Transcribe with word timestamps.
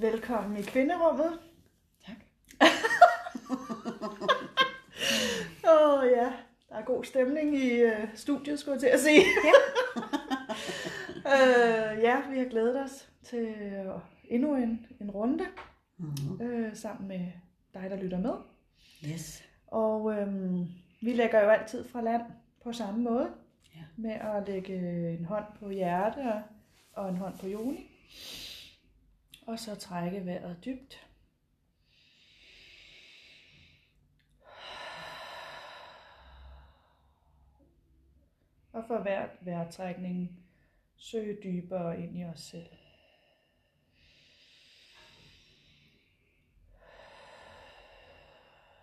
Velkommen 0.00 0.56
i 0.56 0.62
kvinderummet. 0.62 1.38
Tak. 2.06 2.16
Åh 5.64 5.98
oh, 5.98 6.06
ja, 6.06 6.32
der 6.68 6.74
er 6.74 6.84
god 6.84 7.04
stemning 7.04 7.56
i 7.56 7.84
uh, 7.84 7.90
studiet, 8.14 8.58
skulle 8.58 8.72
jeg 8.72 8.80
til 8.80 8.86
at 8.86 9.00
sige. 9.00 9.24
Ja. 9.44 9.52
uh, 11.24 12.02
ja, 12.06 12.30
vi 12.30 12.38
har 12.38 12.44
glædet 12.50 12.80
os 12.82 13.08
til 13.22 13.48
uh, 13.48 14.00
endnu 14.24 14.54
en, 14.56 14.86
en 15.00 15.10
runde 15.10 15.44
Mm-hmm. 15.96 16.66
uh, 16.66 16.76
sammen 16.76 17.08
med 17.08 17.26
dig, 17.74 17.90
der 17.90 17.96
lytter 17.96 18.18
med. 18.18 18.34
Yes. 19.12 19.44
Og 19.66 20.02
um, 20.04 20.68
vi 21.02 21.12
lægger 21.12 21.42
jo 21.44 21.48
altid 21.48 21.84
fra 21.84 22.00
land 22.00 22.22
på 22.62 22.72
samme 22.72 23.02
måde. 23.02 23.28
Ja. 23.76 23.80
Med 23.96 24.12
at 24.12 24.48
lægge 24.48 24.74
en 25.18 25.24
hånd 25.24 25.44
på 25.58 25.70
hjerte 25.70 26.18
og, 26.18 26.42
og 26.92 27.08
en 27.08 27.16
hånd 27.16 27.38
på 27.38 27.46
joni. 27.46 27.90
Og 29.48 29.58
så 29.58 29.74
trække 29.74 30.26
vejret 30.26 30.64
dybt. 30.64 31.08
Og 38.72 38.84
for 38.86 39.02
hver 39.02 39.28
vejrtrækning 39.40 40.46
søge 40.96 41.38
dybere 41.42 42.00
ind 42.00 42.18
i 42.18 42.24
os 42.24 42.40
selv. 42.40 42.70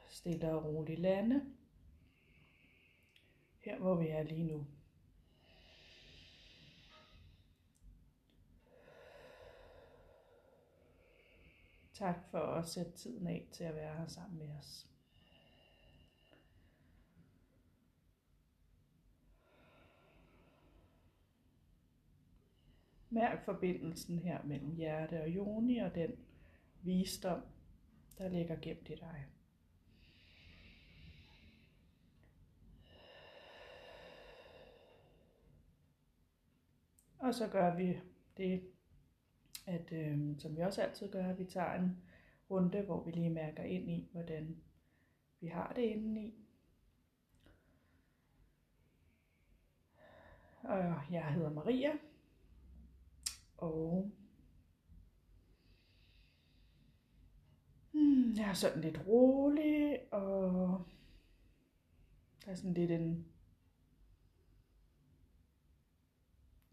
Stille 0.10 0.52
og 0.52 0.66
roligt 0.66 1.00
lande. 1.00 1.56
Her 3.60 3.78
hvor 3.78 3.96
vi 3.96 4.08
er 4.08 4.24
lige 4.24 4.44
nu. 4.44 4.68
Tak 11.96 12.16
for 12.32 12.40
at 12.40 12.68
sætte 12.68 12.92
tiden 12.92 13.28
af 13.28 13.48
til 13.52 13.64
at 13.64 13.76
være 13.76 13.98
her 13.98 14.08
sammen 14.08 14.40
med 14.40 14.50
os. 14.60 14.88
Mærk 23.10 23.46
forbindelsen 23.46 24.20
her 24.20 24.44
mellem 24.44 24.76
hjerte 24.76 25.22
og 25.22 25.30
joni 25.30 25.78
og 25.78 25.96
den 25.96 26.12
visdom, 26.82 27.42
der 28.18 28.30
ligger 28.30 28.56
gemt 28.62 28.90
i 28.90 28.96
dig. 28.96 29.26
Og 37.20 37.34
så 37.34 37.48
gør 37.48 37.76
vi 37.76 38.00
det, 38.38 38.75
at, 39.66 39.92
øh, 39.92 40.40
som 40.40 40.56
vi 40.56 40.62
også 40.62 40.82
altid 40.82 41.12
gør, 41.12 41.30
at 41.30 41.40
vi 41.40 41.46
tager 41.46 41.74
en 41.74 41.98
runde, 42.50 42.82
hvor 42.82 43.04
vi 43.04 43.12
lige 43.12 43.30
mærker 43.30 43.64
ind 43.64 43.92
i, 43.92 44.10
hvordan 44.12 44.58
vi 45.40 45.48
har 45.48 45.74
det 45.74 45.82
indeni. 45.82 46.34
Og 50.64 50.78
jeg 51.12 51.34
hedder 51.34 51.54
Maria, 51.54 51.92
og 53.58 54.12
hmm, 57.92 58.34
jeg 58.38 58.50
er 58.50 58.54
sådan 58.54 58.82
lidt 58.82 59.00
rolig, 59.08 60.00
og 60.14 60.82
der 62.46 62.52
er 62.52 62.56
sådan 62.56 62.74
lidt 62.74 62.92
en 62.92 63.26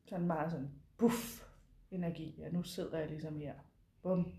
sådan 0.06 0.26
meget 0.26 0.50
sådan 0.50 0.70
puff 0.96 1.51
energi. 1.92 2.34
Ja, 2.38 2.50
nu 2.50 2.62
sidder 2.62 2.98
jeg 2.98 3.08
ligesom 3.08 3.38
her. 3.38 3.54
Bum. 4.02 4.32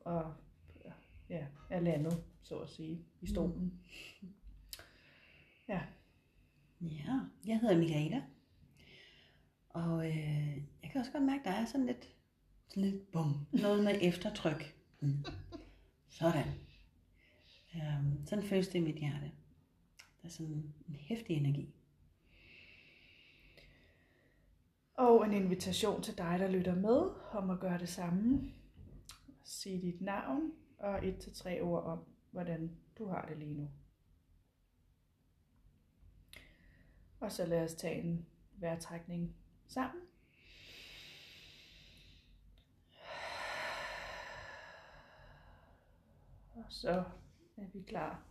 Og 0.00 0.34
ja, 1.30 1.46
er 1.70 1.80
landet, 1.80 2.24
så 2.42 2.58
at 2.58 2.70
sige, 2.70 3.04
i 3.20 3.26
stolen. 3.26 3.80
Ja. 5.68 5.80
Ja, 6.80 7.20
jeg 7.46 7.60
hedder 7.60 7.78
Michaela. 7.78 8.22
Og 9.68 10.06
øh, 10.06 10.56
jeg 10.82 10.90
kan 10.92 11.00
også 11.00 11.12
godt 11.12 11.24
mærke, 11.24 11.40
at 11.40 11.44
der 11.44 11.50
er 11.50 11.64
sådan 11.64 11.86
lidt, 11.86 12.08
sådan 12.68 12.82
lidt 12.82 13.12
bum. 13.12 13.46
Noget 13.52 13.84
med 13.84 13.98
eftertryk. 14.02 14.76
Mm. 15.00 15.24
Sådan. 16.08 16.46
Um, 17.74 18.26
sådan 18.26 18.44
føles 18.44 18.68
det 18.68 18.74
i 18.78 18.82
mit 18.82 18.96
hjerte. 18.96 19.32
Der 20.22 20.28
er 20.28 20.28
sådan 20.28 20.72
en 20.88 20.96
hæftig 20.98 21.36
energi. 21.36 21.74
Og 25.00 25.26
en 25.26 25.32
invitation 25.32 26.02
til 26.02 26.18
dig, 26.18 26.36
der 26.38 26.48
lytter 26.48 26.74
med, 26.74 27.10
om 27.32 27.50
at 27.50 27.60
gøre 27.60 27.78
det 27.78 27.88
samme. 27.88 28.52
Sig 29.44 29.82
dit 29.82 30.00
navn 30.00 30.52
og 30.78 31.06
et 31.06 31.18
til 31.18 31.34
tre 31.34 31.60
ord 31.62 31.84
om, 31.84 32.04
hvordan 32.30 32.76
du 32.98 33.08
har 33.08 33.26
det 33.26 33.38
lige 33.38 33.54
nu. 33.54 33.68
Og 37.20 37.32
så 37.32 37.46
lad 37.46 37.64
os 37.64 37.74
tage 37.74 38.02
en 38.02 38.26
vejrtrækning 38.52 39.36
sammen. 39.66 40.02
Og 46.54 46.64
så 46.68 47.04
er 47.56 47.66
vi 47.72 47.82
klar 47.82 48.22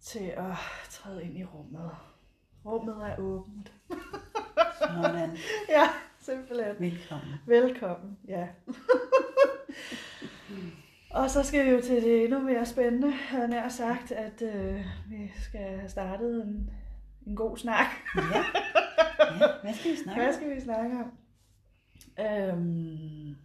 til 0.00 0.24
at 0.24 0.54
træde 0.90 1.24
ind 1.24 1.38
i 1.38 1.44
rummet. 1.44 1.90
Rummet 2.64 3.10
er 3.10 3.18
åbent. 3.18 3.72
Sådan. 5.02 5.36
Ja, 5.76 5.88
simpelthen. 6.20 6.74
Velkommen. 6.80 7.34
Velkommen, 7.46 8.18
ja. 8.28 8.48
Og 11.10 11.30
så 11.30 11.42
skal 11.42 11.66
vi 11.66 11.70
jo 11.70 11.80
til 11.80 12.02
det 12.02 12.24
endnu 12.24 12.38
mere 12.40 12.66
spændende, 12.66 13.10
havde 13.12 13.48
nær 13.48 13.68
sagt, 13.68 14.12
at 14.12 14.42
øh, 14.42 14.84
vi 15.10 15.30
skal 15.42 15.60
have 15.78 15.88
startet 15.88 16.44
en, 16.44 16.70
en 17.26 17.36
god 17.36 17.56
snak. 17.56 17.86
Ja. 18.16 18.20
ja. 18.30 19.46
Hvad 19.62 19.74
skal 19.74 19.90
vi 19.92 19.96
snakke 20.04 20.20
Hvad 20.20 20.28
om? 20.28 20.34
skal 20.34 20.54
vi 20.56 20.60
snakke 20.60 20.96
om? 20.98 21.12
Øhm, 22.20 23.36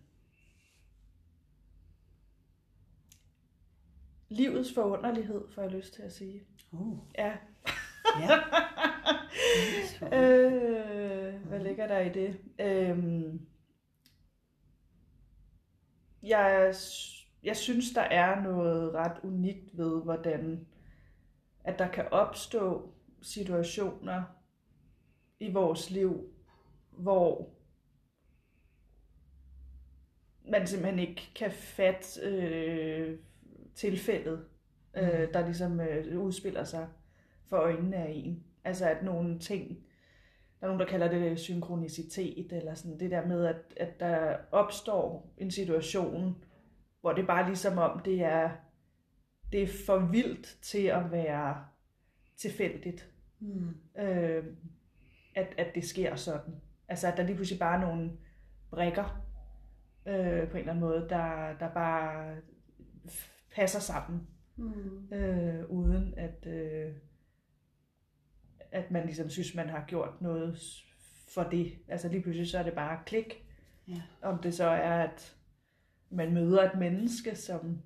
livets 4.29 4.73
forunderlighed, 4.73 5.41
får 5.55 5.61
jeg 5.61 5.71
lyst 5.71 5.93
til 5.93 6.01
at 6.01 6.13
sige. 6.13 6.43
Uh, 6.71 6.97
Ja. 7.17 7.31
Ja. 8.19 8.37
øh, 10.17 11.47
hvad 11.47 11.59
ligger 11.59 11.87
der 11.87 11.99
i 11.99 12.09
det? 12.09 12.39
Øhm, 12.59 13.47
jeg, 16.23 16.73
jeg 17.43 17.57
synes, 17.57 17.91
der 17.93 18.01
er 18.01 18.41
noget 18.41 18.93
ret 18.93 19.17
unikt 19.23 19.77
ved, 19.77 20.03
hvordan 20.03 20.67
at 21.63 21.79
der 21.79 21.87
kan 21.87 22.07
opstå 22.11 22.93
situationer 23.21 24.23
i 25.39 25.51
vores 25.51 25.89
liv, 25.89 26.33
hvor 26.91 27.49
man 30.45 30.67
simpelthen 30.67 30.99
ikke 30.99 31.31
kan 31.35 31.51
fatte 31.51 32.21
øh, 32.21 33.19
tilfældet, 33.75 34.45
øh, 34.97 35.33
der 35.33 35.45
ligesom 35.45 35.79
øh, 35.79 36.19
udspiller 36.19 36.63
sig 36.63 36.87
for 37.49 37.57
øjnene 37.57 37.95
af 37.95 38.11
en. 38.15 38.43
Altså 38.63 38.89
at 38.89 39.03
nogle 39.03 39.39
ting, 39.39 39.69
der 40.59 40.65
er 40.67 40.71
nogen, 40.71 40.79
der 40.79 40.85
kalder 40.87 41.07
det 41.07 41.39
synkronicitet, 41.39 42.53
eller 42.53 42.73
sådan 42.73 42.99
det 42.99 43.11
der 43.11 43.27
med, 43.27 43.45
at, 43.45 43.55
at 43.77 43.99
der 43.99 44.37
opstår 44.51 45.33
en 45.37 45.51
situation, 45.51 46.43
hvor 47.01 47.13
det 47.13 47.27
bare 47.27 47.47
ligesom 47.47 47.77
om, 47.77 47.99
det 47.99 48.23
er, 48.23 48.49
det 49.51 49.63
er 49.63 49.67
for 49.85 49.97
vildt 49.99 50.57
til 50.61 50.85
at 50.85 51.11
være 51.11 51.65
tilfældigt, 52.37 53.09
Mm. 53.39 53.75
øh, 54.01 54.43
at, 55.35 55.47
at 55.57 55.75
det 55.75 55.83
sker 55.83 56.15
sådan. 56.15 56.53
Altså 56.87 57.07
at 57.07 57.17
der 57.17 57.23
lige 57.23 57.35
pludselig 57.35 57.59
bare 57.59 57.77
er 57.77 57.81
nogle 57.87 58.11
brækker, 58.69 59.23
øh, 60.05 60.47
på 60.49 60.51
en 60.53 60.59
eller 60.59 60.71
anden 60.73 60.79
måde, 60.79 61.05
der, 61.09 61.57
der 61.59 61.69
bare 61.73 62.35
passer 63.55 63.79
sammen 63.79 64.27
Mm. 64.55 65.13
øh, 65.13 65.65
uden 65.69 66.13
at, 66.17 66.47
øh, 66.47 66.91
at 68.73 68.91
man 68.91 69.05
ligesom 69.05 69.29
synes, 69.29 69.55
man 69.55 69.69
har 69.69 69.85
gjort 69.87 70.21
noget 70.21 70.59
for 71.33 71.43
det. 71.43 71.73
Altså 71.87 72.09
lige 72.09 72.21
pludselig 72.21 72.49
så 72.49 72.59
er 72.59 72.63
det 72.63 72.73
bare 72.73 72.99
klik. 73.05 73.45
Ja. 73.87 74.01
Om 74.21 74.39
det 74.39 74.53
så 74.53 74.65
er, 74.65 75.03
at 75.03 75.35
man 76.09 76.33
møder 76.33 76.71
et 76.71 76.79
menneske, 76.79 77.35
som 77.35 77.81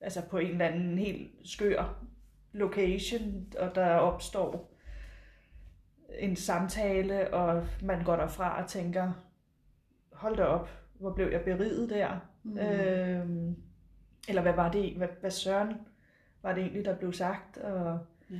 altså 0.00 0.22
på 0.30 0.38
en 0.38 0.50
eller 0.50 0.66
anden 0.66 0.98
helt 0.98 1.30
skør 1.44 2.04
location, 2.52 3.52
og 3.58 3.74
der 3.74 3.94
opstår 3.94 4.76
en 6.18 6.36
samtale, 6.36 7.34
og 7.34 7.66
man 7.82 8.04
går 8.04 8.16
derfra 8.16 8.62
og 8.62 8.68
tænker, 8.68 9.12
hold 10.12 10.36
da 10.36 10.44
op, 10.44 10.70
hvor 10.94 11.14
blev 11.14 11.28
jeg 11.32 11.44
beriget 11.44 11.90
der. 11.90 12.18
Mm. 12.42 12.58
Øhm, 12.58 13.56
eller 14.28 14.42
hvad 14.42 14.54
var 14.54 14.72
det, 14.72 14.96
hvad, 14.96 15.08
hvad 15.20 15.30
søren 15.30 15.74
var 16.42 16.54
det 16.54 16.62
egentlig, 16.62 16.84
der 16.84 16.96
blev 16.96 17.12
sagt? 17.12 17.58
Og, 17.58 17.98
Ja. 18.30 18.36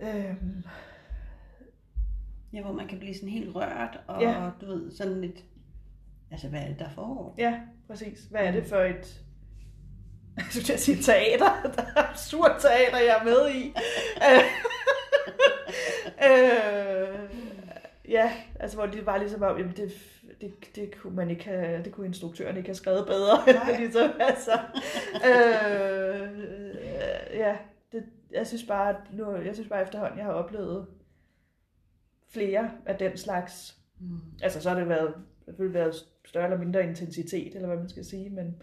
Øhm, 0.00 0.64
Ja, 2.52 2.62
hvor 2.62 2.72
man 2.72 2.88
kan 2.88 2.98
blive 2.98 3.14
sådan 3.14 3.28
helt 3.28 3.54
rørt, 3.54 4.00
og 4.06 4.22
Ja. 4.22 4.50
du 4.60 4.66
ved, 4.66 4.90
sådan 4.96 5.20
lidt, 5.20 5.44
altså 6.30 6.48
hvad 6.48 6.60
er 6.60 6.66
det, 6.68 6.78
der 6.78 6.90
foregår? 6.94 7.34
Ja, 7.38 7.60
præcis. 7.86 8.20
Hvad 8.30 8.40
er 8.40 8.50
det 8.50 8.66
for 8.66 8.76
et... 8.76 9.20
Jeg 10.36 10.46
skulle 10.50 10.74
at 10.74 10.80
sige 10.80 11.02
teater. 11.02 11.62
Der 11.76 11.82
er 11.96 12.10
absurd 12.10 12.60
teater, 12.60 12.98
jeg 12.98 13.18
er 13.20 13.24
med 13.24 13.50
i. 13.54 13.62
øh, 16.28 17.30
ja, 18.08 18.32
altså 18.60 18.76
hvor 18.76 18.86
det 18.86 19.06
var 19.06 19.18
ligesom 19.18 19.42
om, 19.42 19.58
jamen 19.58 19.76
det, 19.76 19.92
det, 20.40 20.54
det, 20.76 20.96
kunne 21.02 21.16
man 21.16 21.30
ikke 21.30 21.44
have, 21.44 21.84
det 21.84 21.92
kunne 21.92 22.06
instruktøren 22.06 22.56
ikke 22.56 22.68
have 22.68 22.74
skrevet 22.74 23.06
bedre. 23.06 23.52
Nej. 23.52 23.76
ligesom, 23.80 24.10
altså, 24.20 24.58
øh, 25.14 26.74
ja, 27.38 27.56
det, 27.92 28.04
jeg 28.30 28.46
synes 28.46 28.64
bare, 28.64 28.88
at 28.88 29.12
nu, 29.12 29.36
jeg 29.36 29.54
synes 29.54 29.68
bare 29.68 29.82
efterhånden, 29.82 30.18
jeg 30.18 30.26
har 30.26 30.32
oplevet 30.32 30.86
flere 32.28 32.70
af 32.86 32.98
den 32.98 33.16
slags 33.16 33.78
Mm. 34.00 34.20
Altså, 34.42 34.60
så 34.60 34.68
har 34.68 34.78
det 34.78 34.88
været, 34.88 35.14
selvfølgelig 35.44 35.74
været 35.74 35.94
større 36.24 36.44
eller 36.44 36.58
mindre 36.58 36.84
intensitet, 36.84 37.54
eller 37.54 37.68
hvad 37.68 37.76
man 37.76 37.88
skal 37.88 38.04
sige, 38.04 38.30
men, 38.30 38.62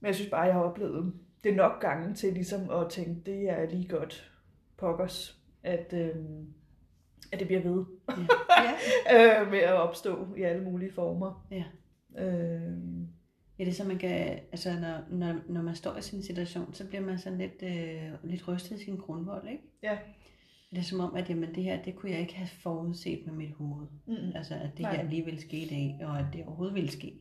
men 0.00 0.06
jeg 0.06 0.14
synes 0.14 0.30
bare, 0.30 0.40
jeg 0.40 0.54
har 0.54 0.62
oplevet 0.62 1.14
det 1.44 1.56
nok 1.56 1.80
gange 1.80 2.14
til 2.14 2.32
ligesom 2.32 2.70
at 2.70 2.90
tænke, 2.90 3.20
det 3.26 3.50
er 3.50 3.70
lige 3.70 3.88
godt 3.88 4.32
pokkers, 4.76 5.38
at, 5.62 5.92
øhm, 5.92 6.54
at 7.32 7.38
det 7.38 7.46
bliver 7.46 7.62
ved 7.62 7.84
Ja. 9.10 9.42
øh, 9.42 9.50
med 9.50 9.58
at 9.58 9.72
opstå 9.72 10.34
i 10.36 10.42
alle 10.42 10.64
mulige 10.64 10.92
former. 10.92 11.46
Ja. 11.50 11.64
Øhm, 12.18 13.08
Ja, 13.58 13.64
det 13.64 13.70
er 13.70 13.74
så, 13.74 13.84
man 13.84 13.98
kan, 13.98 14.38
altså 14.52 14.72
når, 14.80 15.16
når, 15.16 15.40
når 15.48 15.62
man 15.62 15.74
står 15.74 15.96
i 15.96 16.02
sin 16.02 16.22
situation, 16.22 16.74
så 16.74 16.88
bliver 16.88 17.02
man 17.02 17.18
sådan 17.18 17.38
lidt, 17.38 17.62
øh, 17.62 18.30
lidt 18.30 18.48
rystet 18.48 18.80
i 18.80 18.84
sin 18.84 18.96
grundvold, 18.96 19.48
ikke? 19.48 19.62
ja. 19.82 19.98
Det 20.70 20.78
er 20.78 20.82
som 20.82 21.00
om, 21.00 21.14
at 21.14 21.30
jamen, 21.30 21.54
det 21.54 21.62
her, 21.64 21.82
det 21.82 21.96
kunne 21.96 22.12
jeg 22.12 22.20
ikke 22.20 22.34
have 22.34 22.48
forudset 22.48 23.26
med 23.26 23.34
mit 23.34 23.50
hoved. 23.50 23.86
Mm, 24.06 24.32
Altså, 24.34 24.54
at 24.54 24.70
det 24.72 24.80
Nej. 24.80 24.96
her 24.96 25.10
lige 25.10 25.24
ville 25.24 25.40
ske 25.40 25.56
i 25.56 25.68
dag, 25.68 26.06
og 26.06 26.18
at 26.18 26.26
det 26.32 26.44
overhovedet 26.44 26.74
ville 26.74 26.90
ske. 26.90 27.14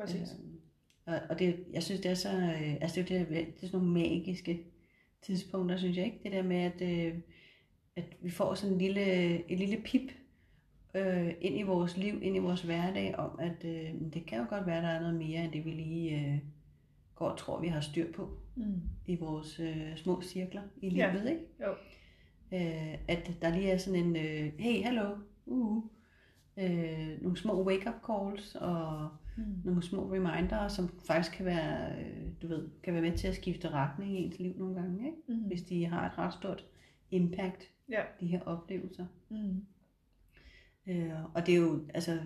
præcis. 0.00 0.32
Øhm, 0.38 0.60
og, 1.06 1.20
og 1.30 1.38
det, 1.38 1.64
jeg 1.72 1.82
synes, 1.82 2.00
det 2.00 2.10
er 2.10 2.14
så, 2.14 2.28
øh, 2.28 2.74
altså 2.80 3.02
det 3.02 3.16
er, 3.16 3.24
det 3.24 3.38
er 3.38 3.66
sådan 3.66 3.78
nogle 3.80 3.92
magiske 3.92 4.60
tidspunkter, 5.22 5.76
synes 5.76 5.96
jeg 5.96 6.04
ikke? 6.04 6.20
Det 6.22 6.32
der 6.32 6.42
med, 6.42 6.56
at, 6.56 6.82
øh, 6.82 7.14
at 7.96 8.04
vi 8.22 8.30
får 8.30 8.54
sådan 8.54 8.72
en 8.72 8.80
lille, 8.80 9.04
et 9.52 9.58
lille 9.58 9.76
pip 9.84 10.10
øh, 10.94 11.34
ind 11.40 11.58
i 11.58 11.62
vores 11.62 11.96
liv, 11.96 12.22
ind 12.22 12.36
i 12.36 12.38
vores 12.38 12.62
hverdag, 12.62 13.16
om 13.18 13.38
at 13.38 13.64
øh, 13.64 13.94
det 14.14 14.26
kan 14.26 14.38
jo 14.38 14.44
godt 14.48 14.66
være, 14.66 14.82
der 14.82 14.88
er 14.88 15.00
noget 15.00 15.14
mere, 15.14 15.44
end 15.44 15.52
det 15.52 15.64
vi 15.64 15.70
lige 15.70 16.26
øh, 16.26 16.38
går 17.14 17.28
og 17.28 17.38
tror, 17.38 17.60
vi 17.60 17.68
har 17.68 17.80
styr 17.80 18.12
på 18.12 18.28
Mm. 18.56 18.80
i 19.06 19.16
vores 19.16 19.60
øh, 19.60 19.96
små 19.96 20.22
cirkler 20.22 20.62
i 20.82 20.88
Ja. 20.88 21.12
livet, 21.12 21.30
ikke? 21.30 21.42
Jo. 21.60 21.70
Øh, 22.52 22.98
at 23.08 23.30
der 23.42 23.50
lige 23.54 23.70
er 23.70 23.76
sådan 23.78 24.00
en, 24.06 24.16
øh, 24.16 24.52
hey, 24.58 24.82
hallo, 24.84 25.16
uh, 25.46 25.82
øh, 26.56 27.22
nogle 27.22 27.36
små 27.36 27.64
wake-up 27.64 27.94
calls, 28.06 28.54
og 28.54 29.08
Mm. 29.36 29.44
nogle 29.64 29.82
små 29.82 30.12
reminder, 30.14 30.68
som 30.68 30.88
faktisk 31.06 31.36
kan 31.36 31.46
være, 31.46 31.92
øh, 32.00 32.28
du 32.42 32.48
ved, 32.48 32.68
kan 32.82 32.92
være 32.94 33.02
med 33.02 33.16
til 33.18 33.28
at 33.28 33.34
skifte 33.34 33.68
retning 33.70 34.12
i 34.20 34.24
ens 34.24 34.38
liv 34.38 34.54
nogle 34.58 34.74
gange, 34.74 35.06
ikke? 35.06 35.18
Mm. 35.28 35.34
hvis 35.34 35.62
de 35.62 35.86
har 35.86 36.06
et 36.06 36.18
ret 36.18 36.34
stort 36.34 36.64
impact, 37.10 37.70
Ja. 37.90 38.00
de 38.20 38.26
her 38.26 38.40
oplevelser. 38.42 39.06
Mm. 39.28 39.64
Øh, 40.86 41.10
og 41.34 41.46
det 41.46 41.54
er 41.54 41.58
jo, 41.58 41.84
altså, 41.94 42.20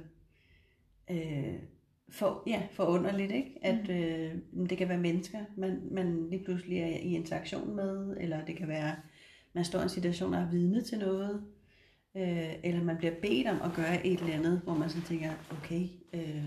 øh, 1.10 1.54
for, 2.08 2.42
ja, 2.46 2.62
forunderligt, 2.70 3.32
ikke? 3.32 3.58
At 3.62 3.88
øh, 3.90 4.38
det 4.70 4.78
kan 4.78 4.88
være 4.88 4.98
mennesker, 4.98 5.38
man, 5.56 5.88
man 5.90 6.30
lige 6.30 6.44
pludselig 6.44 6.78
er 6.78 6.86
i 6.86 7.14
interaktion 7.14 7.76
med, 7.76 8.16
eller 8.20 8.44
det 8.44 8.56
kan 8.56 8.68
være, 8.68 8.96
man 9.52 9.64
står 9.64 9.78
i 9.78 9.82
en 9.82 9.88
situation 9.88 10.34
og 10.34 10.40
er 10.40 10.50
vidne 10.50 10.80
til 10.82 10.98
noget, 10.98 11.44
øh, 12.16 12.54
eller 12.64 12.82
man 12.84 12.96
bliver 12.96 13.14
bedt 13.22 13.46
om 13.48 13.62
at 13.62 13.72
gøre 13.76 14.06
et 14.06 14.20
eller 14.20 14.34
andet, 14.34 14.60
hvor 14.64 14.74
man 14.74 14.88
sådan 14.88 15.02
tænker, 15.06 15.32
okay, 15.50 15.88
øh, 16.12 16.44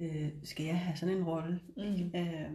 øh, 0.00 0.28
skal 0.42 0.66
jeg 0.66 0.78
have 0.80 0.96
sådan 0.96 1.16
en 1.16 1.24
rolle? 1.24 1.60
Mm. 1.76 2.10
Øh, 2.20 2.50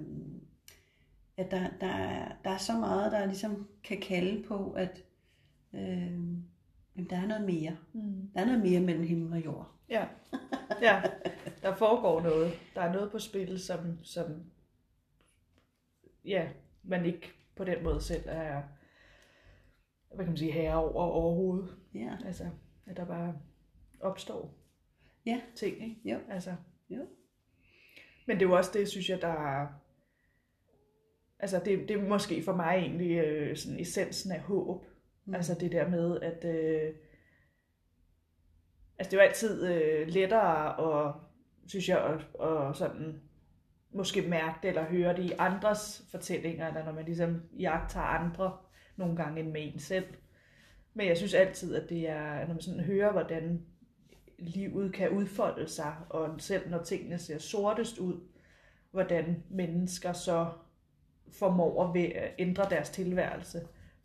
at 1.38 1.52
der, 1.52 1.70
der, 1.82 1.88
er- 1.88 2.32
der 2.44 2.50
er 2.50 2.58
så 2.58 2.74
meget, 2.74 3.12
der 3.12 3.26
ligesom 3.26 3.68
kan 3.84 3.98
kalde 4.02 4.44
på, 4.44 4.72
at 4.72 5.04
øh, 5.74 6.20
jamen, 6.96 7.10
der 7.10 7.18
er 7.18 7.28
noget 7.28 7.46
mere. 7.46 7.78
Mm. 7.94 8.30
Der 8.34 8.42
er 8.42 8.46
noget 8.46 8.62
mere 8.62 8.80
mellem 8.80 9.04
himmel 9.04 9.34
og 9.34 9.46
jord. 9.46 9.72
Ja. 9.90 10.08
ja, 10.82 11.02
der 11.62 11.76
foregår 11.76 12.22
noget. 12.22 12.54
Der 12.76 12.82
er 12.82 12.94
noget 12.94 13.12
på 13.12 13.20
spil, 13.20 13.60
som, 13.60 14.04
som 14.04 14.44
ja, 16.26 16.50
man 16.84 17.06
ikke 17.06 17.32
på 17.56 17.64
den 17.64 17.84
måde 17.84 18.02
selv 18.02 18.24
er 18.26 18.62
hvad 20.16 20.26
kan 20.26 20.32
man 20.32 20.38
sige, 20.38 20.52
herre 20.52 20.76
over 20.76 21.04
overhovedet. 21.04 21.76
Ja, 21.94 22.18
Altså, 22.26 22.50
at 22.86 22.98
der 22.98 23.06
bare 23.06 23.40
opstår 24.00 24.54
Ja. 25.26 25.42
ting, 25.56 25.84
ikke? 25.84 26.02
Jo. 26.06 26.20
Altså. 26.30 26.56
Jo. 26.90 27.08
Men 28.28 28.40
det 28.40 28.46
er 28.46 28.50
jo 28.50 28.58
også 28.58 28.72
det, 28.74 28.88
synes 28.88 29.10
jeg, 29.10 29.22
der 29.22 29.28
er, 29.28 29.68
altså 31.40 31.62
det, 31.66 31.80
det 31.90 31.92
er 31.92 32.10
måske 32.10 32.44
for 32.44 32.56
mig 32.56 32.76
egentlig 32.76 33.12
øh, 33.18 33.58
sådan 33.58 33.80
essensen 33.80 34.32
af 34.32 34.40
håb. 34.40 34.86
Mm. 35.32 35.36
Altså 35.36 35.56
det 35.60 35.72
der 35.72 35.90
med, 35.90 36.22
at 36.22 36.46
øh, 36.46 36.94
altså 39.00 39.12
det 39.12 39.14
er 39.14 39.24
jo 39.24 39.28
altid 39.28 39.68
øh, 39.68 40.08
lettere 40.08 41.08
at, 41.08 41.14
synes 41.68 41.90
jeg, 41.90 42.00
at, 42.00 42.48
at 42.48 42.76
sådan 42.76 43.22
måske 43.94 44.22
mærke 44.22 44.60
det 44.62 44.68
eller 44.68 44.84
høre 44.84 45.16
det 45.16 45.24
i 45.24 45.34
andres 45.38 46.06
fortællinger, 46.12 46.68
eller 46.68 46.86
når 46.86 46.92
man 46.92 47.06
ligesom 47.06 47.42
jagter 47.60 48.00
andre 48.00 48.58
nogle 48.96 49.16
gange 49.16 49.40
end 49.40 49.52
med 49.52 49.74
en 49.74 49.80
selv. 49.80 50.06
Men 50.94 51.08
jeg 51.08 51.18
synes 51.18 51.34
altid, 51.34 51.76
at 51.76 51.90
det 51.90 52.10
er, 52.10 52.40
når 52.40 52.54
man 52.54 52.62
sådan 52.62 52.84
hører, 52.84 53.12
hvordan 53.12 53.66
livet 54.40 54.94
kan 54.94 55.10
udfolde 55.10 55.68
sig, 55.68 55.96
og 56.10 56.36
selv 56.42 56.70
når 56.70 56.84
tingene 56.84 57.18
ser 57.18 57.38
sortest 57.38 57.98
ud, 57.98 58.20
hvordan 58.92 59.44
mennesker 59.50 60.14
så 60.14 60.48
formår 61.40 61.96
at 61.96 62.32
ændre 62.40 62.70
deres 62.70 62.90
tilværelse 62.90 63.62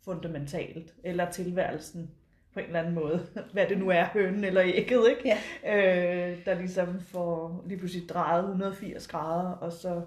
fundamentalt, 0.07 0.93
eller 1.03 1.31
tilværelsen 1.31 2.11
på 2.53 2.59
en 2.59 2.65
eller 2.65 2.79
anden 2.79 2.93
måde, 2.93 3.19
hvad 3.53 3.67
det 3.67 3.77
nu 3.77 3.89
er, 3.89 4.05
hønen 4.05 4.43
eller 4.43 4.61
ægget, 4.65 5.09
ikke? 5.09 5.37
Ja. 5.63 6.29
Øh, 6.31 6.45
der 6.45 6.53
ligesom 6.53 6.99
får 6.99 7.63
lige 7.67 7.77
pludselig 7.77 8.09
drejet 8.09 8.43
180 8.43 9.07
grader, 9.07 9.51
og 9.51 9.71
så 9.71 10.05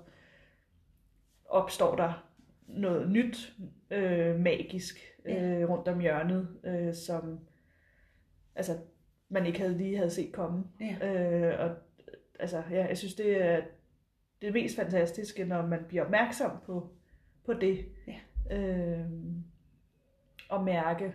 opstår 1.44 1.96
der 1.96 2.26
noget 2.66 3.10
nyt 3.10 3.52
øh, 3.90 4.40
magisk 4.40 4.96
øh, 5.24 5.68
rundt 5.68 5.88
om 5.88 6.00
hjørnet, 6.00 6.48
øh, 6.64 6.94
som 6.94 7.40
altså, 8.54 8.76
man 9.28 9.46
ikke 9.46 9.60
havde 9.60 9.78
lige 9.78 9.96
havde 9.96 10.10
set 10.10 10.32
komme. 10.32 10.64
Ja. 10.80 11.08
Øh, 11.08 11.60
og 11.60 11.76
altså, 12.40 12.62
ja, 12.70 12.86
jeg 12.86 12.98
synes, 12.98 13.14
det 13.14 13.42
er 13.42 13.60
det 14.42 14.52
mest 14.52 14.76
fantastiske, 14.76 15.44
når 15.44 15.66
man 15.66 15.84
bliver 15.88 16.04
opmærksom 16.04 16.50
på, 16.66 16.90
på 17.46 17.54
det. 17.54 17.84
Ja. 18.06 18.56
Øh, 18.56 19.06
og 20.50 20.64
mærke 20.64 21.14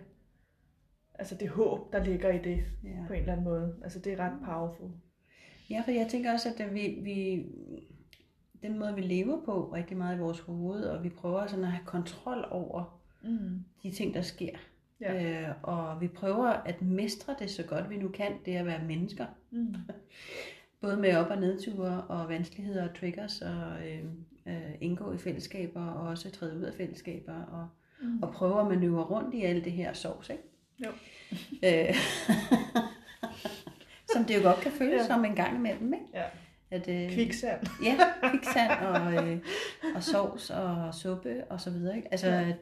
altså 1.14 1.36
det 1.36 1.50
håb, 1.50 1.94
der 1.94 2.04
ligger 2.04 2.30
i 2.30 2.38
det 2.38 2.64
Ja. 2.84 3.04
på 3.08 3.14
en 3.14 3.20
eller 3.20 3.32
anden 3.32 3.44
måde. 3.44 3.76
Altså 3.84 4.00
det 4.00 4.14
er 4.14 4.18
ret 4.20 4.40
powerful. 4.46 4.90
ja, 5.70 5.82
for 5.86 5.92
jeg 5.92 6.08
tænker 6.12 6.32
også, 6.34 6.50
at 6.60 6.74
vi, 6.74 7.00
vi, 7.02 7.46
den 8.62 8.80
måde, 8.80 8.96
vi 8.96 9.02
lever 9.02 9.46
på 9.46 9.72
rigtig 9.74 9.98
meget 9.98 10.18
i 10.18 10.20
vores 10.20 10.40
hoved, 10.40 10.84
og 10.84 11.04
vi 11.04 11.10
prøver 11.10 11.48
sådan 11.48 11.66
at 11.66 11.72
have 11.72 11.86
kontrol 11.86 12.48
over 12.52 13.02
Mm. 13.24 13.64
de 13.84 13.92
ting, 13.92 14.14
der 14.14 14.22
sker. 14.22 14.50
Ja. 15.02 15.42
Øh, 15.50 15.56
og 15.64 16.02
vi 16.02 16.08
prøver 16.08 16.48
at 16.48 16.82
mestre 16.82 17.36
det 17.40 17.50
så 17.50 17.64
godt 17.64 17.90
vi 17.90 17.98
nu 17.98 18.08
kan, 18.10 18.32
det 18.46 18.56
at 18.56 18.66
være 18.66 18.84
mennesker. 18.86 19.26
Mm. 19.52 19.76
Både 20.82 20.98
med 20.98 21.16
op- 21.16 21.32
og 21.32 21.38
nedture 21.42 22.02
og 22.04 22.30
vanskeligheder 22.30 22.90
og 22.90 22.96
triggers 22.96 23.42
og 23.42 23.88
øh, 23.90 24.04
øh, 24.46 24.72
indgå 24.82 25.12
i 25.12 25.18
fællesskaber 25.18 25.86
og 25.86 26.08
også 26.08 26.32
træde 26.32 26.58
ud 26.58 26.62
af 26.62 26.74
fællesskaber 26.74 27.42
og, 27.44 27.68
Mm. 28.06 28.24
og 28.24 28.34
prøve 28.34 28.62
at 28.62 28.68
manøvrere 28.68 29.06
rundt 29.06 29.36
i 29.36 29.42
alt 29.44 29.66
det 29.66 29.72
her 29.72 29.94
sovs, 29.94 30.30
ikke? 30.30 30.44
Jo. 30.86 30.90
Øh, 31.64 31.96
som 34.14 34.26
det 34.26 34.38
jo 34.38 34.42
godt 34.44 34.60
kan 34.62 34.72
føles 34.72 35.02
Ja. 35.02 35.08
som 35.08 35.26
en 35.26 35.36
gang 35.36 35.56
imellem, 35.56 35.94
ikke? 35.94 36.06
Ja. 36.14 36.24
At, 36.72 36.88
øh, 36.88 37.12
Kviksand. 37.14 37.60
Ja, 37.84 37.98
kviksand 38.32 38.72
og, 38.72 39.14
øh, 39.28 39.38
og 39.96 40.04
sovs 40.04 40.50
og 40.50 40.94
suppe 40.94 41.44
og 41.50 41.62
så 41.62 41.70
videre, 41.72 41.96
ikke? 41.96 42.08
Altså, 42.12 42.28
Ja. 42.28 42.54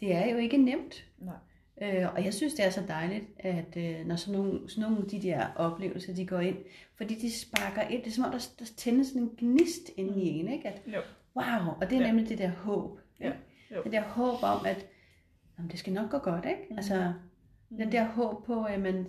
det 0.00 0.14
er 0.14 0.30
jo 0.30 0.36
ikke 0.36 0.56
nemt. 0.56 1.04
Nej. 1.18 1.34
Øh, 1.82 2.14
og 2.14 2.24
jeg 2.24 2.34
synes, 2.34 2.54
det 2.54 2.66
er 2.66 2.70
så 2.70 2.82
dejligt, 2.88 3.24
at 3.38 3.76
øh, 3.76 4.06
når 4.06 4.16
sådan 4.16 4.40
nogle, 4.40 4.70
sådan 4.70 4.82
nogle 4.82 4.98
af 5.04 5.10
de 5.10 5.22
der 5.22 5.46
oplevelser, 5.56 6.14
de 6.14 6.26
går 6.26 6.40
ind, 6.40 6.56
fordi 6.96 7.14
de 7.14 7.38
sparker 7.40 7.82
ind, 7.82 8.02
det 8.02 8.10
er 8.10 8.14
som 8.14 8.24
om, 8.24 8.30
der, 8.32 8.48
der 8.58 8.64
tændes 8.76 9.06
sådan 9.06 9.22
en 9.22 9.30
gnist 9.38 9.90
inde 9.96 10.22
i 10.22 10.28
en, 10.28 10.48
ikke? 10.52 10.68
At, 10.68 10.82
Jo. 10.86 11.00
wow, 11.36 11.72
og 11.80 11.90
det 11.90 11.92
er 11.92 11.96
Ja. 12.00 12.06
ja. 12.06 12.12
nemlig 12.12 12.28
det 12.28 12.38
der 12.38 12.50
håb. 12.50 12.98
Ja. 13.20 13.24
ikke? 13.26 13.38
Jo. 13.76 13.82
Det 13.84 13.92
der 13.92 14.00
håb 14.02 14.42
om, 14.42 14.66
at 14.66 14.86
jamen, 15.58 15.70
det 15.70 15.78
skal 15.78 15.92
nok 15.92 16.10
gå 16.10 16.18
godt, 16.18 16.44
ikke? 16.44 16.60
Mm. 16.70 16.76
Altså, 16.76 17.12
den 17.78 17.92
der 17.92 18.04
håb 18.04 18.46
på, 18.46 18.64
at 18.64 18.80
man, 18.80 19.06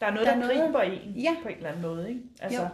Der 0.00 0.06
er 0.06 0.10
noget, 0.10 0.26
Der 0.26 0.34
der, 0.34 0.42
er 0.42 0.48
der 0.48 0.54
noget- 0.56 0.74
griber 0.74 0.80
en 0.82 1.12
Ja. 1.16 1.36
på 1.42 1.48
en 1.48 1.56
eller 1.56 1.68
anden 1.68 1.82
måde, 1.82 2.08
ikke? 2.08 2.20
Altså, 2.40 2.62
Jo. 2.62 2.68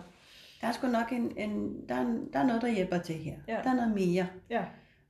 der 0.60 0.66
er 0.66 0.72
sgu 0.72 0.87
nok 0.88 1.12
en, 1.12 1.32
en 1.37 1.75
der, 1.88 1.94
er, 1.94 2.04
der 2.32 2.38
er 2.38 2.46
noget, 2.46 2.62
der 2.62 2.68
hjælper 2.68 2.99
til 2.99 3.14
her. 3.14 3.34
Ja. 3.49 3.58
Der 3.64 3.70
er 3.70 3.75
noget 3.75 3.94
mere. 3.94 4.26
ja. 4.50 4.64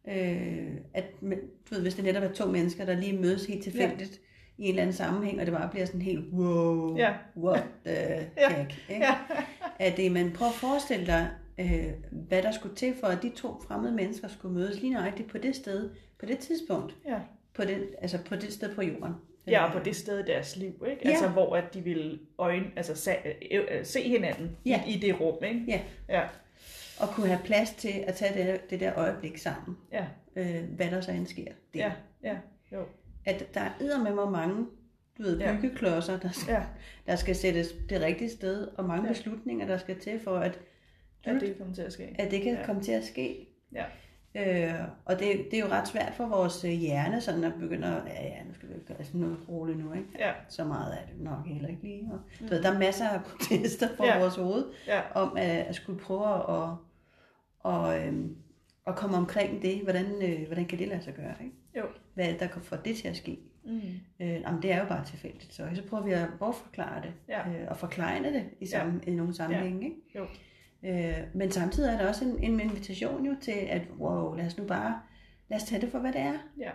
Øh, 0.08 0.76
at, 0.94 1.04
du 1.70 1.74
ved, 1.74 1.82
hvis 1.82 1.94
det 1.94 2.04
netop 2.04 2.22
er 2.22 2.32
to 2.32 2.46
mennesker, 2.46 2.84
der 2.84 2.94
lige 2.94 3.18
mødes 3.18 3.46
helt 3.46 3.62
tilfældigt 3.64 4.10
ja. 4.58 4.62
i 4.62 4.64
en 4.64 4.68
eller 4.68 4.82
anden 4.82 4.96
sammenhæng, 4.96 5.40
og 5.40 5.46
det 5.46 5.54
bare 5.54 5.68
bliver 5.70 5.86
sådan 5.86 6.02
helt, 6.02 6.32
wow, 6.32 6.96
Ja. 6.96 7.14
what 7.36 7.64
the 7.86 7.94
Ja. 8.36 8.48
heck. 8.56 8.84
Ikke? 8.90 9.04
Ja. 9.04 9.14
At 9.78 9.96
det, 9.96 10.12
man 10.12 10.32
prøver 10.32 10.50
at 10.50 10.56
forestille 10.56 11.06
dig, 11.06 11.30
øh, 11.60 11.92
hvad 12.10 12.42
der 12.42 12.50
skulle 12.52 12.76
til 12.76 12.94
for, 13.00 13.06
at 13.06 13.22
de 13.22 13.30
to 13.36 13.60
fremmede 13.68 13.92
mennesker 13.94 14.28
skulle 14.28 14.54
mødes 14.54 14.80
lige 14.80 14.92
nøjagtigt 14.92 15.28
på 15.30 15.38
det 15.38 15.56
sted, 15.56 15.90
på 16.18 16.26
det 16.26 16.38
tidspunkt, 16.38 16.96
Ja. 17.06 17.18
på 17.54 17.64
det, 17.64 17.88
altså 18.02 18.18
på 18.28 18.36
det 18.36 18.52
sted 18.52 18.74
på 18.74 18.82
jorden. 18.82 19.14
Ja, 19.46 19.64
og 19.64 19.72
på 19.72 19.78
det 19.78 19.96
sted 19.96 20.18
i 20.18 20.22
deres 20.22 20.56
liv, 20.56 20.84
ikke? 20.90 21.02
Ja. 21.04 21.10
Altså, 21.10 21.28
hvor 21.28 21.56
at 21.56 21.74
de 21.74 21.80
vil 21.80 22.20
øjne, 22.38 22.66
altså, 22.76 22.94
se, 22.94 23.10
øh, 23.52 23.64
øh, 23.70 23.84
se 23.84 24.02
hinanden 24.08 24.56
Ja. 24.66 24.82
i, 24.86 24.94
i 24.94 24.98
det 24.98 25.20
rum, 25.20 25.44
ikke? 25.44 25.64
Ja, 25.68 25.80
Ja, 26.08 26.22
og 27.00 27.08
kunne 27.08 27.26
have 27.26 27.40
plads 27.44 27.70
til 27.70 28.04
at 28.06 28.14
tage 28.14 28.52
det, 28.52 28.70
det 28.70 28.80
der 28.80 28.98
øjeblik 28.98 29.38
sammen, 29.38 29.76
ja, 29.92 30.04
øh, 30.36 30.64
hvad 30.76 30.90
der 30.90 31.00
så 31.00 31.12
end 31.12 31.26
sker. 31.26 31.44
Det. 31.74 31.78
ja, 31.78 31.92
ja, 32.22 32.36
jo. 32.72 32.84
At 33.24 33.54
der 33.54 33.60
er 33.60 34.02
med 34.02 34.14
mig 34.14 34.30
mange 34.32 34.66
du 35.18 35.22
ved, 35.22 35.40
byggeklodser, 35.60 36.18
der 36.18 36.30
skal, 36.30 36.52
Ja, 36.52 36.62
der 37.06 37.16
skal 37.16 37.36
sættes 37.36 37.68
det 37.88 38.00
rigtige 38.00 38.30
sted, 38.30 38.68
og 38.78 38.84
mange 38.84 39.02
ja. 39.06 39.12
beslutninger, 39.12 39.66
der 39.66 39.78
skal 39.78 39.98
til 40.00 40.20
for, 40.24 40.36
at, 40.38 40.58
at 41.24 41.40
det 41.40 41.58
kommer 41.58 41.74
til 41.74 41.82
at 41.82 41.92
ske. 41.92 42.14
at 42.18 42.30
det 42.30 42.42
kan 42.42 42.52
Ja. 42.52 42.60
ja. 42.60 42.66
komme 42.66 42.82
til 42.82 42.92
at 42.92 43.04
ske. 43.04 43.46
Ja, 43.72 43.84
Øh, 44.34 44.74
og 45.04 45.18
det, 45.18 45.46
det 45.50 45.54
er 45.58 45.60
jo 45.60 45.68
ret 45.70 45.88
svært 45.88 46.12
for 46.14 46.26
vores 46.26 46.64
øh, 46.64 46.70
hjerne, 46.70 47.20
sådan 47.20 47.44
at 47.44 47.52
begynde 47.60 47.86
at, 47.86 48.02
ja, 48.06 48.22
ja, 48.26 48.42
nu 48.48 48.54
skal 48.54 48.68
vi 48.68 48.74
gøre 48.88 49.04
sådan 49.04 49.20
noget 49.20 49.38
roligt 49.48 49.78
nu, 49.78 49.92
ikke? 49.92 50.06
ja, 50.18 50.32
Så 50.48 50.64
meget 50.64 50.92
er 51.02 51.06
det 51.06 51.20
nok 51.20 51.46
heller 51.46 51.68
ikke 51.68 51.82
lige. 51.82 52.08
Og, 52.12 52.18
mm. 52.40 52.50
ved, 52.50 52.62
der 52.62 52.72
er 52.72 52.78
masser 52.78 53.08
af 53.08 53.20
protester 53.24 53.88
fra 53.96 54.04
Ja. 54.06 54.12
ja. 54.14 54.20
vores 54.20 54.36
hoved, 54.36 54.64
ja, 54.86 55.00
om 55.14 55.36
at, 55.36 55.46
at 55.50 55.74
skulle 55.74 55.98
prøve 56.00 56.26
at, 56.34 56.76
og, 57.60 57.98
øhm, 58.06 58.36
at 58.86 58.96
komme 58.96 59.16
omkring 59.16 59.62
det. 59.62 59.80
Hvordan, 59.82 60.06
øh, 60.22 60.46
hvordan 60.46 60.64
kan 60.66 60.78
det 60.78 60.88
lade 60.88 61.02
sig 61.02 61.14
gøre, 61.14 61.34
ikke? 61.44 61.56
jo. 61.76 61.82
Hvad 62.14 62.24
er 62.32 62.38
der 62.38 62.46
kan 62.46 62.62
få 62.62 62.76
det 62.84 62.96
til 62.96 63.08
at 63.08 63.16
ske? 63.16 63.38
Mm. 63.64 63.80
Øh, 64.20 64.28
jamen, 64.40 64.62
det 64.62 64.72
er 64.72 64.78
jo 64.80 64.86
bare 64.88 65.04
tilfældigt. 65.04 65.52
Så, 65.54 65.68
så 65.74 65.82
prøver 65.88 66.04
vi 66.04 66.12
at 66.12 66.26
bortforklare 66.38 67.02
det, 67.02 67.12
Ja. 67.28 67.48
øh, 67.48 67.68
og 67.68 67.76
forklare 67.76 68.22
det 68.22 68.44
i, 68.60 68.66
sammen, 68.66 69.02
i 69.06 69.10
nogle 69.10 69.34
sammenhænge. 69.34 69.84
Ikke? 69.84 69.96
Jo. 70.14 70.26
Øh, 70.84 71.14
men 71.34 71.50
samtidig 71.50 71.92
er 71.94 71.98
der 71.98 72.08
også 72.08 72.24
en, 72.24 72.38
en 72.52 72.60
invitation 72.60 73.26
jo 73.26 73.34
til, 73.40 73.52
at 73.68 73.82
wow, 73.98 74.34
lad 74.34 74.46
os 74.46 74.58
nu 74.58 74.64
bare, 74.64 75.00
lad 75.48 75.56
os 75.56 75.64
tage 75.64 75.80
det 75.80 75.90
for, 75.90 75.98
hvad 75.98 76.12
det 76.12 76.20
er. 76.20 76.34
Ja. 76.58 76.70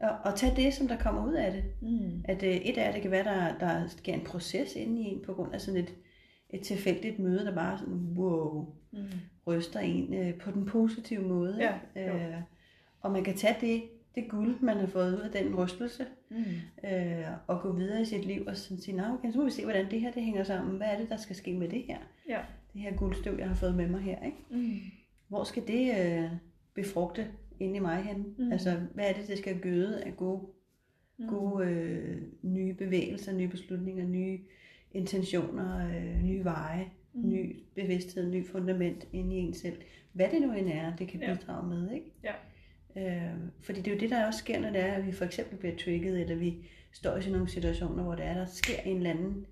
Og, 0.00 0.18
og 0.24 0.34
tage 0.38 0.56
det, 0.56 0.74
som 0.74 0.88
der 0.88 0.96
kommer 0.96 1.26
ud 1.26 1.34
af 1.34 1.52
det. 1.52 1.64
Mm. 1.82 2.22
At 2.24 2.42
øh, 2.42 2.54
et 2.56 2.78
af 2.78 2.92
det 2.92 3.02
kan 3.02 3.10
være, 3.10 3.24
der, 3.24 3.58
der 3.58 3.86
sker 3.88 4.14
en 4.14 4.24
proces 4.24 4.74
inde 4.76 5.00
i 5.02 5.04
en, 5.04 5.22
på 5.26 5.32
grund 5.34 5.54
af 5.54 5.60
sådan 5.60 5.80
et, 5.80 5.94
et 6.50 6.60
tilfældigt 6.62 7.18
møde, 7.18 7.44
der 7.44 7.54
bare 7.54 7.78
sådan, 7.78 7.94
wow, 8.16 8.66
Mm. 8.92 9.02
ryster 9.46 9.80
en 9.80 10.14
øh, 10.14 10.34
på 10.34 10.50
den 10.50 10.66
positive 10.66 11.22
måde. 11.22 11.56
Ja, 11.96 12.02
jo. 12.06 12.16
øh, 12.16 12.34
og 13.00 13.10
man 13.12 13.24
kan 13.24 13.36
tage 13.36 13.56
det, 13.60 13.82
det 14.14 14.28
guld, 14.30 14.60
man 14.60 14.76
har 14.76 14.86
fået 14.86 15.14
ud 15.16 15.20
af 15.20 15.30
den 15.30 15.54
rystelse, 15.56 16.06
Mm. 16.30 16.44
øh, 16.90 17.24
og 17.46 17.60
gå 17.60 17.72
videre 17.72 18.02
i 18.02 18.04
sit 18.04 18.24
liv 18.24 18.44
og 18.46 18.56
sådan 18.56 18.78
sige, 18.82 18.96
"Nå, 18.96 19.02
okay, 19.14 19.32
så 19.32 19.38
må 19.38 19.44
vi 19.44 19.50
se, 19.50 19.64
hvordan 19.64 19.90
det 19.90 20.00
her 20.00 20.12
det 20.12 20.22
hænger 20.22 20.44
sammen. 20.44 20.76
Hvad 20.76 20.86
er 20.86 20.98
det, 20.98 21.08
der 21.08 21.16
skal 21.16 21.36
ske 21.36 21.52
med 21.54 21.68
det 21.68 21.82
her? 21.82 21.98
Ja. 22.28 22.38
Det 22.76 22.84
her 22.84 22.96
guldstøv, 22.96 23.36
jeg 23.38 23.48
har 23.48 23.54
fået 23.54 23.74
med 23.74 23.88
mig 23.88 24.00
her. 24.00 24.24
Ikke? 24.24 24.36
Mm. 24.50 24.78
Hvor 25.28 25.44
skal 25.44 25.62
det 25.66 25.90
øh, 26.00 26.30
befrugte 26.74 27.26
inde 27.60 27.76
i 27.76 27.80
mig 27.80 28.02
hen? 28.02 28.34
Mm. 28.38 28.52
Altså, 28.52 28.80
hvad 28.94 29.08
er 29.08 29.12
det, 29.12 29.28
det 29.28 29.38
skal 29.38 29.58
gøde 29.60 30.02
af 30.04 30.16
gode, 30.16 30.42
Mm. 31.18 31.26
gode 31.28 31.66
øh, 31.66 32.22
nye 32.42 32.74
bevægelser, 32.74 33.32
nye 33.32 33.48
beslutninger, 33.48 34.04
nye 34.06 34.38
intentioner, 34.92 35.88
øh, 35.88 36.22
nye 36.22 36.44
veje, 36.44 36.86
Mm. 37.12 37.28
ny 37.28 37.56
bevidsthed, 37.74 38.30
ny 38.30 38.46
fundament 38.46 39.08
inde 39.12 39.36
i 39.36 39.38
en 39.38 39.54
selv. 39.54 39.76
Hvad 40.12 40.28
det 40.30 40.42
nu 40.42 40.52
end 40.52 40.68
er, 40.68 40.96
det 40.96 41.08
kan 41.08 41.20
Ja. 41.22 41.34
bidrage 41.34 41.68
med, 41.68 41.90
ikke? 41.90 42.12
Ja. 42.24 42.32
Øh, 43.26 43.34
fordi 43.62 43.80
det 43.80 43.88
er 43.90 43.94
jo 43.94 44.00
det, 44.00 44.10
der 44.10 44.26
også 44.26 44.38
sker, 44.38 44.60
når 44.60 44.70
det 44.70 44.80
er, 44.80 44.92
at 44.92 45.06
vi 45.06 45.12
for 45.12 45.24
eksempel 45.24 45.58
bliver 45.58 45.76
trigget, 45.76 46.20
eller 46.20 46.36
vi 46.36 46.54
står 46.92 47.16
i 47.16 47.20
sådan 47.22 47.32
nogle 47.32 47.48
situationer, 47.48 48.02
hvor 48.02 48.14
det 48.14 48.24
er, 48.24 48.34
der 48.34 48.46
sker 48.46 48.80
en 48.84 48.96
eller 48.96 49.10
anden, 49.10 49.46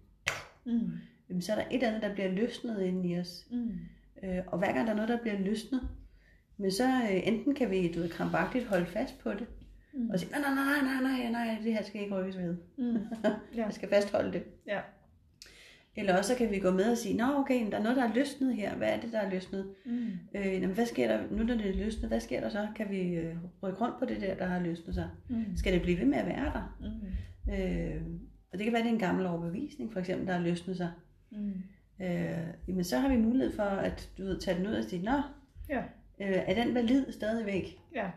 Mm. 0.66 0.90
Jamen, 1.28 1.42
så 1.42 1.52
er 1.52 1.56
der 1.56 1.64
et 1.70 1.74
eller 1.74 1.88
andet, 1.88 2.02
der 2.02 2.14
bliver 2.14 2.30
løsnet 2.30 2.82
inde 2.82 3.08
i 3.08 3.18
os. 3.18 3.46
Mm. 3.50 3.70
Øh, 4.24 4.38
og 4.46 4.58
hver 4.58 4.72
gang 4.72 4.86
der 4.86 4.92
er 4.92 4.96
noget, 4.96 5.08
der 5.08 5.18
bliver 5.20 5.38
løsnet, 5.38 5.80
men 6.56 6.70
så 6.70 6.84
øh, 6.84 7.28
enten 7.28 7.54
kan 7.54 7.70
vi, 7.70 7.92
du 7.92 8.00
ved, 8.00 8.08
krampagtigt 8.08 8.66
holde 8.66 8.86
fast 8.86 9.18
på 9.18 9.30
det, 9.32 9.46
Mm. 9.96 10.10
og 10.10 10.20
sige, 10.20 10.30
nej, 10.30 10.40
nej, 10.40 10.54
nej, 10.54 11.02
nej, 11.02 11.30
nej, 11.30 11.30
nej, 11.46 11.58
det 11.64 11.72
her 11.72 11.82
skal 11.82 12.00
ikke 12.00 12.14
rykkes 12.20 12.38
ved. 12.38 12.56
Mm. 12.78 12.84
Ja. 13.56 13.64
Jeg 13.64 13.72
skal 13.72 13.88
fastholde 13.88 14.32
det. 14.32 14.42
Ja. 14.66 14.80
Eller 15.96 16.16
også 16.18 16.32
så 16.32 16.38
kan 16.38 16.50
vi 16.50 16.58
gå 16.58 16.70
med 16.70 16.84
og 16.90 16.98
sige, 16.98 17.16
nå 17.16 17.24
okay, 17.36 17.62
men 17.62 17.72
der 17.72 17.78
er 17.78 17.82
noget, 17.82 17.96
der 17.96 18.04
er 18.08 18.14
løsnet 18.14 18.54
her. 18.56 18.76
Hvad 18.76 18.88
er 18.88 19.00
det, 19.00 19.12
der 19.12 19.18
er 19.18 19.30
løsnet? 19.30 19.74
Mm. 19.86 20.08
Øh, 20.34 20.46
jamen, 20.46 20.70
hvad 20.74 20.86
sker 20.86 21.08
der, 21.08 21.22
nu 21.30 21.42
når 21.42 21.54
det 21.54 21.66
er 21.70 21.74
løsnet, 21.74 22.08
hvad 22.08 22.20
sker 22.20 22.40
der 22.40 22.48
så? 22.48 22.68
Kan 22.76 22.90
vi 22.90 23.00
øh, 23.00 23.36
rykke 23.62 23.80
rundt 23.80 23.98
på 23.98 24.04
det 24.04 24.20
der, 24.20 24.34
der 24.34 24.46
har 24.46 24.60
løsnet 24.60 24.94
sig? 24.94 25.10
Mm. 25.28 25.44
Skal 25.56 25.72
det 25.72 25.82
blive 25.82 25.98
ved 25.98 26.06
med 26.06 26.18
at 26.18 26.26
være 26.26 26.44
der? 26.44 26.76
Mm. 26.80 27.52
Øh, 27.52 28.02
og 28.52 28.58
det 28.58 28.64
kan 28.64 28.72
være, 28.72 28.82
det 28.82 28.88
er 28.88 28.92
en 28.94 28.98
gammel 28.98 29.26
overbevisning, 29.26 29.92
for 29.92 30.00
eksempel, 30.00 30.26
der 30.26 30.32
har 30.32 30.40
løsnet 30.40 30.76
sig. 30.76 30.90
Mm. 31.34 31.52
Øh, 32.00 32.46
jamen, 32.68 32.84
så 32.84 32.98
har 32.98 33.08
vi 33.08 33.16
mulighed 33.16 33.52
for 33.56 33.62
at 33.62 34.08
du 34.18 34.22
ved, 34.22 34.40
tage 34.40 34.58
den 34.58 34.66
ud 34.66 34.72
og 34.74 34.84
sige, 34.84 35.02
nå, 35.02 35.20
Ja. 35.68 35.78
øh, 36.20 36.42
er 36.46 36.54
den 36.64 36.74
valid 36.74 37.12
stadigvæk? 37.12 37.78
Ja. 37.94 38.10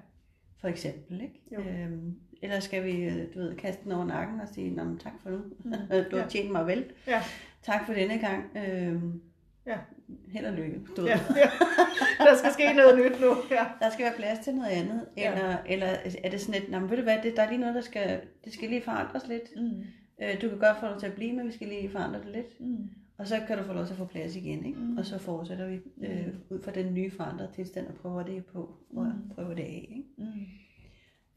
For 0.61 0.67
eksempel, 0.67 1.21
ikke? 1.21 1.41
Jo. 1.51 1.59
Øhm, 1.61 2.15
eller 2.41 2.59
skal 2.59 2.83
vi, 2.85 2.91
øh, 3.03 3.33
du 3.33 3.39
ved, 3.39 3.55
kaste 3.55 3.83
den 3.83 3.91
over 3.91 4.05
nakken 4.05 4.39
og 4.41 4.47
sige, 4.47 4.71
nå, 4.71 4.83
men 4.83 4.97
tak 4.97 5.13
for 5.23 5.29
nu. 5.29 5.37
Mm. 5.37 5.71
du 6.11 6.15
har 6.15 6.23
Ja. 6.23 6.27
tjent 6.29 6.51
mig 6.51 6.67
vel. 6.67 6.85
Ja. 7.07 7.21
Tak 7.63 7.85
for 7.85 7.93
denne 7.93 8.19
gang. 8.19 8.43
Øhm, 8.67 9.21
Ja. 9.65 9.77
Held 10.31 10.45
og 10.45 10.53
lykke. 10.53 10.79
Du 10.97 11.01
ved. 11.01 11.09
Ja. 11.09 11.19
ja. 11.43 11.49
Der 12.25 12.37
skal 12.37 12.51
ske 12.53 12.73
noget 12.73 12.97
nyt 12.97 13.21
nu. 13.21 13.35
Ja. 13.51 13.65
Der 13.79 13.89
skal 13.89 14.05
være 14.05 14.13
plads 14.17 14.39
til 14.39 14.55
noget 14.55 14.69
andet. 14.69 15.05
Ja. 15.17 15.31
Eller, 15.33 15.57
eller 15.65 15.87
er 16.23 16.29
det 16.29 16.41
sådan 16.41 16.61
et, 16.63 16.69
nå, 16.71 16.79
men 16.79 16.89
ved 16.89 16.97
du 16.97 17.03
hvad, 17.03 17.17
det, 17.23 17.35
der 17.35 17.41
er 17.43 17.49
lige 17.49 17.59
noget, 17.59 17.75
der 17.75 17.81
skal, 17.81 18.21
det 18.45 18.53
skal 18.53 18.69
lige 18.69 18.81
forandres 18.81 19.27
lidt. 19.27 19.43
Mm. 19.55 19.83
Øh, 20.21 20.41
du 20.41 20.49
kan 20.49 20.57
godt 20.59 20.77
få 20.79 20.85
lov 20.85 20.99
til 20.99 21.05
at 21.07 21.13
blive, 21.13 21.33
men 21.33 21.47
vi 21.47 21.51
skal 21.51 21.67
lige 21.67 21.89
forandre 21.89 22.19
det 22.19 22.29
lidt. 22.33 22.59
Mm. 22.61 22.89
Og 23.17 23.27
så 23.27 23.41
kan 23.47 23.57
du 23.57 23.63
få 23.63 23.73
lov 23.73 23.85
til 23.85 23.93
at 23.93 23.97
få 23.97 24.05
plads 24.05 24.35
igen, 24.35 24.65
ikke? 24.65 24.79
Mm. 24.79 24.97
Og 24.97 25.05
så 25.05 25.17
fortsætter 25.17 25.67
vi 25.67 25.79
øh, 26.05 26.27
ud 26.49 26.61
fra 26.63 26.71
den 26.71 26.93
nye 26.93 27.11
forandrede 27.11 27.51
tilstand 27.55 27.87
og 27.87 27.95
prøver 27.95 28.23
det 28.23 28.45
på, 28.45 28.59
og 28.95 29.05
Mm. 29.05 29.29
prøver 29.35 29.53
det 29.53 29.63
af, 29.63 29.87
ikke? 29.89 30.03
Mm. 30.17 30.45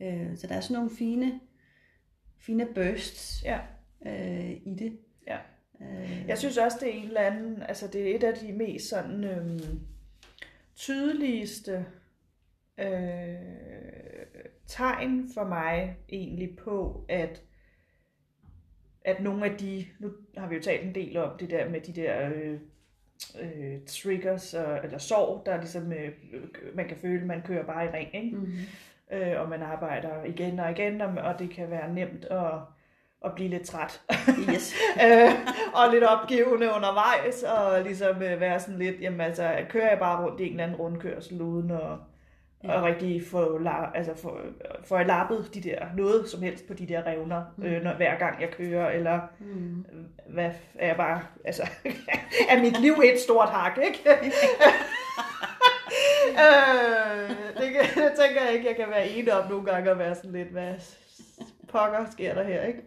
Øh, 0.07 0.37
så 0.37 0.47
der 0.47 0.55
er 0.55 0.61
sådan 0.61 0.75
nogle 0.75 0.91
fine, 0.97 1.41
fine 2.39 2.67
bursts 2.75 3.45
Ja. 3.45 3.59
øh, 4.07 4.51
i 4.51 4.75
det. 4.79 4.99
Ja. 5.27 5.39
Øh, 5.81 6.25
Jeg 6.29 6.39
synes 6.39 6.59
også, 6.59 6.77
det 6.81 6.89
er 6.89 6.93
en 6.99 7.07
eller 7.09 7.21
anden, 7.21 7.63
altså 7.63 7.87
det 7.87 8.11
er 8.11 8.15
et 8.17 8.25
af 8.25 8.35
de 8.35 8.53
mest 8.53 8.89
sådan 8.89 9.25
øhm, 9.25 9.81
tydeligste 10.77 11.87
øh, 12.79 13.35
tegn 14.67 15.29
for 15.35 15.45
mig 15.45 15.97
egentlig 16.09 16.57
på, 16.57 17.05
at 17.09 17.43
at 19.05 19.23
nogle 19.23 19.45
af 19.47 19.59
de, 19.59 19.87
nu 19.99 20.11
har 20.37 20.49
vi 20.49 20.55
jo 20.55 20.63
talt 20.63 20.83
en 20.83 20.95
del 20.95 21.17
om 21.17 21.39
det 21.39 21.51
der 21.51 21.69
med 21.69 21.81
de 21.81 21.93
der 21.93 22.29
øh, 22.29 22.59
øh, 23.41 23.79
triggers, 23.87 24.55
og, 24.55 24.79
eller 24.85 24.99
sorg, 24.99 25.43
der 25.47 25.57
ligesom, 25.57 25.93
øh, 25.93 26.11
man 26.75 26.89
kan 26.89 26.97
føle, 26.97 27.27
man 27.27 27.43
kører 27.43 27.65
bare 27.65 27.85
i 27.85 27.89
ring, 27.89 28.15
ikke? 28.15 28.37
mm-hmm. 28.37 29.19
øh, 29.19 29.41
og 29.41 29.49
man 29.49 29.63
arbejder 29.63 30.25
igen 30.25 30.61
og 30.61 30.71
igen, 30.71 31.01
og, 31.01 31.09
og 31.09 31.39
det 31.39 31.51
kan 31.51 31.71
være 31.71 31.95
nemt 31.95 32.25
at, 32.25 32.53
at 33.25 33.35
blive 33.35 33.49
lidt 33.49 33.67
træt. 33.67 34.03
Yes. 34.51 34.75
øh, 35.07 35.31
og 35.75 35.93
lidt 35.93 36.05
opgivende 36.05 36.67
undervejs, 36.77 37.43
og 37.43 37.83
ligesom 37.83 38.23
øh, 38.23 38.41
være 38.41 38.61
sådan 38.61 38.79
lidt, 38.79 39.01
jamen 39.01 39.21
altså, 39.21 39.57
kører 39.69 39.89
jeg 39.89 39.99
bare 39.99 40.25
rundt 40.25 40.41
i 40.41 40.45
en 40.45 40.51
eller 40.51 40.65
anden 40.65 40.79
rundkørsel, 40.79 41.43
uden 41.43 41.71
at, 41.71 41.97
ja. 42.65 42.77
at 42.77 42.83
rigtig 42.83 43.23
få, 43.27 43.59
la- 43.59 43.97
altså 43.97 44.15
få, 44.23 44.39
få 44.85 44.99
lappet 45.03 45.51
de 45.55 45.61
der, 45.61 45.87
noget 45.97 46.29
som 46.29 46.43
helst 46.43 46.67
på 46.69 46.75
de 46.75 46.87
der 46.89 47.07
revner, 47.07 47.43
øh, 47.65 47.83
når, 47.83 47.95
hver 47.95 48.19
gang 48.19 48.41
jeg 48.41 48.51
kører, 48.51 48.91
eller 48.91 49.21
Mm. 49.39 49.85
hvad 50.29 50.51
er 50.75 50.87
jeg 50.87 50.97
bare, 50.97 51.23
altså, 51.45 51.63
er 52.51 52.61
mit 52.63 52.81
liv 52.81 52.93
et 52.93 53.19
stort 53.19 53.49
hak, 53.49 53.79
ikke? 53.87 53.99
øh, 56.31 57.29
det, 57.57 57.73
kan, 57.73 57.83
det 58.05 58.13
tænker 58.21 58.43
jeg 58.45 58.53
ikke, 58.55 58.69
jeg 58.69 58.77
kan 58.77 58.89
være 58.91 59.09
enig 59.09 59.33
om 59.33 59.51
nogle 59.51 59.65
gange, 59.73 59.91
og 59.91 59.99
være 59.99 60.15
sådan 60.15 60.33
lidt, 60.33 60.49
hvad 60.49 60.75
pokker 61.69 62.11
sker 62.11 62.35
der 62.35 62.43
her, 62.45 62.63
ikke? 62.63 62.83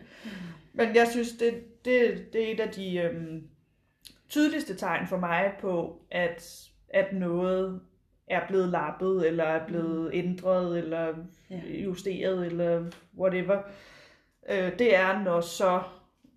Men 0.73 0.95
jeg 0.95 1.07
synes, 1.07 1.31
det, 1.31 1.63
det, 1.85 2.25
det 2.33 2.47
er 2.49 2.53
et 2.53 2.59
af 2.59 2.69
de 2.69 2.97
øhm, 2.99 3.43
tydeligste 4.29 4.75
tegn 4.75 5.07
for 5.07 5.17
mig 5.17 5.51
på, 5.61 6.01
at, 6.11 6.59
at 6.89 7.13
noget 7.13 7.81
er 8.27 8.47
blevet 8.47 8.69
lappet, 8.69 9.27
eller 9.27 9.43
er 9.43 9.67
blevet 9.67 10.09
ændret, 10.13 10.77
eller 10.77 11.13
Ja. 11.49 11.61
justeret, 11.67 12.45
eller 12.45 12.85
whatever. 13.17 13.61
Øh, 14.49 14.79
det 14.79 14.95
er, 14.95 15.23
når 15.23 15.41
så 15.41 15.81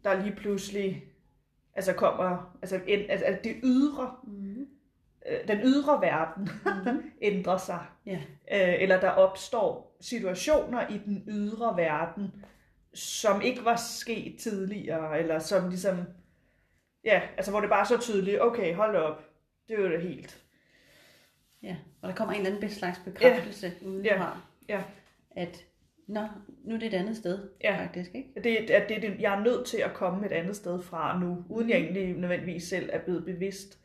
der 0.05 0.23
lige 0.23 0.37
pludselig 0.37 1.05
altså 1.75 1.93
kommer, 1.93 2.57
altså, 2.63 2.81
en, 2.87 3.11
altså 3.11 3.27
altså 3.27 3.41
det 3.45 3.57
ydre, 3.65 4.11
Mm. 4.25 4.67
øh, 5.31 5.49
den 5.49 5.59
ydre 5.65 6.01
verden 6.01 6.49
Mm. 6.65 7.03
ændrer 7.23 7.57
sig. 7.57 7.81
Ja. 8.07 8.19
Øh, 8.53 8.83
eller 8.83 9.01
der 9.01 9.11
opstår 9.11 9.97
situationer 10.01 10.89
i 10.89 10.99
den 11.07 11.25
ydre 11.29 11.77
verden, 11.77 12.33
som 12.95 13.41
ikke 13.43 13.65
var 13.65 13.77
sket 13.77 14.39
tidligere, 14.39 15.19
eller 15.19 15.39
som 15.39 15.69
ligesom, 15.69 15.97
ja, 17.05 17.23
altså 17.37 17.51
hvor 17.51 17.61
det 17.61 17.71
bare 17.71 17.81
er 17.81 17.85
så 17.85 17.99
tydeligt, 18.01 18.41
okay, 18.43 18.75
hold 18.75 18.97
op, 18.97 19.23
det 19.69 19.79
er 19.79 19.83
jo 19.83 19.91
det 19.91 20.03
helt. 20.03 20.43
Ja, 21.63 21.77
og 22.03 22.09
der 22.09 22.15
kommer 22.15 22.35
en 22.35 22.41
eller 22.41 22.57
anden 22.57 22.71
slags 22.71 23.01
bekræftelse 23.05 23.73
ja. 23.83 23.87
udefra. 23.89 24.41
Ja. 24.69 24.83
At 25.31 25.65
nå, 26.07 26.21
nu 26.65 26.75
er 26.75 26.79
det 26.79 26.87
et 26.87 26.95
andet 26.95 27.17
sted, 27.17 27.49
Ja. 27.65 27.83
faktisk, 27.85 28.11
ikke? 28.15 28.29
Det, 28.45 28.57
at 28.71 28.89
det, 28.89 28.97
er 28.97 29.01
det, 29.01 29.21
jeg 29.21 29.39
er 29.39 29.45
nødt 29.45 29.67
til 29.67 29.79
at 29.79 29.95
komme 29.95 30.27
et 30.27 30.33
andet 30.33 30.57
sted 30.57 30.83
fra 30.83 31.21
nu, 31.21 31.45
uden 31.49 31.71
jeg 31.71 31.79
egentlig 31.79 32.13
nødvendigvis 32.13 32.65
selv 32.65 32.91
er 32.93 32.99
blevet 32.99 33.25
bevidst 33.25 33.79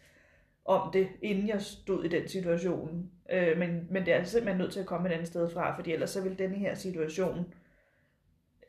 om 0.66 0.92
det, 0.92 1.08
inden 1.22 1.48
jeg 1.48 1.62
stod 1.62 2.04
i 2.04 2.08
den 2.08 2.28
situation. 2.28 3.12
Øh, 3.32 3.58
men, 3.58 3.88
men 3.90 4.06
det 4.06 4.14
er 4.14 4.24
simpelthen 4.24 4.58
nødt 4.62 4.74
til 4.74 4.80
at 4.80 4.86
komme 4.86 5.10
et 5.10 5.14
andet 5.14 5.28
sted 5.28 5.50
fra, 5.50 5.76
fordi 5.76 5.92
ellers 5.92 6.10
så 6.10 6.22
vil 6.22 6.40
denne 6.40 6.56
her 6.58 6.76
situation 6.76 7.54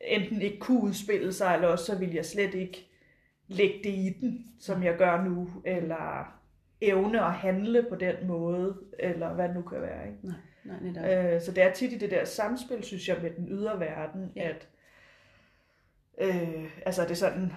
enten 0.00 0.42
ikke 0.42 0.58
kunne 0.58 0.82
udspille 0.82 1.32
sig, 1.32 1.54
eller 1.54 1.68
også 1.68 1.84
så 1.84 1.98
vil 1.98 2.12
jeg 2.12 2.24
slet 2.24 2.54
ikke 2.54 2.88
lægge 3.48 3.78
det 3.84 3.90
i 3.90 4.16
den, 4.20 4.46
som 4.60 4.82
jeg 4.82 4.96
gør 4.96 5.24
nu, 5.24 5.50
eller 5.64 6.38
evne 6.82 7.20
at 7.24 7.32
handle 7.32 7.86
på 7.88 7.96
den 7.96 8.14
måde, 8.26 8.76
eller 8.98 9.34
hvad 9.34 9.48
det 9.48 9.56
nu 9.56 9.62
kan 9.62 9.80
være. 9.82 10.06
Ikke? 10.06 10.18
Nej, 10.22 10.34
nej, 10.64 10.76
netop. 10.82 11.34
Øh, 11.34 11.40
så 11.40 11.52
det 11.52 11.62
er 11.62 11.72
tit 11.72 11.92
i 11.92 11.98
det 11.98 12.10
der 12.10 12.24
samspil, 12.24 12.82
synes 12.84 13.08
jeg, 13.08 13.16
med 13.22 13.30
den 13.30 13.48
ydre 13.48 13.80
verden, 13.80 14.32
Ja. 14.36 14.48
at 14.48 14.68
øh, 16.20 16.64
altså 16.86 17.04
det 17.08 17.18
sådan 17.18 17.52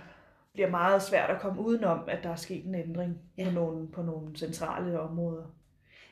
bliver 0.53 0.69
meget 0.69 1.01
svært 1.01 1.29
at 1.29 1.39
komme 1.39 1.61
udenom, 1.61 1.99
at 2.07 2.19
der 2.23 2.29
er 2.29 2.35
sket 2.35 2.65
en 2.65 2.75
ændring 2.75 3.17
Ja. 3.37 3.43
på, 3.45 3.51
nogle, 3.51 3.87
på 3.87 4.01
nogle 4.01 4.37
centrale 4.37 4.99
områder. 4.99 5.43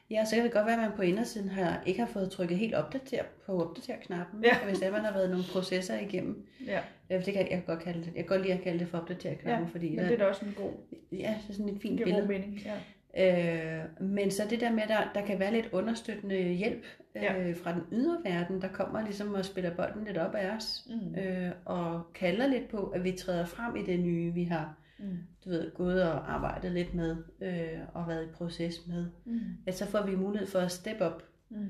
Ja, 0.09 0.25
så 0.25 0.35
kan 0.35 0.43
det 0.45 0.53
godt 0.53 0.65
være, 0.65 0.75
at 0.75 0.81
man 0.81 0.91
på 0.95 1.01
indersiden 1.01 1.49
har, 1.49 1.81
ikke 1.85 1.99
har 1.99 2.07
fået 2.07 2.31
trykket 2.31 2.57
helt 2.57 2.73
opdater 2.75 3.23
på 3.45 3.63
opdater-knappen, 3.69 4.43
Ja. 4.43 4.57
og 4.61 4.65
hvis 4.65 4.79
det 4.79 4.87
er, 4.87 4.91
man 4.91 5.01
har 5.05 5.13
været 5.13 5.29
nogle 5.29 5.45
processer 5.53 5.99
igennem. 5.99 6.47
Ja, 6.67 6.79
Øh, 7.09 7.25
Det 7.25 7.33
kan, 7.33 7.35
jeg 7.41 7.49
kan 7.49 7.63
godt 7.67 7.79
kalde 7.79 7.99
det. 7.99 8.05
Jeg 8.05 8.15
kan 8.15 8.25
godt 8.25 8.41
lide 8.41 8.53
at 8.53 8.61
kalde 8.61 8.79
det 8.79 8.87
for 8.87 8.97
opdater-knappen, 8.97 9.65
ja 9.67 9.71
fordi 9.71 9.89
men 9.89 9.97
der, 9.99 10.03
det 10.03 10.13
er 10.13 10.17
da 10.17 10.25
også 10.25 10.45
en 10.45 10.53
god, 10.57 10.71
ja, 11.11 11.17
det 11.17 11.49
er 11.49 11.53
sådan 11.53 11.69
et 11.69 11.81
fint 11.81 12.03
billede. 12.03 12.27
mening. 12.27 12.57
Ja. 12.65 12.73
Øh, 13.19 14.01
men 14.09 14.31
så 14.31 14.43
det 14.49 14.59
der 14.61 14.71
med, 14.71 14.83
at 14.83 14.89
der, 14.89 15.11
der 15.15 15.25
kan 15.25 15.39
være 15.39 15.53
lidt 15.53 15.69
understøttende 15.71 16.35
hjælp 16.53 16.83
øh, 17.15 17.23
Ja. 17.23 17.51
fra 17.51 17.73
den 17.73 17.81
ydre 17.91 18.17
verden, 18.25 18.61
der 18.61 18.67
kommer 18.67 19.01
ligesom 19.03 19.33
og 19.33 19.45
spiller 19.45 19.75
bolden 19.75 20.05
lidt 20.05 20.17
op 20.17 20.35
af 20.35 20.55
os, 20.55 20.87
Mm. 20.89 21.15
øh, 21.19 21.51
og 21.65 22.03
kalder 22.15 22.47
lidt 22.47 22.67
på, 22.69 22.77
at 22.87 23.03
vi 23.03 23.11
træder 23.11 23.45
frem 23.45 23.75
i 23.75 23.83
det 23.85 23.99
nye, 23.99 24.33
vi 24.33 24.43
har 24.43 24.77
Mm. 24.99 25.17
du 25.45 25.49
ved, 25.49 25.71
gået 25.73 26.03
og 26.03 26.33
arbejdet 26.33 26.71
lidt 26.71 26.93
med, 26.93 27.15
øh, 27.41 27.79
og 27.93 28.07
været 28.07 28.23
i 28.25 28.31
proces 28.33 28.87
med. 28.87 29.05
Mm. 29.25 29.39
At 29.67 29.75
så 29.75 29.85
får 29.85 30.05
vi 30.05 30.15
mulighed 30.15 30.47
for 30.47 30.59
at 30.59 30.71
step 30.71 31.01
up. 31.01 31.23
Mm. 31.49 31.67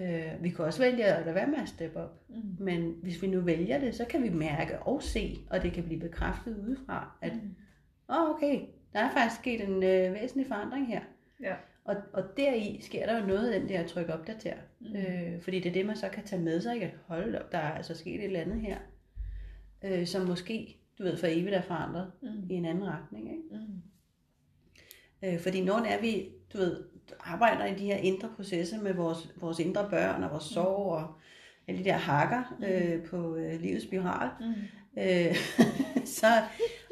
Øh, 0.00 0.32
vi 0.42 0.48
kan 0.50 0.64
også 0.64 0.82
vælge 0.82 1.04
at 1.04 1.24
lade 1.24 1.34
være 1.34 1.46
med 1.46 1.58
at 1.62 1.68
step 1.68 1.96
up. 1.96 2.10
Mm. 2.28 2.64
Men 2.64 2.94
hvis 3.02 3.22
vi 3.22 3.26
nu 3.26 3.40
vælger 3.40 3.80
det, 3.80 3.94
så 3.94 4.04
kan 4.10 4.22
vi 4.22 4.28
mærke 4.30 4.78
og 4.78 5.02
se, 5.02 5.36
og 5.50 5.62
det 5.62 5.72
kan 5.72 5.84
blive 5.84 6.00
bekræftet 6.00 6.56
udefra, 6.58 7.18
at 7.22 7.32
Mm. 7.34 7.54
åh, 8.08 8.30
okay, 8.30 8.60
der 8.96 9.02
er 9.02 9.10
faktisk 9.12 9.40
sket 9.40 9.60
en 9.60 9.82
øh, 9.82 10.14
væsentlig 10.14 10.46
forandring 10.46 10.88
her. 10.88 11.00
Ja. 11.42 11.54
Og, 11.84 11.96
og 12.12 12.22
deri 12.36 12.78
sker 12.82 13.06
der 13.06 13.20
jo 13.20 13.26
noget 13.26 13.50
af 13.50 13.60
den 13.60 13.68
der 13.68 13.86
tryk 13.86 14.08
opdater. 14.08 14.56
Mm. 14.80 14.96
Øh, 14.96 15.42
fordi 15.42 15.60
det 15.60 15.68
er 15.68 15.72
det, 15.72 15.86
man 15.86 15.96
så 15.96 16.08
kan 16.08 16.24
tage 16.24 16.42
med 16.42 16.60
sig, 16.60 16.74
ikke? 16.74 16.86
At 16.86 16.92
holde 17.06 17.40
op, 17.44 17.52
der 17.52 17.58
er 17.58 17.72
altså 17.74 17.94
sket 17.94 18.14
et 18.14 18.24
eller 18.24 18.40
andet 18.40 18.60
her, 18.60 18.78
øh, 19.84 20.06
som 20.06 20.26
måske, 20.26 20.76
du 20.98 21.02
ved, 21.02 21.16
for 21.16 21.26
evigt 21.30 21.54
er 21.54 21.62
forandret 21.62 22.12
Mm. 22.22 22.50
i 22.50 22.54
en 22.54 22.64
anden 22.64 22.84
retning. 22.88 23.30
Ikke? 23.30 23.42
Mm. 23.50 23.82
Øh, 25.28 25.40
fordi 25.40 25.64
når 25.64 25.78
er, 25.78 26.00
vi 26.00 26.28
du 26.52 26.58
ved, 26.58 26.84
arbejder 27.20 27.64
i 27.66 27.74
de 27.74 27.84
her 27.84 27.96
indre 27.96 28.28
processer 28.36 28.82
med 28.82 28.94
vores, 28.94 29.32
vores 29.36 29.58
indre 29.58 29.88
børn 29.90 30.22
og 30.22 30.30
vores 30.30 30.44
sorg 30.44 30.92
og 30.92 31.14
alle 31.68 31.78
de 31.80 31.84
der 31.84 31.96
hakker 31.96 32.56
øh, 32.68 33.02
på 33.02 33.36
øh, 33.36 33.60
livets 33.60 33.84
spiral, 33.84 34.30
Mm. 34.40 34.54
øh, 35.02 35.34
så 36.20 36.26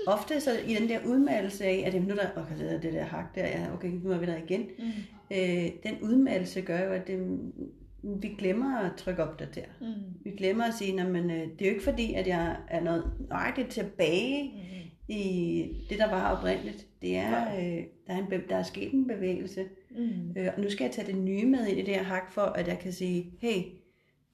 ofte 0.07 0.41
så 0.41 0.51
i 0.67 0.75
den 0.75 0.89
der 0.89 0.99
udmeldelse 1.07 1.65
af, 1.65 1.83
at 1.87 1.95
jamen, 1.95 2.09
nu 2.09 2.15
er 2.15 2.19
der, 2.19 2.43
okay, 2.43 2.59
det, 2.59 2.73
er 2.75 2.81
det 2.81 2.93
der 2.93 3.05
hak 3.05 3.35
der, 3.35 3.47
ja, 3.47 3.67
okay, 3.75 3.89
nu 3.89 4.11
er 4.11 4.19
vi 4.19 4.27
der 4.27 4.37
igen, 4.37 4.61
Mm. 4.79 4.85
øh, 5.37 5.71
den 5.83 5.95
udmeldelse 6.03 6.61
gør 6.61 6.79
jo, 6.85 6.91
at 6.93 7.07
det, 7.07 7.39
vi 8.03 8.29
glemmer 8.39 8.79
at 8.79 8.93
trykke 8.97 9.23
opdater. 9.25 9.63
Mm. 9.81 9.87
Vi 10.25 10.31
glemmer 10.31 10.65
at 10.65 10.75
sige, 10.75 11.01
at 11.01 11.07
det 11.59 11.63
er 11.63 11.67
jo 11.67 11.71
ikke 11.73 11.83
fordi, 11.85 12.14
at 12.14 12.27
jeg 12.27 12.57
er 12.69 12.81
noget 12.81 13.05
nøjagtigt 13.29 13.69
tilbage 13.69 14.43
Mm. 14.55 15.14
i 15.14 15.87
det, 15.90 15.99
der 15.99 16.11
var 16.11 16.37
oprindeligt. 16.37 16.87
Det 17.03 17.17
er, 17.17 17.55
øh, 17.57 17.83
der, 18.07 18.14
er 18.14 18.19
en, 18.19 18.27
der 18.49 18.57
er 18.57 18.62
sket 18.62 18.93
en 18.93 19.07
bevægelse. 19.07 19.64
Mm. 19.90 20.37
Øh, 20.37 20.49
og 20.57 20.62
nu 20.62 20.71
skal 20.71 20.85
jeg 20.85 20.93
tage 20.93 21.07
det 21.12 21.17
nye 21.23 21.47
med 21.47 21.67
ind 21.67 21.79
i 21.79 21.83
det 21.83 21.95
her 21.95 22.03
hak, 22.03 22.33
for 22.33 22.40
at 22.43 22.69
jeg 22.69 22.79
kan 22.79 22.93
sige, 22.93 23.33
hey, 23.40 23.62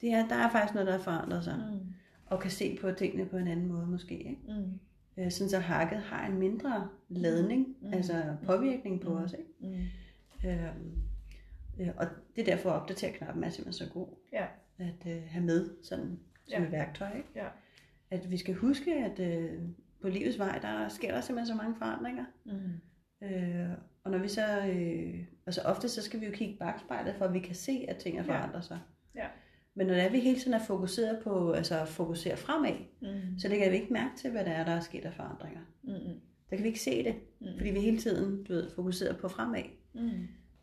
det 0.00 0.11
her, 0.11 0.28
der 0.28 0.35
er 0.35 0.50
faktisk 0.50 0.74
noget, 0.74 0.87
der 0.87 0.92
har 0.96 1.02
forandret 1.02 1.44
sig. 1.44 1.56
Mm. 1.72 1.78
Og 2.26 2.40
kan 2.40 2.50
se 2.50 2.78
på 2.80 2.90
tingene 2.92 3.24
på 3.26 3.37
en 3.37 3.48
anden 3.48 3.68
måde 3.68 3.87
måske. 3.87 4.14
Ikke? 4.18 4.37
Mm. 4.48 4.78
Øh, 5.20 5.30
sådan 5.30 5.50
så 5.50 5.59
hakket 5.59 5.98
har 5.98 6.26
en 6.26 6.38
mindre 6.38 6.88
ladning, 7.09 7.76
Mm. 7.80 7.92
altså 7.92 8.37
påvirkning 8.46 9.00
på 9.00 9.11
Mm. 9.11 9.16
os. 9.24 9.33
Ikke? 9.33 9.50
Mm. 9.61 9.87
Øhm, 10.48 11.02
øh, 11.80 11.88
og 11.96 12.06
det 12.37 12.42
er 12.42 12.52
derfor 12.54 12.70
at 12.70 12.80
opdatere 12.83 13.12
knappen 13.12 13.44
er 13.44 13.48
simpelthen 13.50 13.87
så 13.87 13.92
god 13.92 14.09
Ja. 14.33 14.46
at 14.78 15.06
øh, 15.16 15.22
have 15.26 15.44
med 15.44 15.70
sådan, 15.83 16.18
som 16.48 16.61
Ja. 16.62 16.66
et 16.66 16.72
værktøj. 16.72 17.16
Ikke? 17.16 17.28
Ja. 17.37 17.46
At 18.11 18.30
vi 18.30 18.37
skal 18.37 18.54
huske, 18.54 18.94
at 18.94 19.20
øh, 19.20 19.61
på 20.02 20.09
livets 20.09 20.38
vej, 20.38 20.59
der 20.59 20.88
sker 20.88 21.12
der 21.14 21.20
simpelthen 21.20 21.56
så 21.56 21.62
mange 21.62 21.76
forandringer. 21.78 22.24
Mm. 22.44 23.26
Øh, 23.26 23.68
og 24.04 24.11
når 24.11 24.18
vi 24.18 24.28
så, 24.28 24.66
øh, 24.66 25.24
altså 25.46 25.61
ofte 25.64 25.88
så 25.88 26.02
skal 26.02 26.20
vi 26.20 26.26
jo 26.26 26.33
kigge 26.33 26.56
bagspejlet, 26.59 27.14
for 27.14 27.24
at 27.24 27.33
vi 27.33 27.40
kan 27.40 27.54
se, 27.54 27.85
at 27.88 27.96
ting 27.96 28.18
er 28.18 28.24
Ja. 28.24 28.28
forandret 28.38 28.64
sig. 28.64 28.78
Ja. 29.14 29.26
Men 29.74 29.87
når 29.87 29.94
det 29.94 30.02
er, 30.02 30.11
vi 30.11 30.20
hele 30.20 30.38
tiden 30.38 30.54
er 30.54 30.64
fokuseret 30.66 31.18
på, 31.24 31.52
altså 31.52 31.85
fokusere 31.85 32.37
fremad, 32.37 32.72
Mm. 33.02 33.38
så 33.38 33.48
lægger 33.48 33.70
vi 33.70 33.76
ikke 33.76 33.92
mærke 33.92 34.11
til, 34.16 34.30
hvad 34.30 34.44
der 34.44 34.50
er, 34.50 34.64
der 34.64 34.72
er 34.72 34.80
sket 34.80 35.04
af 35.04 35.14
forandringer. 35.14 35.61
Mm. 35.83 35.90
Der 36.50 36.56
kan 36.56 36.62
vi 36.62 36.68
ikke 36.68 36.80
se 36.80 37.04
det, 37.04 37.14
Mm. 37.40 37.46
fordi 37.56 37.70
vi 37.70 37.80
hele 37.80 37.98
tiden, 37.98 38.44
du 38.44 38.52
ved, 38.52 38.70
fokuserer 38.74 39.14
på 39.16 39.28
fremad. 39.28 39.62
Mm. 39.94 40.11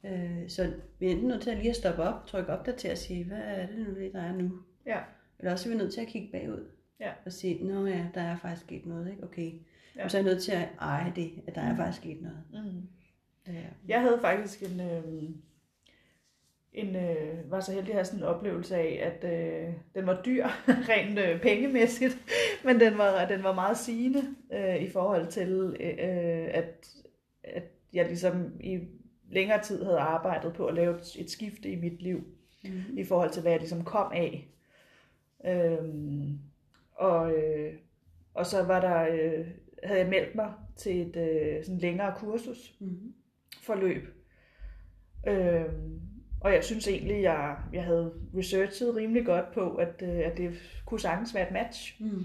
Øh, 0.10 0.50
så 0.50 0.74
vi 1.00 1.06
er 1.08 1.12
enten 1.12 1.28
nødt 1.28 1.42
til 1.42 1.50
at 1.50 1.58
lige 1.58 1.70
at 1.70 1.76
stoppe 1.76 2.02
op, 2.04 2.28
trykke 2.28 2.50
op 2.54 2.66
der 2.66 2.72
til 2.76 2.88
at 2.88 2.98
sige, 2.98 3.24
hvad 3.24 3.38
er 3.44 3.68
det 3.68 3.78
nu, 3.78 3.86
der 4.14 4.22
er 4.22 4.34
nu? 4.36 4.52
Ja. 4.86 5.00
Eller 5.40 5.52
også 5.52 5.70
er 5.70 5.74
vi 5.74 5.78
nødt 5.80 5.94
til 5.94 6.02
at 6.02 6.08
kigge 6.08 6.30
bagud. 6.32 6.66
Ja. 7.00 7.12
Og 7.26 7.32
sige, 7.34 7.64
nå 7.68 7.86
ja, 7.86 8.06
der 8.14 8.22
er 8.22 8.38
faktisk 8.38 8.66
sket 8.66 8.86
noget, 8.86 9.12
ikke? 9.12 9.24
Okay. 9.24 9.52
Ja. 9.96 10.02
Ja. 10.02 10.08
Så 10.08 10.18
er 10.18 10.22
jeg 10.22 10.32
nødt 10.32 10.44
til 10.44 10.52
at 10.52 10.70
eje 10.80 11.14
det, 11.16 11.32
at 11.48 11.56
der 11.56 11.62
er 11.62 11.72
Mm. 11.72 11.78
faktisk 11.78 12.02
sket 12.04 12.22
noget. 12.22 12.44
Mm. 12.54 12.82
Ja. 13.54 13.64
Jeg 13.88 14.02
havde 14.02 14.18
faktisk 14.22 14.64
en, 14.72 14.80
øh, 14.80 15.30
en 16.78 16.96
øh, 16.96 17.52
var 17.52 17.60
så 17.60 17.72
heldig 17.74 17.90
at 17.90 17.96
have 17.96 18.06
sådan 18.06 18.20
en 18.20 18.26
oplevelse 18.26 18.76
af, 18.76 19.00
at 19.14 19.34
øh, 19.34 19.74
den 19.96 20.08
var 20.08 20.22
dyr, 20.26 20.46
rent 20.90 21.20
øh, 21.20 21.42
pengemæssigt, 21.42 22.18
men 22.66 22.80
den 22.80 22.98
var, 22.98 23.26
den 23.28 23.44
var 23.44 23.54
meget 23.54 23.78
sigende 23.78 24.22
øh, 24.54 24.76
i 24.84 24.90
forhold 24.90 25.28
til, 25.28 25.76
øh, 25.80 26.48
at, 26.54 26.96
at 27.44 27.64
jeg 27.94 28.06
ligesom 28.08 28.54
i 28.60 28.80
længere 29.32 29.62
tid 29.64 29.84
havde 29.84 30.00
arbejdet 30.00 30.54
på 30.54 30.66
at 30.66 30.76
lave 30.76 30.96
et, 30.96 31.16
et 31.20 31.30
skifte 31.32 31.70
i 31.70 31.76
mit 31.76 32.02
liv, 32.02 32.24
Mm. 32.64 32.98
i 32.98 33.04
forhold 33.04 33.30
til, 33.30 33.42
hvad 33.42 33.52
jeg 33.52 33.60
ligesom 33.60 33.84
kom 33.84 34.12
af. 34.16 34.48
Øhm, 35.46 36.40
og, 36.96 37.32
øh, 37.34 37.74
og 38.34 38.46
så 38.46 38.64
var 38.64 38.82
der, 38.82 39.02
øh, 39.02 39.48
havde 39.84 40.00
jeg 40.00 40.10
meldt 40.10 40.36
mig 40.36 40.54
til 40.76 41.02
et 41.02 41.16
øh, 41.16 41.64
sådan 41.66 41.80
længere 41.80 42.14
kursus, 42.18 42.76
Mm. 42.80 43.14
forløb. 43.64 44.04
Øhm, 45.28 46.02
og 46.48 46.54
jeg 46.54 46.64
synes 46.64 46.88
egentlig, 46.88 47.24
jeg, 47.24 47.58
jeg 47.74 47.84
havde 47.84 48.14
researchet 48.38 48.96
rimelig 48.96 49.26
godt 49.26 49.52
på, 49.52 49.76
at, 49.76 50.02
øh, 50.02 50.20
at 50.20 50.38
det 50.38 50.54
kunne 50.86 51.00
sagtens 51.00 51.36
være 51.36 51.48
et 51.48 51.54
match. 51.54 52.02
Mm. 52.02 52.24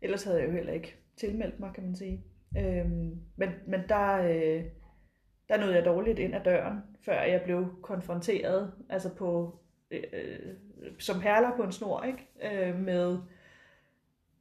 Ellers 0.00 0.24
havde 0.24 0.38
jeg 0.38 0.48
jo 0.48 0.52
heller 0.52 0.72
ikke 0.72 0.96
tilmeldt 1.16 1.60
mig, 1.60 1.70
kan 1.74 1.84
man 1.84 1.96
sige. 1.96 2.24
Øhm, 2.58 3.20
men 3.36 3.50
men 3.66 3.80
der, 3.88 4.22
øh, 4.22 4.64
der 5.48 5.60
nåede 5.60 5.74
jeg 5.74 5.84
dårligt 5.84 6.18
ind 6.18 6.34
ad 6.34 6.40
døren, 6.44 6.78
før 7.04 7.22
jeg 7.22 7.42
blev 7.44 7.66
konfronteret, 7.82 8.72
altså 8.88 9.14
på, 9.14 9.58
øh, 9.90 10.54
som 10.98 11.20
perler 11.20 11.56
på 11.56 11.62
en 11.62 11.72
snor, 11.72 12.02
ikke? 12.02 12.28
Øh, 12.68 12.78
med 12.78 13.18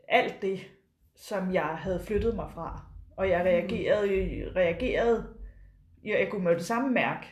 alt 0.07 0.41
det, 0.41 0.59
som 1.15 1.53
jeg 1.53 1.63
havde 1.77 2.03
flyttet 2.03 2.35
mig 2.35 2.51
fra. 2.53 2.85
Og 3.17 3.29
jeg 3.29 3.45
reagerede, 3.45 4.51
reagerede 4.55 5.27
jeg, 6.03 6.19
jeg 6.19 6.29
kunne 6.29 6.43
med 6.43 6.55
det 6.55 6.65
samme 6.65 6.91
mærke, 6.91 7.27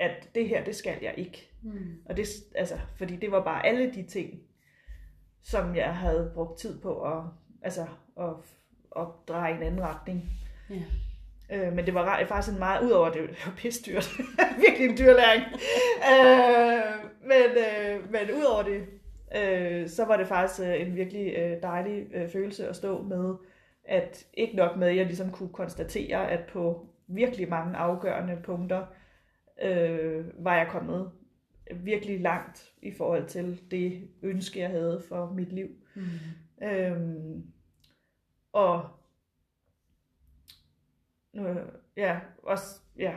at 0.00 0.28
det 0.34 0.48
her, 0.48 0.64
det 0.64 0.76
skal 0.76 0.98
jeg 1.02 1.14
ikke. 1.16 1.50
Mm. 1.62 2.02
Og 2.04 2.16
det, 2.16 2.26
altså, 2.54 2.74
fordi 2.96 3.16
det 3.16 3.32
var 3.32 3.44
bare 3.44 3.66
alle 3.66 3.92
de 3.94 4.02
ting, 4.02 4.40
som 5.42 5.76
jeg 5.76 5.96
havde 5.96 6.30
brugt 6.34 6.58
tid 6.58 6.80
på 6.80 7.02
at, 7.02 7.22
altså, 7.62 7.86
at, 8.20 8.34
at 8.96 9.06
dreje 9.28 9.56
en 9.56 9.62
anden 9.62 9.82
retning. 9.82 10.30
Ja. 10.70 10.82
Øh, 11.52 11.72
men 11.72 11.86
det 11.86 11.94
var 11.94 12.24
faktisk 12.28 12.52
en 12.52 12.58
meget, 12.58 12.86
udover 12.86 13.06
at 13.06 13.14
det 13.14 13.22
var 13.46 13.52
pisdyrt, 13.56 14.10
virkelig 14.66 14.90
en 14.90 14.98
dyr 14.98 15.12
læring. 15.12 15.42
øh, 16.10 17.04
men, 17.22 17.64
øh, 17.64 18.12
men 18.12 18.36
udover 18.38 18.62
det, 18.62 18.86
øh, 19.36 19.88
så 19.88 20.04
var 20.04 20.16
det 20.16 20.26
faktisk 20.26 20.60
øh, 20.60 20.80
en 20.80 20.96
virkelig 20.96 21.34
øh, 21.36 21.62
dejlig 21.62 22.06
øh, 22.14 22.28
følelse 22.28 22.68
at 22.68 22.76
stå 22.76 23.02
med, 23.02 23.34
at 23.84 24.26
ikke 24.34 24.56
nok 24.56 24.76
med, 24.76 24.88
at 24.88 24.96
jeg 24.96 25.06
ligesom 25.06 25.30
kunne 25.30 25.52
konstatere, 25.52 26.30
at 26.30 26.40
på 26.52 26.86
virkelig 27.06 27.48
mange 27.48 27.76
afgørende 27.76 28.38
punkter, 28.42 28.86
øh, 29.62 30.44
var 30.44 30.56
jeg 30.56 30.68
kommet 30.70 31.10
virkelig 31.74 32.20
langt 32.20 32.72
i 32.82 32.92
forhold 32.92 33.26
til 33.26 33.70
det 33.70 34.08
ønske, 34.22 34.60
jeg 34.60 34.70
havde 34.70 35.02
for 35.08 35.32
mit 35.32 35.52
liv. 35.52 35.68
Mm. 35.94 36.66
Øhm, 36.66 37.44
og 38.52 38.88
øh, 41.34 41.56
ja, 41.96 42.20
også, 42.42 42.80
ja, 42.98 43.16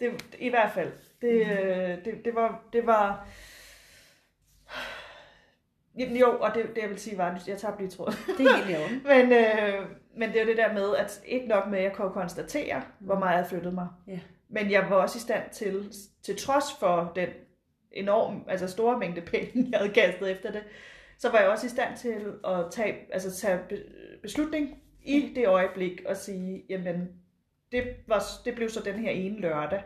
det, 0.00 0.36
i 0.38 0.48
hvert 0.48 0.72
fald, 0.72 0.92
det, 1.20 1.40
øh, 1.40 2.04
det, 2.04 2.24
det, 2.24 2.34
var, 2.34 2.64
det 2.72 2.86
var, 2.86 3.28
jo, 5.96 6.38
og 6.40 6.54
det, 6.54 6.68
det 6.74 6.82
jeg 6.82 6.90
vil 6.90 6.98
sige 6.98 7.18
var, 7.18 7.30
at 7.30 7.48
jeg 7.48 7.58
tabte 7.58 7.82
lige 7.82 7.90
tråden. 7.90 8.14
Det 8.38 8.46
er 8.46 8.64
helt 8.64 8.78
i. 8.78 8.94
Men, 9.08 9.32
øh, 9.32 9.86
men 10.16 10.28
det 10.28 10.36
er 10.36 10.42
jo 10.42 10.48
det 10.48 10.56
der 10.56 10.72
med, 10.72 10.96
at 10.96 11.22
ikke 11.26 11.46
nok 11.46 11.68
med, 11.70 11.78
at 11.78 11.84
jeg 11.84 11.92
kunne 11.92 12.12
konstatere, 12.12 12.82
hvor 12.98 13.18
meget 13.18 13.38
jeg 13.38 13.46
flyttet 13.46 13.74
mig. 13.74 13.88
Ja. 14.06 14.20
Men 14.54 14.70
jeg 14.70 14.86
var 14.90 14.96
også 14.96 15.16
i 15.16 15.20
stand 15.20 15.50
til, 15.52 15.92
til 16.22 16.36
trods 16.36 16.64
for 16.80 17.12
den 17.16 17.28
enorm, 17.92 18.44
altså 18.48 18.68
store 18.68 18.98
mængde 18.98 19.20
penge, 19.32 19.68
jeg 19.70 19.78
havde 19.78 19.92
kastet 19.92 20.30
efter 20.30 20.52
det, 20.52 20.62
så 21.18 21.30
var 21.30 21.38
jeg 21.38 21.48
også 21.48 21.66
i 21.66 21.70
stand 21.70 21.96
til 21.96 22.32
at 22.44 22.66
tage, 22.70 22.94
altså 23.12 23.36
tage 23.36 23.58
be- 23.68 23.84
beslutning 24.22 24.82
i 25.02 25.32
det 25.34 25.48
øjeblik 25.48 26.04
og 26.06 26.16
sige, 26.16 26.64
jamen, 26.68 27.08
det, 27.72 27.84
var, 28.06 28.22
det 28.44 28.54
blev 28.54 28.68
så 28.68 28.82
den 28.84 28.94
her 28.94 29.10
ene 29.10 29.40
lørdag, 29.40 29.82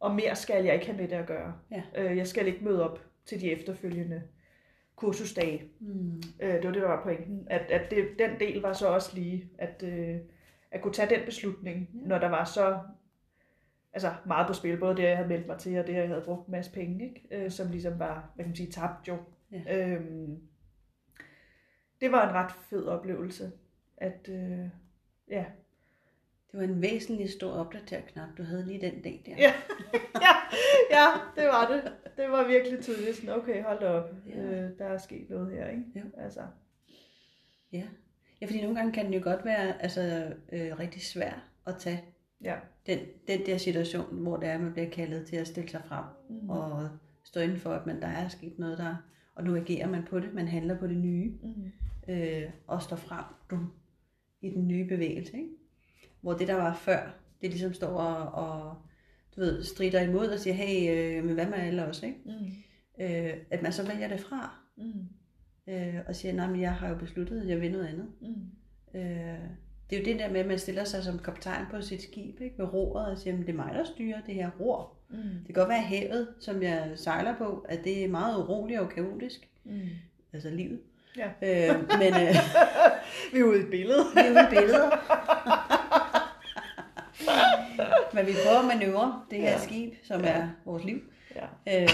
og 0.00 0.14
mere 0.14 0.36
skal 0.36 0.64
jeg 0.64 0.74
ikke 0.74 0.86
have 0.86 0.98
med 0.98 1.08
det 1.08 1.16
at 1.16 1.26
gøre. 1.26 1.54
Ja. 1.70 1.82
Øh, 1.96 2.16
jeg 2.16 2.26
skal 2.26 2.46
ikke 2.46 2.64
møde 2.64 2.90
op 2.90 3.00
til 3.26 3.40
de 3.40 3.52
efterfølgende 3.52 4.22
kursusdage. 4.96 5.62
Mm. 5.80 6.22
Øh, 6.40 6.54
det 6.54 6.64
var 6.64 6.72
det, 6.72 6.82
der 6.82 6.88
var 6.88 7.02
pointen. 7.02 7.46
At, 7.50 7.70
at 7.70 7.90
det, 7.90 8.08
den 8.18 8.40
del 8.40 8.60
var 8.60 8.72
så 8.72 8.88
også 8.88 9.10
lige, 9.14 9.50
at, 9.58 9.82
øh, 9.82 10.16
at 10.70 10.82
kunne 10.82 10.94
tage 10.94 11.14
den 11.14 11.24
beslutning, 11.24 11.90
ja. 11.94 12.08
når 12.08 12.18
der 12.18 12.28
var 12.28 12.44
så 12.44 12.78
altså 13.94 14.14
meget 14.26 14.46
på 14.46 14.52
spil. 14.52 14.76
Både 14.78 14.96
det, 14.96 15.02
jeg 15.02 15.16
havde 15.16 15.28
meldt 15.28 15.46
mig 15.46 15.58
til, 15.58 15.78
og 15.78 15.86
det, 15.86 15.94
jeg 15.94 16.08
havde 16.08 16.22
brugt 16.24 16.46
en 16.46 16.52
masse 16.52 16.72
penge, 16.72 17.04
ikke? 17.04 17.44
Øh, 17.44 17.50
som 17.50 17.70
ligesom 17.70 17.98
var, 17.98 18.30
hvad 18.34 18.44
kan 18.44 18.50
man 18.50 18.56
sige, 18.56 18.70
tabt 18.72 19.08
jo. 19.08 19.16
Ja. 19.52 19.88
Øhm, 19.88 20.38
det 22.00 22.12
var 22.12 22.28
en 22.28 22.34
ret 22.34 22.52
fed 22.70 22.86
oplevelse. 22.86 23.52
At, 23.96 24.28
øh, 24.28 24.68
ja. 25.30 25.44
Det 26.52 26.60
var 26.60 26.66
en 26.66 26.82
væsentlig 26.82 27.30
stor 27.30 27.50
opdaterknap, 27.52 28.28
du 28.38 28.42
havde 28.42 28.66
lige 28.66 28.80
den 28.80 29.02
dag 29.02 29.22
der. 29.26 29.32
Ja. 29.38 29.52
ja, 30.26 30.34
ja, 30.90 31.06
det 31.36 31.48
var 31.48 31.68
det. 31.72 31.92
Det 32.16 32.30
var 32.30 32.48
virkelig 32.48 32.80
tydeligt. 32.82 33.16
Sådan, 33.16 33.30
okay, 33.30 33.62
hold 33.62 33.82
op. 33.82 34.10
Ja. 34.28 34.40
Øh, 34.42 34.78
der 34.78 34.84
er 34.84 34.98
sket 34.98 35.30
noget 35.30 35.52
her, 35.52 35.68
ikke? 35.68 35.82
Jo. 35.96 36.04
Altså, 36.16 36.40
Ja. 37.72 37.82
ja, 38.40 38.46
fordi 38.46 38.60
nogle 38.62 38.76
gange 38.76 38.92
kan 38.92 39.04
den 39.04 39.14
jo 39.14 39.20
godt 39.22 39.44
være 39.44 39.82
altså, 39.82 40.34
øh, 40.52 40.78
rigtig 40.78 41.02
svær 41.02 41.48
at 41.66 41.74
tage 41.78 42.04
ja. 42.44 42.54
den, 42.86 42.98
den 43.28 43.46
der 43.46 43.58
situation, 43.58 44.22
hvor 44.22 44.36
det 44.36 44.48
er, 44.48 44.58
man 44.58 44.72
bliver 44.72 44.90
kaldet 44.90 45.26
til 45.26 45.36
at 45.36 45.46
stille 45.46 45.70
sig 45.70 45.82
frem 45.84 46.04
Mm. 46.30 46.50
og 46.50 46.88
stå 47.24 47.40
inden 47.40 47.58
for, 47.58 47.70
at 47.70 47.86
man, 47.86 48.00
der 48.00 48.06
er 48.08 48.28
sket 48.28 48.58
noget 48.58 48.78
der, 48.78 48.96
og 49.34 49.44
nu 49.44 49.56
agerer 49.56 49.88
man 49.88 50.02
på 50.04 50.20
det, 50.20 50.34
man 50.34 50.48
handler 50.48 50.78
på 50.78 50.86
det 50.86 50.96
nye, 50.96 51.32
Mm. 51.42 51.72
øh, 52.14 52.50
og 52.66 52.82
står 52.82 52.96
frem 52.96 53.24
du, 53.50 53.58
i 54.42 54.50
den 54.50 54.68
nye 54.68 54.84
bevægelse, 54.88 55.36
ikke? 55.36 55.48
Hvor 56.20 56.32
det, 56.32 56.48
der 56.48 56.54
var 56.54 56.74
før, 56.74 57.14
det 57.40 57.50
ligesom 57.50 57.72
står 57.72 57.88
og, 57.98 58.32
og 58.44 58.76
du 59.36 59.40
ved, 59.40 59.62
strider 59.64 60.00
imod 60.00 60.26
og 60.28 60.38
siger, 60.38 60.54
hey, 60.54 60.90
øh, 61.18 61.24
men 61.24 61.34
hvad 61.34 61.46
med 61.46 61.54
alle 61.58 61.84
os, 61.86 62.02
ikke? 62.02 62.18
Mm. 62.24 62.46
Øh, 63.04 63.34
at 63.50 63.62
man 63.62 63.72
så 63.72 63.86
vælger 63.86 64.08
det 64.08 64.20
fra, 64.20 64.58
Mm. 64.76 65.08
øh, 65.72 65.94
og 66.06 66.16
siger, 66.16 66.34
nej, 66.34 66.50
men 66.50 66.60
jeg 66.60 66.74
har 66.74 66.88
jo 66.88 66.94
besluttet, 66.98 67.40
at 67.40 67.48
jeg 67.48 67.60
vil 67.60 67.72
noget 67.72 67.86
andet. 67.86 68.08
Mm. 68.20 69.00
Øh, 69.00 69.38
det 69.90 69.96
er 69.96 70.00
jo 70.00 70.04
det 70.04 70.18
der 70.20 70.30
med, 70.32 70.40
at 70.40 70.46
man 70.46 70.58
stiller 70.58 70.84
sig 70.84 71.02
som 71.04 71.18
kaptajn 71.18 71.64
på 71.70 71.80
sit 71.82 72.02
skib, 72.02 72.40
ikke? 72.40 72.58
ved 72.58 72.72
roret, 72.72 73.06
og 73.12 73.18
siger, 73.18 73.34
at 73.34 73.40
det 73.40 73.48
er 73.48 73.52
mig, 73.56 73.70
der 73.74 73.84
styrer 73.84 74.20
det 74.26 74.34
her 74.34 74.50
ror. 74.60 74.92
Mm. 75.10 75.16
Det 75.16 75.42
kan 75.46 75.54
godt 75.54 75.68
være 75.68 75.82
havet, 75.82 76.28
som 76.40 76.62
jeg 76.62 76.90
sejler 76.94 77.34
på, 77.38 77.66
at 77.68 77.84
det 77.84 78.04
er 78.04 78.08
meget 78.08 78.36
uroligt 78.38 78.80
og 78.80 78.88
kaotisk, 78.88 79.48
Mm. 79.64 79.80
altså 80.32 80.50
livet. 80.50 80.80
Ja. 81.16 81.26
Øh, 81.26 81.80
men 81.98 82.14
øh, 82.28 82.34
Vi 83.32 83.38
er 83.38 83.44
ude 83.44 83.58
i 83.58 83.62
et 83.62 83.70
billede. 83.70 84.04
vi 84.14 84.20
er 84.20 84.30
ude 84.30 84.40
i 84.40 84.50
billeder. 84.60 84.90
men 88.14 88.26
vi 88.26 88.32
prøver 88.46 88.58
at 88.58 88.78
manøvrere 88.78 89.22
det 89.30 89.38
her 89.40 89.50
Ja. 89.50 89.58
skib, 89.58 89.92
som 90.02 90.20
Ja. 90.20 90.26
er 90.30 90.48
vores 90.64 90.84
liv, 90.84 91.00
Ja. 91.66 91.82
øh, 91.82 91.88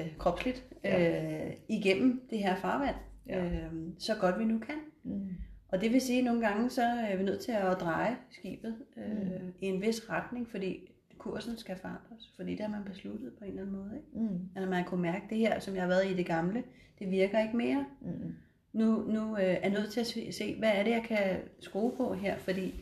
øh, 0.00 0.06
kropsligt, 0.18 0.64
øh, 0.84 1.52
igennem 1.68 2.26
det 2.30 2.38
her 2.38 2.56
farvand, 2.56 2.94
Ja. 3.28 3.44
øh, 3.44 3.62
så 3.98 4.14
godt 4.20 4.38
vi 4.38 4.44
nu 4.44 4.58
kan. 4.58 4.74
Mm. 5.04 5.28
Og 5.68 5.80
det 5.80 5.92
vil 5.92 6.00
sige, 6.00 6.18
at 6.18 6.24
nogle 6.24 6.46
gange 6.48 6.70
så 6.70 6.82
er 6.82 7.16
vi 7.16 7.22
nødt 7.22 7.40
til 7.40 7.52
at 7.52 7.76
dreje 7.80 8.16
skibet 8.30 8.76
øh, 8.96 9.10
Mm. 9.42 9.52
i 9.60 9.66
en 9.66 9.82
vis 9.82 10.10
retning, 10.10 10.48
fordi 10.48 10.90
kursen 11.18 11.56
skal 11.58 11.76
forandres. 11.76 12.32
Fordi 12.36 12.50
det 12.52 12.60
har 12.60 12.68
man 12.68 12.84
besluttet 12.84 13.32
på 13.38 13.44
en 13.44 13.50
eller 13.50 13.62
anden 13.62 13.76
måde. 13.76 13.90
Ikke? 13.96 14.08
Mm. 14.32 14.40
Eller 14.56 14.68
man 14.70 14.84
kunne 14.84 15.02
mærke, 15.02 15.24
at 15.24 15.30
det 15.30 15.38
her, 15.38 15.58
som 15.60 15.74
jeg 15.74 15.82
har 15.82 15.88
været 15.88 16.06
i 16.10 16.14
det 16.14 16.26
gamle, 16.26 16.64
det 16.98 17.10
virker 17.10 17.42
ikke 17.42 17.56
mere. 17.56 17.86
Mm. 18.00 18.34
Nu, 18.72 19.02
nu 19.08 19.36
øh, 19.36 19.42
er 19.42 19.46
jeg 19.60 19.70
nødt 19.70 19.90
til 19.92 20.00
at 20.00 20.34
se, 20.34 20.54
hvad 20.58 20.70
er 20.74 20.82
det, 20.82 20.90
jeg 20.90 21.02
kan 21.08 21.36
skrue 21.60 21.92
på 21.96 22.14
her, 22.14 22.36
fordi 22.38 22.74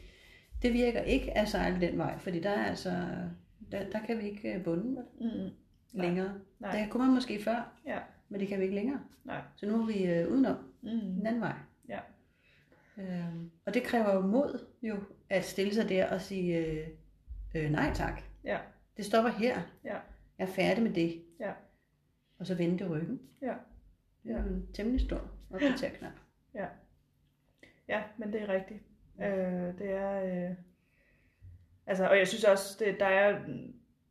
det 0.63 0.73
virker 0.73 1.01
ikke 1.01 1.39
at 1.39 1.49
sejle 1.49 1.81
den 1.87 1.99
vej, 1.99 2.19
fordi 2.19 2.41
der 2.41 2.51
er 2.51 2.65
altså, 2.65 2.91
der, 3.73 3.91
der 3.93 3.99
kan 4.07 4.19
vi 4.19 4.23
ikke 4.25 4.55
øh, 4.55 4.65
bunde 4.65 4.97
vel, 4.97 5.05
Mm. 5.21 5.51
Nej. 5.93 6.07
længere. 6.07 6.33
Nej. 6.61 6.79
Det 6.81 6.91
kunne 6.91 7.05
man 7.07 7.15
måske 7.15 7.43
før, 7.43 7.73
Ja. 7.87 7.99
men 8.29 8.41
det 8.41 8.49
kan 8.49 8.59
vi 8.59 8.63
ikke 8.63 8.75
længere. 8.77 9.01
Nej. 9.25 9.41
Så 9.57 9.67
nu 9.67 9.83
er 9.83 9.87
vi 9.87 10.05
øh, 10.05 10.29
udenom 10.33 10.57
Mm. 10.83 10.89
den 10.91 11.27
anden 11.27 11.41
vej. 11.41 11.55
Ja. 12.99 13.03
Øhm, 13.03 13.51
og 13.67 13.75
det 13.75 13.83
kræver 13.83 14.15
jo 14.15 14.21
mod 14.21 14.67
jo, 14.83 14.97
at 15.31 15.45
stille 15.45 15.75
sig 15.75 15.89
der 15.89 16.11
og 16.15 16.21
sige 16.21 16.59
øh, 16.59 16.89
øh, 17.55 17.71
nej 17.71 17.91
tak. 17.95 18.23
Ja. 18.45 18.59
Det 18.97 19.05
stopper 19.05 19.31
her. 19.31 19.61
Ja. 19.85 19.99
Jeg 20.39 20.49
er 20.49 20.53
færdig 20.53 20.83
med 20.83 20.93
det. 20.93 21.23
Ja. 21.41 21.53
Og 22.39 22.47
så 22.47 22.55
vende 22.55 22.89
ryggen. 22.89 23.21
Ja. 23.43 23.55
Det 24.25 24.33
er 24.33 24.45
en 24.45 24.67
temmelig 24.75 25.01
stor 25.01 25.31
opdaterknap. 25.51 26.13
Ja, 27.89 28.03
men 28.19 28.33
det 28.33 28.43
er 28.43 28.49
rigtigt. 28.49 28.81
Øh, 29.21 29.79
det 29.79 29.91
er... 29.91 30.25
Øh... 30.25 30.57
Altså, 31.87 32.09
og 32.09 32.19
jeg 32.19 32.29
synes 32.29 32.45
også, 32.45 32.85
det, 32.85 33.01
der 33.01 33.07
er 33.07 33.41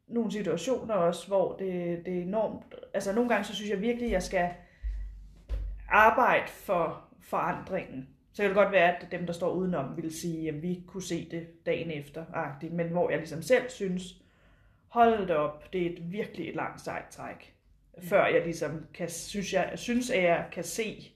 nogle 0.08 0.32
situationer 0.32 0.94
også, 0.94 1.28
hvor 1.28 1.58
det, 1.58 2.06
det 2.06 2.18
er 2.18 2.22
enormt... 2.22 2.76
Altså, 2.94 3.16
nogle 3.16 3.30
gange 3.30 3.44
så 3.44 3.56
synes 3.56 3.72
jeg 3.72 3.82
virkelig, 3.82 4.06
at 4.06 4.12
jeg 4.12 4.24
skal 4.24 4.50
arbejde 5.90 6.48
for 6.48 7.10
forandringen. 7.20 8.13
Så 8.34 8.42
kan 8.42 8.50
det 8.50 8.56
godt 8.56 8.72
være, 8.72 8.96
at 8.96 9.12
dem, 9.12 9.26
der 9.26 9.34
står 9.34 9.52
udenom, 9.52 9.98
vil 9.98 10.18
sige, 10.18 10.50
at 10.50 10.62
vi 10.62 10.84
kunne 10.88 11.04
se 11.04 11.28
det 11.32 11.66
dagen 11.66 11.92
efter, 11.92 12.26
agtigt, 12.34 12.74
men 12.74 12.88
hvor 12.88 13.10
jeg 13.10 13.20
ligesom 13.20 13.42
selv 13.42 13.70
synes, 13.70 14.04
hold 14.88 15.28
det 15.28 15.36
op, 15.36 15.74
det 15.74 15.82
er 15.82 15.90
et 15.90 16.12
virkelig 16.12 16.50
et 16.50 16.56
langt 16.56 16.82
sejt 16.82 17.08
træk, 17.10 17.56
før 18.02 18.26
jeg 18.26 18.44
ligesom 18.44 18.86
kan, 18.94 19.10
synes, 19.10 19.54
jeg, 19.54 19.72
synes, 19.76 20.12
at 20.12 20.24
jeg 20.24 20.46
kan 20.52 20.64
se 20.64 21.12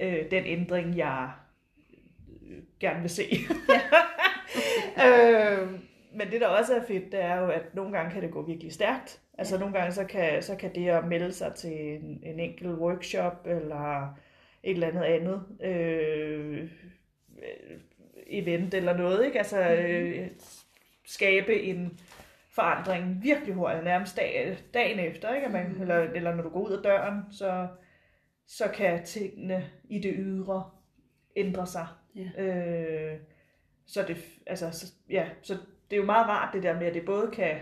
øh, 0.00 0.30
den 0.30 0.44
ændring, 0.46 0.96
jeg 0.96 1.30
øh, 2.42 2.58
gerne 2.80 3.00
vil 3.00 3.10
se. 3.10 3.22
øh, 5.06 5.68
men 6.12 6.30
det, 6.30 6.40
der 6.40 6.46
også 6.46 6.74
er 6.74 6.86
fedt, 6.86 7.12
det 7.12 7.20
er 7.22 7.36
jo, 7.36 7.48
at 7.48 7.74
nogle 7.74 7.92
gange 7.92 8.12
kan 8.12 8.22
det 8.22 8.30
gå 8.30 8.42
virkelig 8.42 8.72
stærkt. 8.72 9.20
Altså 9.38 9.58
nogle 9.58 9.74
gange, 9.74 9.92
så 9.92 10.04
kan, 10.04 10.42
så 10.42 10.56
kan 10.56 10.74
det 10.74 10.88
at 10.88 11.06
melde 11.08 11.32
sig 11.32 11.54
til 11.54 11.94
en, 11.94 12.20
en 12.22 12.40
enkelt 12.40 12.78
workshop, 12.78 13.46
eller 13.46 14.18
et 14.64 14.70
eller 14.74 14.86
andet 14.88 15.02
andet 15.02 15.42
øh, 15.64 16.70
event 18.26 18.74
eller 18.74 18.96
noget, 18.96 19.26
ikke? 19.26 19.38
Altså 19.38 19.60
øh, 19.70 20.26
skabe 21.06 21.62
en 21.62 21.98
forandring 22.50 23.22
virkelig 23.22 23.54
hurtigt, 23.54 23.84
nærmest 23.84 24.16
dag, 24.16 24.58
dagen 24.74 24.98
efter, 24.98 25.34
ikke? 25.34 25.46
At 25.46 25.52
man, 25.52 25.68
Mhm. 25.72 25.80
eller, 25.82 25.96
eller 25.96 26.34
når 26.34 26.42
du 26.42 26.48
går 26.48 26.60
ud 26.60 26.72
af 26.72 26.82
døren, 26.82 27.20
så, 27.30 27.66
så 28.46 28.68
kan 28.74 29.04
tingene 29.04 29.70
i 29.88 29.98
det 29.98 30.14
ydre 30.18 30.70
ændre 31.36 31.66
sig. 31.66 31.86
Ja. 32.16 32.42
Øh, 32.44 33.18
så 33.86 34.02
det, 34.08 34.16
altså, 34.46 34.70
så, 34.70 34.92
ja, 35.10 35.26
så 35.42 35.54
det 35.90 35.96
er 35.96 36.00
jo 36.00 36.06
meget 36.06 36.28
rart 36.28 36.54
det 36.54 36.62
der 36.62 36.78
med, 36.78 36.86
at 36.86 36.94
det 36.94 37.04
både 37.06 37.30
kan, 37.30 37.56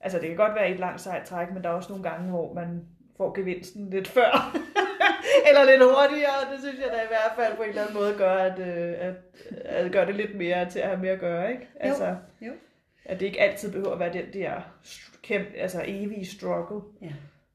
altså 0.00 0.18
det 0.18 0.28
kan 0.28 0.36
godt 0.36 0.54
være 0.54 0.70
et 0.70 0.78
langt 0.78 1.00
sejt 1.00 1.26
træk, 1.26 1.52
men 1.54 1.62
der 1.64 1.68
er 1.70 1.74
også 1.74 1.88
nogle 1.92 2.10
gange, 2.10 2.30
hvor 2.30 2.52
man 2.54 2.86
får 3.16 3.32
gevinsten 3.34 3.90
lidt 3.90 4.08
før, 4.08 4.56
eller 5.48 5.64
lidt 5.64 5.82
hurtigere, 5.82 6.52
det 6.52 6.60
synes 6.60 6.78
jeg 6.78 6.88
da 6.92 7.02
i 7.02 7.08
hvert 7.08 7.32
fald 7.36 7.56
på 7.56 7.62
en 7.62 7.68
eller 7.68 7.82
anden 7.82 7.96
måde 7.96 8.14
gør, 8.18 8.34
at, 8.34 8.58
øh, 8.58 8.94
at, 8.98 9.14
at 9.64 9.92
gør 9.92 10.04
det 10.04 10.14
lidt 10.14 10.34
mere 10.34 10.70
til 10.70 10.78
at 10.78 10.88
have 10.88 11.00
mere 11.00 11.12
at 11.12 11.20
gøre, 11.20 11.52
ikke? 11.52 11.68
Altså, 11.80 12.16
jo. 12.40 12.52
At 13.04 13.20
det 13.20 13.26
ikke 13.26 13.40
altid 13.40 13.72
behøver 13.72 13.92
at 13.92 13.98
være 13.98 14.12
den 14.12 14.32
der 14.32 14.60
kæmpe, 15.22 15.56
altså 15.56 15.82
evige 15.86 16.26
struggle. 16.26 16.80
Ja. 17.02 17.12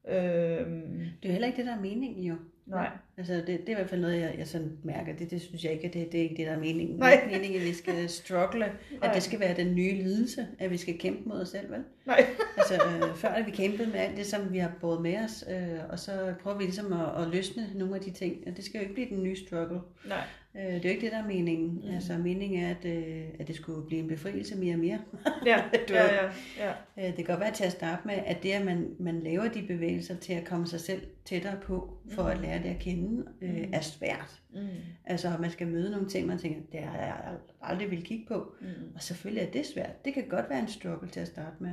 Øhm, 0.08 1.06
Det 1.22 1.28
er 1.28 1.32
heller 1.32 1.46
ikke 1.46 1.56
det, 1.56 1.66
der 1.66 1.76
er 1.76 1.80
meningen 1.80 2.24
jo. 2.24 2.34
nej. 2.66 2.88
Altså, 3.18 3.34
det, 3.34 3.46
det 3.46 3.68
er 3.68 3.70
i 3.70 3.74
hvert 3.74 3.88
fald 3.90 4.00
noget, 4.00 4.20
jeg, 4.20 4.34
jeg 4.38 4.46
sådan 4.46 4.78
mærker. 4.82 5.16
Det, 5.16 5.30
det 5.30 5.40
synes 5.42 5.64
jeg 5.64 5.72
ikke, 5.72 5.86
at 5.86 5.94
det, 5.94 6.12
det 6.12 6.18
er 6.20 6.22
ikke 6.22 6.36
det, 6.36 6.46
der 6.46 6.52
er 6.52 6.58
meningen. 6.58 6.96
Nej. 6.98 7.10
Det 7.24 7.34
er 7.34 7.38
meningen, 7.38 7.60
at 7.60 7.66
vi 7.66 7.72
skal 7.72 8.08
struggle. 8.20 8.64
At 8.64 8.72
Nej. 9.02 9.12
det 9.14 9.22
skal 9.22 9.40
være 9.40 9.56
den 9.56 9.74
nye 9.74 9.92
lidelse, 9.92 10.46
at 10.58 10.70
vi 10.70 10.76
skal 10.76 10.98
kæmpe 10.98 11.28
mod 11.28 11.40
os 11.40 11.48
selv, 11.48 11.70
vel? 11.70 11.80
Nej. 12.06 12.26
Altså, 12.58 12.74
øh, 12.74 13.14
før 13.16 13.28
har 13.28 13.42
vi 13.44 13.50
kæmpet 13.50 13.88
med 13.88 13.96
alt 14.00 14.16
det, 14.16 14.26
som 14.26 14.52
vi 14.52 14.58
har 14.58 14.72
båret 14.80 15.02
med 15.02 15.16
os, 15.24 15.44
øh, 15.50 15.78
og 15.90 15.98
så 15.98 16.34
prøver 16.42 16.58
vi 16.58 16.64
ligesom 16.64 16.92
at, 16.92 17.22
at 17.22 17.28
løsne 17.32 17.66
nogle 17.74 17.94
af 17.94 18.00
de 18.00 18.10
ting. 18.10 18.36
Og 18.46 18.56
det 18.56 18.64
skal 18.64 18.78
jo 18.78 18.82
ikke 18.82 18.94
blive 18.94 19.08
den 19.08 19.22
nye 19.22 19.36
struggle. 19.46 19.80
Nej. 20.08 20.22
Øh, 20.58 20.64
det 20.74 20.74
er 20.84 20.88
jo 20.88 20.88
ikke 20.88 21.04
det, 21.04 21.12
der 21.12 21.18
er 21.22 21.26
meningen. 21.26 21.74
Mm. 21.84 21.94
Altså, 21.94 22.18
meningen 22.18 22.64
er, 22.64 22.70
at, 22.70 22.84
øh, 22.84 23.24
at 23.38 23.48
det 23.48 23.56
skulle 23.56 23.86
blive 23.86 24.00
en 24.02 24.08
befrielse 24.08 24.56
mere 24.58 24.74
og 24.74 24.78
mere. 24.80 24.98
Ja, 25.46 25.62
ja, 25.90 26.04
ja, 26.14 26.30
ja. 26.58 26.70
Øh, 26.98 27.04
Det 27.06 27.14
kan 27.16 27.24
godt 27.24 27.40
være 27.40 27.52
til 27.54 27.64
at 27.64 27.72
starte 27.72 28.02
med, 28.04 28.14
at 28.26 28.42
det, 28.42 28.52
at 28.52 28.64
man, 28.64 28.88
man 29.00 29.20
laver 29.20 29.48
de 29.48 29.62
bevægelser 29.62 30.16
til 30.16 30.32
at 30.32 30.44
komme 30.44 30.66
sig 30.66 30.80
selv 30.80 31.02
tættere 31.24 31.56
på, 31.62 31.98
for 32.10 32.22
Mm. 32.22 32.28
at 32.28 32.38
lære 32.40 32.58
det 32.62 32.68
at 32.68 32.78
kende, 32.78 33.24
øh, 33.42 33.50
Mm. 33.54 33.70
er 33.72 33.80
svært. 33.80 34.40
Mm. 34.54 34.58
Altså, 35.04 35.32
man 35.40 35.50
skal 35.50 35.66
møde 35.66 35.90
nogle 35.90 36.08
ting, 36.08 36.26
man 36.26 36.38
tænker, 36.38 36.60
det 36.72 36.80
har 36.80 36.98
jeg 36.98 37.14
aldrig 37.62 37.90
vil 37.90 38.02
kigge 38.02 38.24
på. 38.28 38.52
Mm. 38.60 38.66
Og 38.94 39.02
selvfølgelig 39.02 39.46
er 39.46 39.50
det 39.50 39.66
svært. 39.66 40.04
Det 40.04 40.14
kan 40.14 40.24
godt 40.28 40.50
være 40.50 40.60
en 40.60 40.68
struggle 40.68 41.08
til 41.08 41.20
at 41.20 41.26
starte 41.28 41.56
med. 41.60 41.70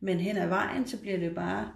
Men 0.00 0.18
hen 0.20 0.36
ad 0.36 0.46
vejen, 0.48 0.86
så 0.86 1.00
bliver 1.00 1.18
det 1.18 1.34
bare 1.34 1.68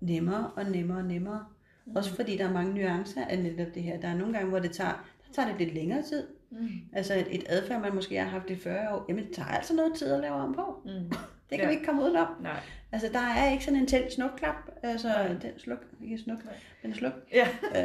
nemmere 0.00 0.50
og 0.56 0.64
nemmere 0.70 0.98
og 0.98 1.04
nemmere. 1.04 1.44
Mm. 1.86 1.96
Også 1.96 2.14
fordi 2.14 2.36
der 2.36 2.48
er 2.48 2.52
mange 2.52 2.74
nuancer 2.74 3.24
af 3.24 3.38
netop 3.38 3.74
det 3.74 3.82
her. 3.82 4.00
Der 4.00 4.08
er 4.08 4.16
nogle 4.16 4.32
gange, 4.32 4.48
hvor 4.48 4.58
det 4.58 4.70
tager, 4.72 5.08
tager 5.34 5.48
det 5.48 5.58
lidt 5.58 5.74
længere 5.74 6.02
tid. 6.02 6.26
Mm. 6.50 6.68
Altså 6.92 7.14
et, 7.14 7.26
et 7.30 7.44
adfærd, 7.46 7.80
man 7.80 7.94
måske 7.94 8.18
har 8.18 8.28
haft 8.28 8.50
i 8.50 8.56
40 8.56 8.94
år, 8.94 9.04
jamen 9.08 9.24
det 9.26 9.34
tager 9.34 9.48
altså 9.48 9.74
noget 9.74 9.92
tid 9.94 10.12
at 10.12 10.20
lave 10.20 10.34
om 10.34 10.54
på. 10.54 10.80
Mm. 10.84 10.90
Det 11.50 11.58
kan 11.58 11.60
Ja. 11.60 11.66
vi 11.66 11.72
ikke 11.72 11.84
komme 11.86 12.02
udenom. 12.02 12.26
Nej. 12.42 12.60
Altså 12.92 13.08
der 13.12 13.18
er 13.20 13.52
ikke 13.52 13.64
sådan 13.64 13.78
en 13.80 13.86
tæt 13.86 14.12
snukklap. 14.12 14.54
Altså 14.82 15.08
Nej. 15.08 15.28
den 15.28 15.58
sluk, 15.58 15.78
ikke 16.04 16.18
snuk, 16.18 16.44
Nej. 16.44 16.54
men 16.82 16.94
sluk. 16.94 17.12
Ja. 17.32 17.48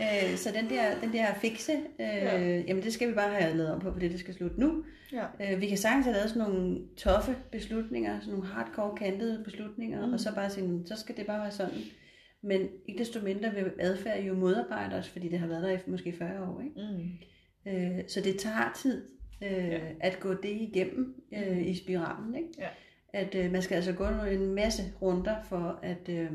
Øh, 0.00 0.36
så 0.36 0.50
den 0.54 0.70
der, 0.70 1.00
den 1.00 1.12
der 1.12 1.34
fikse, 1.34 1.72
øh, 1.72 1.78
Ja. 1.98 2.38
ja. 2.40 2.60
jamen 2.60 2.82
det 2.82 2.92
skal 2.92 3.08
vi 3.08 3.12
bare 3.14 3.30
have 3.34 3.56
lavet 3.56 3.72
om 3.72 3.80
på, 3.80 3.92
fordi 3.92 4.08
det 4.08 4.20
skal 4.20 4.34
slutte 4.34 4.60
nu. 4.60 4.84
Ja. 5.12 5.52
Øh, 5.54 5.60
vi 5.60 5.66
kan 5.68 5.78
sagtens 5.78 6.06
have 6.06 6.14
lavet 6.16 6.30
sådan 6.30 6.48
nogle 6.50 6.78
toffe 6.96 7.36
beslutninger, 7.52 8.20
sådan 8.20 8.32
nogle 8.34 8.48
hardcore 8.48 8.96
kantede 8.96 9.44
beslutninger, 9.44 10.06
Mm. 10.06 10.12
og 10.12 10.20
så 10.20 10.34
bare 10.34 10.50
sige, 10.50 10.68
"Nå, 10.68 10.78
så 10.86 10.96
skal 10.96 11.16
det 11.16 11.26
bare 11.26 11.40
være 11.40 11.50
sådan. 11.50 11.74
Men 12.42 12.68
ikke 12.88 12.98
desto 12.98 13.20
mindre 13.24 13.50
vil 13.54 13.72
adfærd 13.78 14.22
jo 14.22 14.34
modarbejde 14.34 14.96
os, 14.96 15.08
fordi 15.08 15.28
det 15.28 15.38
har 15.38 15.46
været 15.46 15.62
der 15.62 15.70
i 15.70 15.78
måske 15.86 16.12
40 16.12 16.48
år. 16.48 16.60
Ikke? 16.60 16.92
Mm. 16.92 17.72
Øh, 17.72 18.04
så 18.08 18.20
det 18.20 18.38
tager 18.38 18.72
tid 18.82 19.02
øh, 19.42 19.48
Ja. 19.68 19.80
at 20.00 20.20
gå 20.20 20.34
det 20.34 20.44
igennem 20.50 21.22
øh, 21.32 21.66
i 21.66 21.74
spiralen. 21.74 22.34
Ikke? 22.34 22.48
Ja. 22.58 22.68
At 23.12 23.34
øh, 23.34 23.52
man 23.52 23.62
skal 23.62 23.74
altså 23.74 23.92
gå 23.92 24.04
en 24.30 24.54
masse 24.54 24.82
runder 25.02 25.36
for 25.48 25.78
at... 25.82 26.08
Øh, 26.08 26.30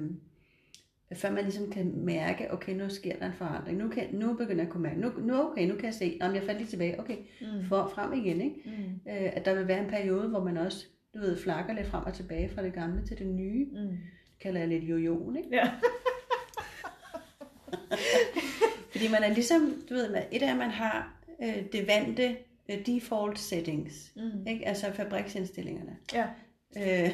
før 1.13 1.31
man 1.31 1.43
ligesom 1.43 1.71
kan 1.71 1.93
mærke, 2.05 2.53
okay, 2.53 2.75
nu 2.75 2.89
sker 2.89 3.15
der 3.19 3.25
en 3.25 3.33
forandring. 3.33 3.77
Nu, 3.77 3.89
kan, 3.89 4.03
nu 4.11 4.33
begynder 4.33 4.55
jeg 4.55 4.67
at 4.67 4.69
kunne 4.69 4.83
mærke, 4.83 4.99
nu, 4.99 5.11
nu, 5.19 5.33
okay, 5.51 5.67
nu 5.67 5.75
kan 5.75 5.85
jeg 5.85 5.93
se, 5.93 6.17
om 6.21 6.35
jeg 6.35 6.43
faldt 6.43 6.59
lige 6.59 6.69
tilbage, 6.69 6.99
okay, 6.99 7.17
Mm. 7.41 7.63
for, 7.63 7.91
frem 7.95 8.13
igen, 8.13 8.41
ikke? 8.41 8.55
Mm. 8.65 9.11
Øh, 9.11 9.29
at 9.33 9.45
der 9.45 9.55
vil 9.55 9.67
være 9.67 9.83
en 9.83 9.89
periode, 9.89 10.29
hvor 10.29 10.43
man 10.43 10.57
også, 10.57 10.85
du 11.13 11.19
ved, 11.19 11.37
flakker 11.37 11.73
lidt 11.73 11.87
frem 11.87 12.03
og 12.05 12.13
tilbage 12.13 12.49
fra 12.49 12.63
det 12.63 12.73
gamle 12.73 13.05
til 13.05 13.17
det 13.19 13.27
nye. 13.27 13.65
Mm. 13.65 13.97
Kalder 14.39 14.59
jeg 14.59 14.69
lidt 14.69 14.83
jojoen, 14.83 15.35
ikke? 15.37 15.49
Ja. 15.51 15.71
Fordi 18.91 19.07
man 19.11 19.23
er 19.23 19.33
ligesom, 19.33 19.83
du 19.89 19.93
ved, 19.93 20.11
man- 20.11 20.23
et 20.31 20.41
af, 20.43 20.51
at 20.51 20.57
man 20.57 20.69
har 20.69 21.13
øh, 21.43 21.63
det 21.71 21.87
vante 21.87 22.37
øh, 22.69 22.85
default 22.85 23.39
settings, 23.39 24.11
Mm. 24.15 24.47
ikke? 24.47 24.67
Altså 24.67 24.91
fabriksindstillingerne. 24.93 25.97
Ja. 26.13 26.25
Øh, 26.77 27.09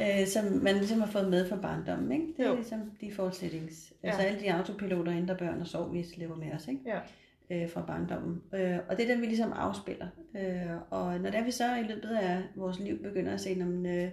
øh, 0.20 0.26
som 0.26 0.44
man 0.44 0.74
ligesom 0.76 1.00
har 1.00 1.06
fået 1.06 1.30
med 1.30 1.48
fra 1.48 1.56
barndommen, 1.56 2.12
ikke? 2.12 2.26
Det 2.36 2.44
er 2.44 2.48
Jo. 2.48 2.54
ligesom 2.56 2.90
default 3.00 3.36
settings. 3.36 3.92
Ja. 4.02 4.08
Altså 4.08 4.22
alle 4.26 4.40
de 4.40 4.52
autopiloter, 4.54 5.12
inden 5.12 5.28
der 5.28 5.36
børn 5.36 5.60
og 5.60 5.66
sov, 5.66 5.92
vi 5.94 6.06
lever 6.16 6.36
med 6.36 6.52
os, 6.52 6.68
ikke? 6.68 6.80
Ja. 6.86 6.98
Øh, 7.50 7.70
fra 7.70 7.82
barndommen. 7.86 8.42
Øh, 8.54 8.78
og 8.88 8.96
det 8.96 9.04
er 9.04 9.12
den, 9.14 9.20
vi 9.20 9.26
ligesom 9.26 9.52
afspiller. 9.52 10.06
Øh, 10.36 10.76
og 10.90 11.20
når 11.20 11.30
det 11.30 11.38
er, 11.40 11.44
vi 11.44 11.50
så 11.50 11.74
i 11.76 11.82
løbet 11.82 12.08
af 12.08 12.42
vores 12.56 12.78
liv 12.78 13.02
begynder 13.02 13.32
at 13.34 13.40
se, 13.40 13.50
jamen, 13.50 13.86
øh, 13.86 14.10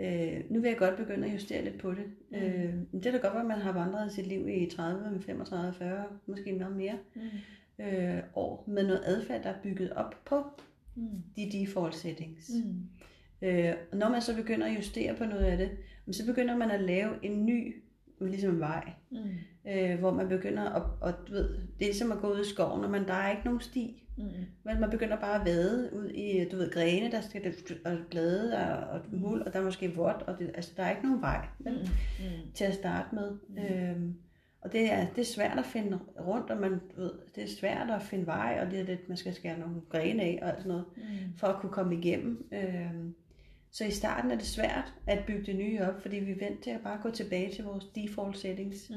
øh, 0.00 0.40
nu 0.50 0.60
vil 0.60 0.68
jeg 0.68 0.78
godt 0.78 0.96
begynde 0.96 1.26
at 1.26 1.34
justere 1.34 1.64
lidt 1.64 1.78
på 1.78 1.90
det. 1.90 2.04
Mm. 2.30 2.36
Øh, 2.36 2.74
det 2.92 3.02
kan 3.02 3.12
da 3.12 3.18
godt 3.18 3.32
være, 3.32 3.40
at 3.42 3.46
man 3.48 3.58
har 3.60 3.72
vandret 3.72 4.12
sit 4.12 4.26
liv 4.26 4.48
i 4.48 4.70
30, 4.76 5.20
35, 5.22 5.72
40, 5.72 6.04
måske 6.26 6.52
noget 6.52 6.76
mere 6.76 6.98
Mm. 7.14 7.84
øh, 7.84 8.22
år 8.34 8.64
med 8.68 8.86
noget 8.86 9.02
adfærd, 9.04 9.42
der 9.42 9.48
er 9.50 9.62
bygget 9.62 9.92
op 9.92 10.14
på 10.24 10.44
Mm. 10.94 11.08
de 11.36 11.50
default 11.52 11.94
settings. 11.94 12.50
Mm. 12.64 12.82
Øh, 13.48 13.74
og 13.92 13.98
når 13.98 14.08
man 14.08 14.20
så 14.22 14.36
begynder 14.36 14.66
at 14.66 14.76
justere 14.76 15.14
på 15.16 15.24
noget 15.24 15.44
af 15.44 15.56
det, 15.58 15.70
så 16.16 16.26
begynder 16.26 16.56
man 16.56 16.70
at 16.70 16.80
lave 16.80 17.10
en 17.22 17.46
ny 17.46 17.74
ligesom 18.20 18.54
en 18.54 18.60
vej, 18.60 18.90
Mm. 19.10 19.18
Øh, 19.68 19.98
hvor 19.98 20.10
man 20.12 20.28
begynder 20.28 20.62
at, 20.62 20.82
og, 21.00 21.12
du 21.28 21.32
ved, 21.32 21.48
det 21.48 21.58
er 21.84 21.86
ligesom 21.86 22.12
at 22.12 22.18
gå 22.18 22.32
ud 22.32 22.40
i 22.40 22.48
skoven, 22.48 22.84
og 22.84 22.90
man, 22.90 23.06
der 23.06 23.14
er 23.14 23.30
ikke 23.30 23.44
nogen 23.44 23.60
sti, 23.60 24.02
Mm. 24.18 24.24
men 24.64 24.80
man 24.80 24.90
begynder 24.90 25.16
bare 25.20 25.40
at 25.40 25.46
vade 25.46 25.90
ud 25.92 26.08
i, 26.08 26.48
du 26.52 26.56
ved, 26.56 26.70
grene, 26.70 27.10
der 27.10 27.20
skal 27.20 27.54
og 27.84 27.96
blade 28.10 28.56
og, 28.58 28.88
og 28.90 29.00
muld, 29.12 29.42
og 29.42 29.52
der 29.52 29.58
er 29.58 29.64
måske 29.64 29.94
vådt, 29.94 30.22
og 30.22 30.38
det, 30.38 30.50
altså 30.54 30.72
der 30.76 30.82
er 30.82 30.90
ikke 30.90 31.02
nogen 31.02 31.20
vej 31.20 31.46
Mm. 31.58 31.64
vel, 31.64 31.90
Mm. 32.18 32.52
til 32.54 32.64
at 32.64 32.74
starte 32.74 33.14
med. 33.14 33.30
Mm. 33.48 33.58
Øhm, 33.74 34.14
og 34.60 34.72
det 34.72 34.92
er, 34.92 35.06
det 35.14 35.20
er 35.20 35.24
svært 35.24 35.58
at 35.58 35.64
finde 35.64 35.98
rundt, 36.20 36.50
og 36.50 36.56
man, 36.60 36.70
du 36.96 37.00
ved, 37.00 37.12
det 37.34 37.42
er 37.44 37.48
svært 37.60 37.90
at 37.90 38.02
finde 38.02 38.26
vej, 38.26 38.58
og 38.64 38.70
det 38.70 38.80
er 38.80 38.84
det, 38.86 38.98
man 39.08 39.16
skal 39.16 39.34
skære 39.34 39.58
nogle 39.58 39.76
grene 39.90 40.22
af 40.22 40.38
og 40.42 40.48
alt 40.48 40.56
sådan 40.58 40.68
noget 40.68 40.84
Mm. 40.96 41.02
for 41.36 41.46
at 41.46 41.60
kunne 41.60 41.72
komme 41.72 41.96
igennem. 41.96 42.48
Øhm, 42.52 43.14
så 43.70 43.84
i 43.84 43.90
starten 43.90 44.30
er 44.30 44.36
det 44.36 44.46
svært 44.46 44.94
at 45.06 45.24
bygge 45.26 45.46
det 45.46 45.56
nye 45.56 45.80
op, 45.80 46.02
fordi 46.02 46.16
vi 46.16 46.30
er 46.30 46.38
vant 46.48 46.62
til 46.62 46.70
at 46.70 46.80
bare 46.80 46.98
gå 47.02 47.10
tilbage 47.10 47.52
til 47.54 47.64
vores 47.64 47.84
default 47.94 48.38
settings. 48.38 48.90
Mm. 48.90 48.96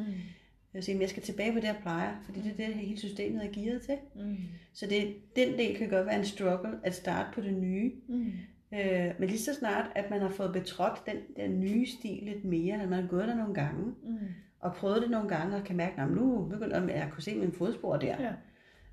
Jeg 0.74 0.84
siger, 0.84 1.00
jeg 1.00 1.10
skal 1.10 1.24
tilbage 1.24 1.52
på 1.52 1.58
det, 1.60 1.64
jeg 1.64 1.76
plejer, 1.82 2.16
fordi 2.26 2.40
det 2.42 2.52
er 2.52 2.68
det, 2.68 2.76
hele 2.76 2.98
systemet 3.00 3.46
er 3.46 3.52
gearet 3.54 3.82
til. 3.82 3.96
Mm. 4.16 4.36
Så 4.74 4.86
det, 4.90 5.16
den 5.36 5.58
del 5.58 5.76
kan 5.78 5.90
godt 5.90 6.06
være 6.06 6.18
en 6.20 6.26
struggle 6.26 6.70
at 6.84 6.94
starte 6.96 7.30
på 7.34 7.42
det 7.42 7.54
nye. 7.54 7.92
Mm. 8.08 8.26
Øh, 8.74 9.12
men 9.20 9.30
lige 9.30 9.40
så 9.40 9.54
snart, 9.54 9.92
at 9.96 10.10
man 10.10 10.22
har 10.22 10.30
fået 10.30 10.54
betrådt 10.54 11.02
den, 11.06 11.16
den 11.46 11.60
nye 11.60 11.86
stil 11.88 12.20
lidt 12.24 12.46
mere, 12.46 12.82
at 12.84 12.90
man 12.90 13.02
har 13.02 13.10
gået 13.10 13.28
der 13.28 13.36
nogle 13.36 13.54
gange, 13.54 13.86
Mm. 14.04 14.18
og 14.60 14.74
prøvet 14.74 15.02
det 15.02 15.10
nogle 15.12 15.30
gange, 15.30 15.56
og 15.56 15.64
kan 15.64 15.76
mærke, 15.76 16.02
at 16.02 16.12
nu 16.12 16.48
begynder 16.52 16.80
jeg 16.88 17.04
at 17.04 17.12
kunne 17.12 17.24
se 17.24 17.36
mine 17.36 17.52
fodspor 17.52 17.98
der, 17.98 18.16
Ja. 18.22 18.32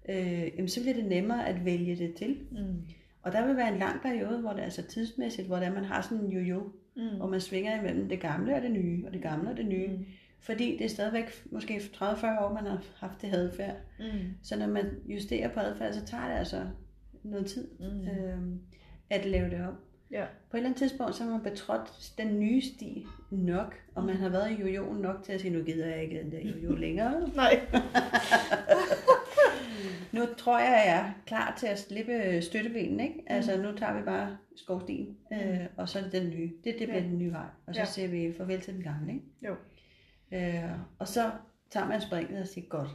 øh, 0.08 0.50
jamen, 0.56 0.68
så 0.68 0.80
bliver 0.82 0.94
det 0.94 1.04
nemmere 1.04 1.48
at 1.48 1.64
vælge 1.64 1.96
det 1.96 2.14
til. 2.14 2.36
Mm. 2.50 2.82
Og 3.22 3.32
der 3.32 3.46
vil 3.46 3.56
være 3.56 3.72
en 3.72 3.78
lang 3.78 4.00
periode, 4.02 4.40
hvor 4.40 4.50
det 4.50 4.58
er 4.60 4.64
altså 4.64 4.82
tidsmæssigt, 4.82 5.46
hvor 5.46 5.56
det 5.56 5.66
er, 5.66 5.74
man 5.74 5.84
har 5.84 6.00
sådan 6.02 6.24
en 6.24 6.32
jo-jo, 6.32 6.62
Mm. 6.96 7.16
hvor 7.16 7.26
man 7.28 7.40
svinger 7.40 7.80
imellem 7.80 8.08
det 8.08 8.20
gamle 8.20 8.56
og 8.56 8.62
det 8.62 8.70
nye, 8.70 9.06
og 9.06 9.12
det 9.12 9.22
gamle 9.22 9.50
og 9.50 9.56
det 9.56 9.66
nye. 9.66 9.88
Mm. 9.88 10.04
Fordi 10.46 10.76
det 10.76 10.84
er 10.84 10.88
stadigvæk 10.88 11.44
måske 11.50 11.76
30-40 11.94 12.00
år, 12.44 12.52
man 12.54 12.66
har 12.66 12.82
haft 12.96 13.22
det 13.22 13.34
adfærd. 13.34 13.76
Mm. 13.98 14.06
Så 14.42 14.58
når 14.58 14.66
man 14.66 14.84
justerer 15.06 15.48
på 15.48 15.60
adfærd, 15.60 15.92
så 15.92 16.04
tager 16.06 16.28
det 16.28 16.34
altså 16.38 16.62
noget 17.22 17.46
tid 17.46 17.68
Mm. 17.80 18.08
øhm, 18.08 18.60
at 19.10 19.26
lave 19.26 19.50
det 19.50 19.66
om. 19.66 19.74
Ja. 20.10 20.24
På 20.50 20.56
et 20.56 20.58
eller 20.58 20.68
andet 20.68 20.78
tidspunkt, 20.78 21.14
så 21.14 21.24
har 21.24 21.30
man 21.30 21.40
betrådt 21.40 22.12
den 22.18 22.40
nye 22.40 22.62
stil 22.62 23.04
nok, 23.30 23.74
og 23.94 24.04
man 24.04 24.16
har 24.16 24.28
været 24.28 24.50
i 24.50 24.60
jojoen 24.60 24.98
nok 25.02 25.22
til 25.24 25.32
at 25.32 25.40
sige, 25.40 25.52
nu 25.58 25.64
gider 25.64 25.86
jeg 25.86 26.02
ikke 26.02 26.18
den 26.22 26.32
der 26.32 26.38
jojo 26.40 26.74
længere. 26.86 27.28
Nej. 27.34 27.60
Nu 30.12 30.20
tror 30.38 30.58
jeg, 30.58 30.82
jeg 30.86 30.98
er 31.08 31.12
klar 31.26 31.56
til 31.58 31.66
at 31.66 31.78
slippe 31.78 32.42
støttebenen, 32.42 33.00
ikke? 33.00 33.22
Altså, 33.26 33.62
nu 33.62 33.72
tager 33.76 33.98
vi 33.98 34.02
bare 34.04 34.36
skovstien, 34.56 35.16
øh, 35.32 35.58
og 35.76 35.88
så 35.88 35.98
er 35.98 36.02
det 36.02 36.12
den 36.12 36.30
nye. 36.30 36.50
Det, 36.64 36.74
det 36.78 36.88
bliver 36.88 36.94
Ja. 36.94 37.00
den 37.08 37.18
nye 37.18 37.32
vej. 37.32 37.46
Og 37.66 37.74
så 37.74 37.80
Ja. 37.80 37.86
siger 37.86 38.08
vi 38.08 38.34
farvel 38.38 38.60
til 38.60 38.74
den 38.74 38.82
gamle, 38.82 39.12
ikke? 39.12 39.24
Jo. 39.46 39.54
Øh, 40.36 40.70
og 40.98 41.08
så 41.08 41.30
tager 41.70 41.86
man 41.86 42.00
springet 42.00 42.40
og 42.40 42.46
siger, 42.48 42.66
godt. 42.68 42.88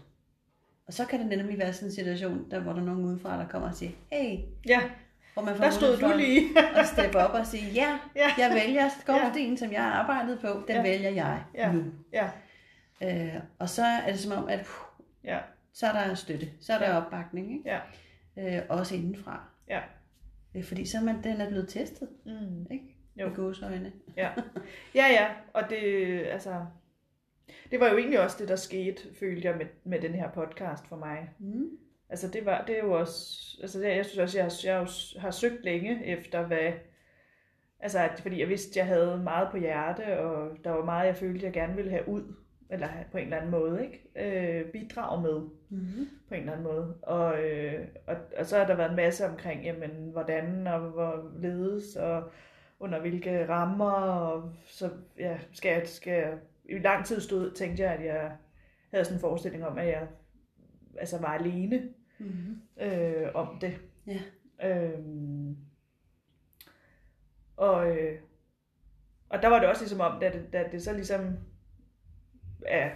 Og 0.87 0.93
så 0.93 1.05
kan 1.05 1.19
det 1.19 1.37
nemlig 1.37 1.57
være 1.59 1.73
sådan 1.73 1.87
en 1.87 1.93
situation, 1.95 2.51
der, 2.51 2.59
hvor 2.59 2.73
der 2.73 2.79
er 2.81 2.85
nogen 2.85 3.05
udefra, 3.05 3.37
der 3.39 3.47
kommer 3.47 3.67
og 3.69 3.75
siger, 3.75 3.91
hey, 4.11 4.39
Ja, 4.67 4.81
hvor 5.33 5.41
man 5.43 5.55
får 5.55 5.63
der 5.63 5.71
stod 5.71 5.97
du 5.97 6.17
lige. 6.17 6.59
at 6.79 6.87
steppe 6.87 7.17
op 7.17 7.33
og 7.33 7.45
sige, 7.45 7.71
ja, 7.73 7.99
Ja. 8.15 8.29
jeg 8.37 8.61
vælger 8.65 8.89
skovstien, 9.01 9.57
som 9.57 9.71
jeg 9.71 9.83
har 9.83 9.91
arbejdet 9.91 10.39
på, 10.39 10.47
den 10.47 10.75
Ja. 10.75 10.81
vælger 10.81 11.09
jeg 11.09 11.43
Ja. 11.55 11.71
nu. 11.71 11.83
Ja. 12.13 12.29
Øh, 13.03 13.41
og 13.59 13.69
så 13.69 13.83
er 13.85 14.11
det 14.11 14.19
som 14.19 14.43
om, 14.43 14.49
at 14.49 14.59
puh, 14.59 15.05
Ja. 15.23 15.39
så 15.73 15.87
er 15.87 15.91
der 16.07 16.15
støtte, 16.15 16.49
så 16.61 16.73
er 16.73 16.77
der 16.79 16.89
Ja. 16.89 16.97
opbakning, 16.97 17.51
ikke? 17.57 17.69
Ja. 17.69 18.57
Øh, 18.57 18.61
også 18.69 18.95
indenfra. 18.95 19.43
Ja. 19.69 19.79
Øh, 20.55 20.63
fordi 20.63 20.85
så 20.85 20.97
er 20.97 21.01
man, 21.01 21.23
den 21.23 21.41
er 21.41 21.49
blevet 21.49 21.69
testet, 21.69 22.09
Mm. 22.25 22.67
ikke? 22.71 22.85
Jo. 23.17 23.27
Med 23.27 23.35
gåsøjne. 23.35 23.91
Ja. 24.17 24.29
ja, 24.95 25.07
ja, 25.07 25.27
og 25.53 25.63
det, 25.69 25.83
altså, 26.25 26.65
det 27.71 27.79
var 27.79 27.89
jo 27.89 27.97
egentlig 27.97 28.19
også 28.19 28.37
det, 28.39 28.47
der 28.47 28.55
skete, 28.55 29.01
følte 29.19 29.47
jeg 29.47 29.57
med, 29.57 29.65
med 29.83 30.01
den 30.01 30.13
her 30.13 30.31
podcast 30.31 30.87
for 30.87 30.95
mig. 30.95 31.29
Mm. 31.39 31.69
Altså 32.09 32.27
det 32.27 32.45
var, 32.45 32.63
det 32.67 32.77
er 32.79 32.83
jo 32.83 32.91
også, 32.91 33.37
altså 33.61 33.79
det, 33.79 33.87
jeg 33.87 34.05
synes 34.05 34.19
også, 34.19 34.37
jeg, 34.39 34.51
jeg 34.63 34.77
har- 34.79 35.19
har 35.19 35.31
søgt 35.31 35.63
længe 35.63 36.05
efter, 36.05 36.47
hvad, 36.47 36.71
altså 37.79 37.99
at, 37.99 38.19
fordi 38.21 38.39
jeg 38.39 38.49
vidste, 38.49 38.79
jeg 38.79 38.87
havde 38.87 39.17
meget 39.23 39.47
på 39.51 39.57
hjerte, 39.57 40.19
og 40.19 40.57
der 40.63 40.69
var 40.71 40.85
meget, 40.85 41.07
jeg 41.07 41.15
følte, 41.15 41.45
jeg 41.45 41.53
gerne 41.53 41.75
ville 41.75 41.91
have 41.91 42.07
ud, 42.07 42.35
eller 42.69 42.87
på 43.11 43.17
en 43.17 43.23
eller 43.23 43.37
anden 43.37 43.51
måde, 43.51 43.83
ikke? 43.85 44.59
Øh, 44.59 44.65
bidrage 44.71 45.21
med 45.21 45.41
Mm. 45.69 46.07
på 46.27 46.33
en 46.33 46.39
eller 46.39 46.51
anden 46.51 46.63
måde. 46.63 46.95
Og, 47.01 47.43
øh, 47.43 47.87
og, 48.07 48.15
og 48.37 48.45
så 48.45 48.57
har 48.57 48.67
der 48.67 48.75
været 48.75 48.89
en 48.89 48.95
masse 48.95 49.25
omkring, 49.29 49.63
jamen, 49.63 50.09
hvordan 50.11 50.67
og 50.67 50.79
hvorledes, 50.79 51.95
og 51.95 52.31
under 52.79 52.99
hvilke 52.99 53.47
rammer, 53.49 53.91
og 53.91 54.53
så 54.65 54.89
ja, 55.19 55.37
skal 55.53 55.69
jeg, 55.71 55.87
skal 55.87 56.13
jeg, 56.13 56.33
i 56.65 56.79
lang 56.79 57.05
tid 57.05 57.21
stod, 57.21 57.51
tænkte 57.51 57.83
jeg, 57.83 57.93
at 57.93 58.05
jeg 58.05 58.31
havde 58.91 59.05
sådan 59.05 59.17
en 59.17 59.21
forestilling 59.21 59.65
om, 59.65 59.77
at 59.77 59.87
jeg 59.87 60.07
altså 60.97 61.17
var 61.21 61.27
alene 61.33 61.89
Mm. 62.19 62.61
øh, 62.81 63.27
om 63.33 63.57
det. 63.61 63.77
Ja. 64.07 64.19
Øhm, 64.69 65.57
og, 67.57 67.97
øh, 67.97 68.19
og 69.29 69.41
der 69.41 69.47
var 69.47 69.59
det 69.59 69.69
også 69.69 69.81
ligesom 69.81 69.99
om, 69.99 70.19
da 70.19 70.29
det, 70.31 70.53
da 70.53 70.65
det 70.71 70.83
så 70.83 70.93
ligesom 70.93 71.37
er 72.65 72.89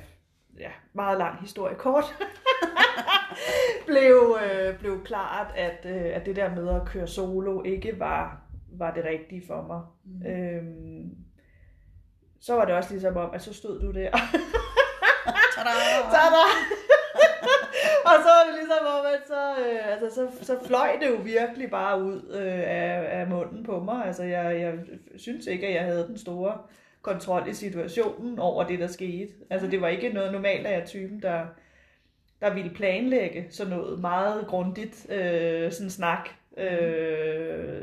ja, 0.60 0.72
meget 0.94 1.18
lang 1.18 1.40
historie 1.42 1.76
kort, 1.76 2.04
blev, 3.88 4.38
øh, 4.44 4.80
blev 4.80 5.04
klart, 5.04 5.54
at, 5.56 5.86
øh, 5.86 6.16
at 6.16 6.26
det 6.26 6.36
der 6.36 6.56
med 6.56 6.70
at 6.70 6.88
køre 6.88 7.08
solo 7.08 7.64
ikke 7.64 8.00
var, 8.00 8.42
var 8.72 8.94
det 8.94 9.06
rigtige 9.06 9.44
for 9.48 9.62
mig. 9.62 9.82
Mm. 10.04 10.26
Øhm, 10.26 11.25
så 12.46 12.54
var 12.54 12.66
det 12.66 12.76
også 12.76 12.92
ligesom 12.92 13.18
om, 13.18 13.30
at 13.34 13.42
så 13.42 13.54
stod 13.54 13.80
du 13.80 13.92
der 13.92 14.10
Tada! 15.56 15.72
Tada! 16.16 16.44
og 18.10 18.16
så 18.24 18.30
er 18.30 18.46
det 18.46 18.54
ligesom, 18.56 18.78
hvor 18.82 19.04
man 19.04 19.20
så, 19.28 19.56
øh, 19.66 19.92
altså, 19.92 20.16
så, 20.16 20.46
så 20.46 20.68
fløj 20.68 20.90
det 21.02 21.10
jo 21.10 21.16
virkelig 21.16 21.70
bare 21.70 22.04
ud 22.04 22.22
øh, 22.34 22.64
af, 22.66 23.20
af 23.20 23.28
munden 23.28 23.64
på 23.64 23.80
mig. 23.80 24.06
Altså, 24.06 24.24
jeg, 24.24 24.62
jeg 24.62 24.74
synes 25.18 25.48
ikke, 25.48 25.68
at 25.68 25.74
jeg 25.74 25.84
havde 25.84 26.08
den 26.08 26.18
store 26.18 26.58
kontrol 27.02 27.48
i 27.50 27.54
situationen 27.54 28.40
over 28.40 28.64
det, 28.64 28.80
der 28.80 28.88
skete. 28.88 29.34
Altså, 29.50 29.68
det 29.68 29.82
var 29.82 29.88
ikke 29.88 30.10
noget 30.10 30.32
normalt, 30.32 30.68
at 30.68 30.80
jeg 30.80 30.88
typen, 30.88 31.22
der, 31.22 31.46
der 32.42 32.54
ville 32.54 32.70
planlægge 32.76 33.48
sådan 33.50 33.74
noget 33.74 34.00
meget 34.00 34.48
grundigt 34.48 35.12
øh, 35.12 35.72
sådan 35.72 35.90
snak, 35.90 36.30
øh, 36.58 37.82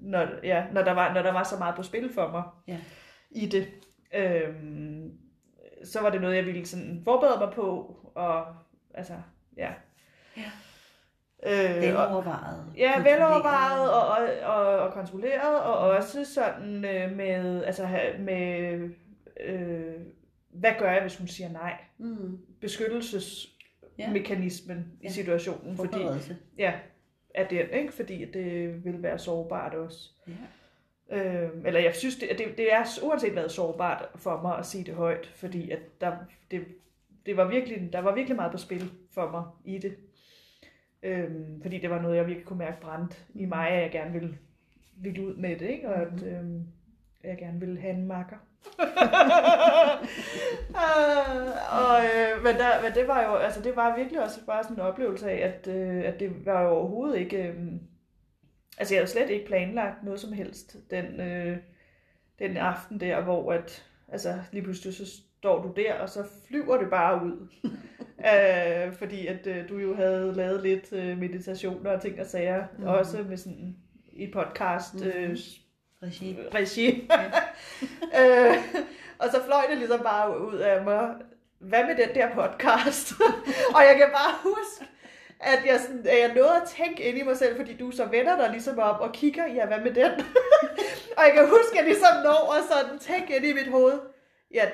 når, 0.00 0.26
ja, 0.42 0.64
når, 0.72 0.82
der 0.82 0.92
var, 0.92 1.14
når 1.14 1.22
der 1.22 1.32
var 1.32 1.42
så 1.42 1.56
meget 1.58 1.74
på 1.74 1.82
spil 1.82 2.12
for 2.14 2.28
mig 2.30 2.42
Ja. 2.66 2.78
i 3.30 3.46
det. 3.46 3.68
Øhm, 4.14 5.12
så 5.84 6.00
var 6.02 6.10
det 6.10 6.20
noget, 6.20 6.36
jeg 6.36 6.46
ville 6.46 6.66
sådan 6.66 7.00
forberede 7.04 7.38
mig 7.38 7.52
på, 7.54 7.96
og 8.14 8.46
altså, 8.94 9.14
ja. 9.56 9.72
Ja. 10.36 10.50
Øh, 11.42 11.76
og, 11.76 11.82
Velovervejet. 11.82 12.72
ja, 12.76 12.92
kontrolleret. 12.94 13.20
velovervejet 13.20 13.90
og, 13.92 14.08
og, 14.08 14.28
og, 14.56 14.78
og 14.78 14.92
kontrolleret, 14.92 15.60
og 15.62 15.78
også 15.78 16.24
sådan 16.24 16.84
øh, 16.84 17.16
med, 17.16 17.64
altså 17.64 17.88
med, 18.18 18.72
øh, 19.40 19.94
hvad 20.48 20.72
gør 20.78 20.90
jeg, 20.92 21.00
hvis 21.00 21.16
hun 21.16 21.28
siger 21.28 21.52
nej? 21.52 21.76
Mm. 21.98 22.38
Beskyttelsesmekanismen 22.60 24.76
ja. 24.76 24.82
Ja. 25.02 25.08
i 25.08 25.12
situationen, 25.12 25.76
fordi, 25.76 25.92
Forberedelse. 25.92 26.36
ja, 26.58 26.72
er 27.34 27.48
den, 27.48 27.66
ikke? 27.72 27.92
Fordi 27.92 28.24
det 28.24 28.84
vil 28.84 29.02
være 29.02 29.18
sårbart 29.18 29.74
også. 29.74 30.10
Ja. 30.28 30.32
Øh, 31.12 31.48
eller 31.64 31.80
jeg 31.80 31.94
synes, 31.94 32.16
det, 32.16 32.28
det, 32.38 32.46
det 32.56 32.72
er 32.72 33.00
uanset 33.02 33.32
hvad 33.32 33.48
sårbart 33.48 34.08
for 34.16 34.42
mig 34.42 34.58
at 34.58 34.66
sige 34.66 34.84
det 34.84 34.94
højt, 34.94 35.26
fordi 35.26 35.70
at 35.70 35.78
der, 36.00 36.16
det, 36.50 36.64
det 37.26 37.36
var 37.36 37.48
virkelig, 37.48 37.92
der 37.92 38.00
var 38.00 38.14
virkelig 38.14 38.36
meget 38.36 38.52
på 38.52 38.58
spil 38.58 38.90
for 39.10 39.30
mig 39.30 39.44
i 39.64 39.78
det. 39.78 39.96
Øh, 41.02 41.30
fordi 41.62 41.78
det 41.78 41.90
var 41.90 42.02
noget, 42.02 42.16
jeg 42.16 42.26
virkelig 42.26 42.46
kunne 42.46 42.58
mærke 42.58 42.80
brændt 42.80 43.26
i 43.34 43.44
mig, 43.44 43.68
at 43.68 43.82
jeg 43.82 43.90
gerne 43.90 44.12
ville, 44.12 44.38
ville 44.96 45.26
ud 45.26 45.34
med 45.34 45.56
det, 45.58 45.68
ikke? 45.68 45.88
og 45.88 46.02
at 46.02 46.22
øh, 46.22 46.44
jeg 47.24 47.38
gerne 47.38 47.60
ville 47.60 47.80
have 47.80 47.94
en 47.94 48.06
makker. 48.06 48.36
uh, 48.78 48.84
og, 51.80 52.04
øh, 52.04 52.42
men, 52.44 52.54
der, 52.54 52.82
men 52.82 52.92
det 52.94 53.08
var 53.08 53.22
jo, 53.22 53.34
altså 53.34 53.62
det 53.62 53.76
var 53.76 53.96
virkelig 53.96 54.22
også 54.22 54.46
bare 54.46 54.62
sådan 54.62 54.76
en 54.76 54.82
oplevelse 54.82 55.30
af, 55.30 55.48
at, 55.48 55.68
øh, 55.74 56.04
at 56.04 56.20
det 56.20 56.46
var 56.46 56.62
jo 56.62 56.68
overhovedet 56.68 57.18
ikke, 57.18 57.42
øh, 57.42 57.56
altså 58.78 58.94
jeg 58.94 59.00
havde 59.00 59.10
slet 59.10 59.30
ikke 59.30 59.46
planlagt 59.46 60.04
noget 60.04 60.20
som 60.20 60.32
helst 60.32 60.76
den, 60.90 61.20
øh, 61.20 61.56
den 62.38 62.56
aften 62.56 63.00
der, 63.00 63.20
hvor 63.20 63.52
at, 63.52 63.84
altså 64.08 64.34
lige 64.52 64.62
pludselig 64.62 64.94
så 64.94 65.06
står 65.38 65.62
du 65.62 65.72
der, 65.76 65.94
og 65.94 66.08
så 66.08 66.24
flyver 66.48 66.76
det 66.78 66.90
bare 66.90 67.24
ud. 67.24 67.48
uh, 68.18 68.92
fordi 69.00 69.26
at 69.26 69.46
øh, 69.46 69.68
du 69.68 69.78
jo 69.78 69.94
havde 69.94 70.32
lavet 70.34 70.62
lidt 70.62 70.92
øh, 70.92 71.18
meditationer 71.18 71.90
og 71.90 72.02
ting 72.02 72.20
og 72.20 72.26
sager, 72.26 72.64
Mhm. 72.72 72.82
mm. 72.82 72.88
også 72.88 73.24
med 73.28 73.36
sådan 73.36 73.76
i 74.12 74.30
podcast 74.32 74.94
øh, 75.06 75.28
Mhm. 75.30 75.36
Regi. 76.02 76.36
regi. 76.54 77.10
øh, 78.20 78.56
og 79.18 79.28
så 79.32 79.42
fløj 79.44 79.62
det 79.70 79.78
ligesom 79.78 80.00
bare 80.00 80.46
ud 80.48 80.54
af 80.54 80.84
mig. 80.84 81.14
Hvad 81.58 81.84
med 81.84 81.96
den 81.96 82.14
der 82.14 82.28
podcast? 82.34 83.12
og 83.74 83.80
jeg 83.88 83.94
kan 83.96 84.06
bare 84.12 84.34
huske, 84.42 84.92
at 85.40 85.58
jeg, 85.66 85.80
sådan, 85.80 86.06
at 86.08 86.18
jeg 86.18 86.34
nåede 86.34 86.56
at 86.56 86.68
tænke 86.76 87.02
ind 87.02 87.18
i 87.18 87.22
mig 87.22 87.36
selv, 87.36 87.56
fordi 87.56 87.76
du 87.76 87.90
så 87.90 88.04
vender 88.04 88.36
dig 88.36 88.50
ligesom 88.50 88.78
op 88.78 89.00
og 89.00 89.12
kigger, 89.12 89.46
ja, 89.46 89.66
hvad 89.66 89.78
med 89.80 89.94
den? 89.94 90.10
og 91.16 91.24
jeg 91.24 91.32
kan 91.34 91.48
huske, 91.48 91.72
at 91.72 91.76
jeg 91.76 91.84
ligesom 91.84 92.14
når 92.24 92.54
at 92.58 92.64
sådan 92.70 92.98
tænke 92.98 93.36
ind 93.36 93.44
i 93.44 93.52
mit 93.52 93.68
hoved, 93.68 93.98
ja, 94.54 94.64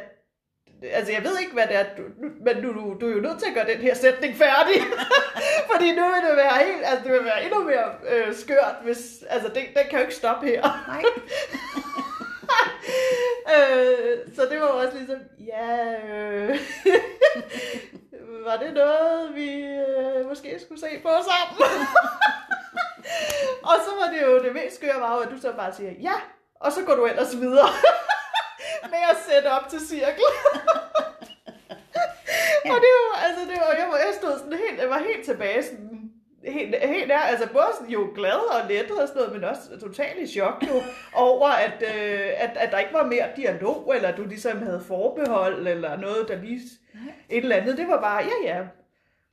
altså 0.83 1.13
jeg 1.13 1.25
ved 1.25 1.39
ikke, 1.41 1.53
hvad 1.53 1.67
det 1.67 1.77
er, 1.77 1.85
du, 1.97 2.03
nu- 2.03 2.33
men 2.45 2.63
du, 2.63 2.73
du, 2.73 2.97
du 3.01 3.09
er 3.09 3.15
jo 3.15 3.21
nødt 3.21 3.39
til 3.39 3.49
at 3.49 3.55
gøre 3.55 3.75
den 3.75 3.83
her 3.83 3.95
sætning 3.95 4.37
færdig. 4.37 4.81
fordi 5.73 5.93
nu 5.93 6.03
vil 6.03 6.29
det 6.29 6.37
være 6.37 6.65
helt, 6.67 6.85
altså 6.85 7.05
det 7.05 7.13
vil 7.13 7.25
være 7.25 7.45
endnu 7.45 7.65
mere 7.65 7.95
øh, 8.09 8.35
skørt, 8.35 8.77
hvis, 8.85 9.25
altså 9.31 9.49
det, 9.49 9.63
den 9.77 9.85
kan 9.91 9.99
jo 9.99 10.05
ikke 10.05 10.15
stoppe 10.15 10.47
her. 10.47 10.63
Nej. 10.89 11.03
øh, 13.55 14.19
så 14.37 14.43
det 14.51 14.61
var 14.61 14.67
også 14.67 14.99
ligesom, 14.99 15.19
ja, 15.39 15.95
øh, 16.15 16.57
var 18.45 18.57
det 18.57 18.75
noget, 18.75 19.35
vi 19.35 19.61
øh, 19.61 20.29
måske 20.29 20.61
skulle 20.65 20.81
se 20.81 20.87
på 21.03 21.09
sammen? 21.09 21.69
og 23.71 23.75
så 23.85 23.91
var 24.01 24.13
det 24.13 24.23
jo 24.23 24.43
det 24.43 24.55
mest 24.55 24.77
skøre 24.77 25.01
var 25.01 25.15
jo, 25.17 25.21
at 25.21 25.31
du 25.31 25.41
så 25.41 25.53
bare 25.53 25.75
siger, 25.75 25.93
ja, 26.01 26.15
og 26.61 26.73
så 26.73 26.85
går 26.85 26.95
du 26.95 27.07
ellers 27.07 27.41
videre 27.41 27.69
med 28.93 29.03
at 29.11 29.17
sætte 29.29 29.47
op 29.47 29.69
til 29.69 29.89
cirkel. 29.89 30.25
og 32.73 32.79
det 32.85 32.93
var, 33.01 33.17
altså 33.27 33.43
det 33.51 33.57
var, 33.61 33.73
jeg, 33.79 33.87
var, 33.91 33.97
jeg 33.97 34.15
stod 34.21 34.39
sådan 34.39 34.53
helt, 34.53 34.81
jeg 34.81 34.91
var 34.91 34.99
helt 34.99 35.25
tilbage 35.25 35.63
sådan, 35.63 35.84
helt, 36.47 36.75
helt 36.83 37.09
der, 37.11 37.19
altså 37.19 37.49
både 37.53 37.67
sådan 37.79 37.93
jo 37.93 38.09
glad 38.15 38.61
og 38.61 38.69
lettet 38.69 38.99
og 39.03 39.09
sådan 39.09 39.23
noget, 39.23 39.35
men 39.41 39.45
også 39.45 39.81
totalt 39.81 40.19
i 40.19 40.27
chok 40.27 40.65
jo, 40.69 40.83
over 41.15 41.49
at, 41.49 41.83
øh, 41.83 42.31
at, 42.37 42.51
at 42.57 42.73
der 42.73 42.79
ikke 42.79 42.93
var 42.93 43.07
mere 43.07 43.27
dialog, 43.37 43.93
eller 43.97 44.17
du 44.17 44.25
ligesom 44.25 44.63
havde 44.63 44.83
forbehold, 44.87 45.69
eller 45.69 45.97
noget, 45.97 46.29
der 46.29 46.37
lige 46.37 46.61
Nej. 46.95 47.13
et 47.31 47.43
eller 47.43 47.57
andet. 47.57 47.77
Det 47.77 47.89
var 47.89 48.01
bare, 48.01 48.23
ja 48.25 48.55
ja, 48.57 48.63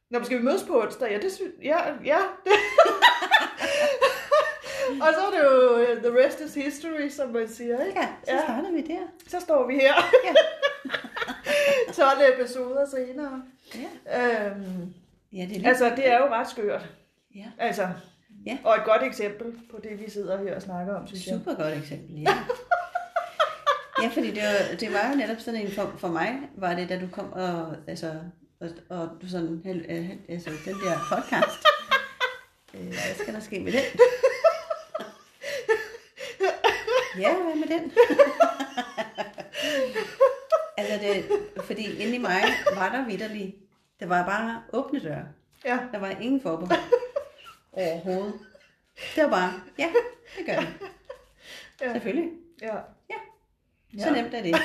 Nå, 0.10 0.20
men 0.20 0.26
skal 0.26 0.38
vi 0.38 0.44
mødes 0.44 0.64
på 0.64 0.82
onsdag? 0.82 1.12
Ja, 1.12 1.18
det 1.18 1.32
synes 1.32 1.52
ja, 1.64 1.78
ja. 2.06 2.18
og 5.02 5.08
så 5.14 5.20
er 5.26 5.32
det 5.32 5.40
jo 5.44 5.78
øh, 5.78 6.04
the 6.04 6.26
rest 6.26 6.40
is 6.42 6.54
history, 6.54 7.10
som 7.10 7.30
man 7.30 7.48
siger, 7.50 7.86
ikke? 7.86 8.00
Ja, 8.00 8.08
så 8.24 8.32
Ja. 8.34 8.42
starter 8.44 8.72
vi 8.72 8.82
der. 8.82 9.00
Så 9.28 9.40
står 9.40 9.68
vi 9.68 9.74
her. 9.74 9.94
Ja. 10.26 10.34
12 11.94 12.10
episoder 12.40 12.86
senere. 12.90 13.44
Ja. 13.76 14.48
Øhm, 14.48 14.94
Ja, 15.34 15.38
det 15.38 15.44
er 15.44 15.48
lige... 15.48 15.68
altså, 15.68 15.92
det 15.96 16.08
er 16.08 16.18
jo 16.18 16.26
ret 16.26 16.50
skørt. 16.50 16.90
Ja. 17.36 17.46
Altså, 17.58 17.90
Ja. 18.46 18.58
og 18.64 18.76
et 18.76 18.84
godt 18.86 19.04
eksempel 19.04 19.54
på 19.72 19.80
det, 19.84 20.00
vi 20.00 20.10
sidder 20.10 20.44
her 20.44 20.56
og 20.56 20.62
snakker 20.62 20.96
om, 20.96 21.08
synes 21.08 21.28
jeg. 21.28 21.36
Super 21.46 21.64
godt 21.64 21.74
eksempel, 21.78 22.22
ja. 22.22 22.38
ja, 24.04 24.08
fordi 24.08 24.32
det 24.32 24.44
var, 24.44 24.76
det 24.80 24.94
var 24.94 25.10
jo 25.12 25.16
netop 25.18 25.38
sådan 25.40 25.62
en, 25.62 25.72
for, 25.72 25.94
for 25.98 26.08
mig 26.08 26.40
var 26.58 26.74
det, 26.76 26.90
da 26.90 27.00
du 27.00 27.08
kom 27.12 27.34
og, 27.34 27.76
altså, 27.88 28.14
og, 28.60 28.70
og 28.90 29.10
du 29.22 29.30
sådan, 29.30 29.62
øh, 29.90 30.10
altså 30.30 30.50
den 30.66 30.74
der 30.76 30.98
podcast, 31.10 31.64
øh, 32.74 32.86
hvad 32.88 33.16
skal 33.24 33.34
der 33.34 33.40
ske 33.40 33.60
med 33.60 33.72
den? 33.72 33.82
ja, 37.20 37.34
hvad 37.34 37.56
med 37.56 37.68
den? 37.80 37.92
altså 40.78 40.98
det, 41.08 41.26
fordi 41.66 41.84
inde 42.04 42.16
i 42.16 42.18
mig 42.18 42.42
var 42.76 42.90
der 42.92 43.06
vidderlig, 43.06 43.56
det 44.00 44.10
var 44.10 44.26
bare 44.26 44.62
åbne 44.74 45.00
døre. 45.00 45.26
Ja, 45.66 45.80
Der 45.94 46.00
var 46.00 46.10
ingen 46.10 46.42
forbehold 46.42 46.80
overhovedet. 47.72 48.34
Det 49.16 49.24
var 49.24 49.30
bare, 49.30 49.54
ja, 49.80 49.90
det 50.38 50.46
gør 50.46 50.62
vi. 50.62 50.68
ja, 51.82 51.94
Selvfølgelig. 51.94 52.32
ja. 52.62 52.76
Så 54.00 54.12
nemt 54.14 54.34
er 54.34 54.42
det. 54.44 54.56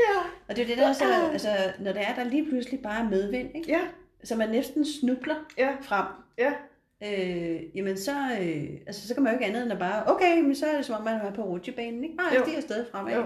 Ja, 0.00 0.18
Og 0.48 0.56
det 0.56 0.62
er 0.62 0.66
det, 0.66 0.78
der 0.78 0.88
også 0.88 1.04
er, 1.04 1.30
altså, 1.32 1.48
når 1.78 1.92
det 1.92 2.02
er, 2.02 2.14
der 2.14 2.24
lige 2.24 2.48
pludselig 2.48 2.82
bare 2.82 3.00
er 3.04 3.08
medvind, 3.08 3.56
ikke? 3.56 3.70
ja, 3.72 3.80
så 4.24 4.36
man 4.36 4.48
næsten 4.48 4.86
snubler 4.86 5.34
ja, 5.58 5.76
frem, 5.82 6.06
ja, 6.38 6.52
øh, 7.02 7.76
jamen 7.76 7.96
så, 7.98 8.12
øh, 8.40 8.70
altså, 8.86 9.08
så 9.08 9.14
kan 9.14 9.22
man 9.22 9.32
jo 9.32 9.38
ikke 9.38 9.46
andet 9.48 9.62
end 9.62 9.72
at 9.72 9.78
bare, 9.78 10.06
okay, 10.14 10.40
men 10.40 10.54
så 10.56 10.66
er 10.66 10.76
det 10.76 10.84
som 10.86 10.94
om, 10.94 11.02
man 11.02 11.14
er 11.20 11.32
på 11.34 11.42
rutsjebanen, 11.42 12.04
ikke? 12.04 12.16
Bare 12.16 12.34
Jo. 12.34 12.42
stiger 12.42 12.56
afsted 12.56 12.86
fremad. 12.90 13.14
jo. 13.14 13.24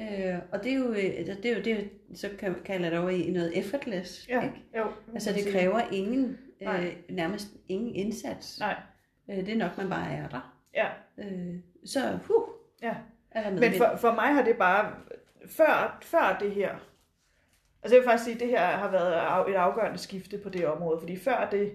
Øh, 0.00 0.38
og 0.52 0.64
det 0.64 0.72
er 0.72 0.76
jo, 0.76 0.88
øh, 0.90 1.26
det 1.42 1.46
er 1.46 1.56
jo 1.56 1.62
det, 1.62 1.90
så 2.14 2.28
kan, 2.38 2.56
jeg 2.68 2.80
lade 2.80 2.98
over 3.00 3.10
i 3.10 3.30
noget 3.30 3.58
effortless, 3.58 4.28
Ja, 4.28 4.42
ikke? 4.42 4.54
jo. 4.78 4.84
Altså 5.14 5.32
det 5.32 5.52
kræver 5.52 5.80
ingen, 5.92 6.38
Nej. 6.60 6.84
øh, 6.86 7.16
nærmest 7.16 7.48
ingen 7.68 7.94
indsats. 7.94 8.60
Nej, 8.60 8.76
Øh, 9.30 9.36
det 9.36 9.48
er 9.48 9.56
nok, 9.56 9.78
man 9.78 9.88
bare 9.88 10.12
er 10.12 10.28
der. 10.28 10.56
ja, 10.74 10.86
Øh, 11.18 11.54
så, 11.84 12.18
huh, 12.26 12.42
ja. 12.82 12.94
er 13.30 13.50
der 13.50 13.60
Men 13.60 13.72
for, 13.72 13.96
for 13.96 14.14
mig 14.14 14.34
har 14.34 14.42
det 14.44 14.56
bare, 14.56 14.92
før, 15.46 15.98
før 16.02 16.36
det 16.40 16.50
her, 16.50 16.70
altså 17.82 17.96
jeg 17.96 18.00
vil 18.00 18.08
faktisk 18.08 18.24
sige, 18.24 18.34
at 18.34 18.40
det 18.40 18.48
her 18.48 18.66
har 18.66 18.90
været 18.90 19.50
et 19.50 19.54
afgørende 19.54 19.98
skifte 19.98 20.38
på 20.38 20.48
det 20.48 20.66
område, 20.66 21.00
fordi 21.00 21.16
før 21.16 21.48
det, 21.50 21.72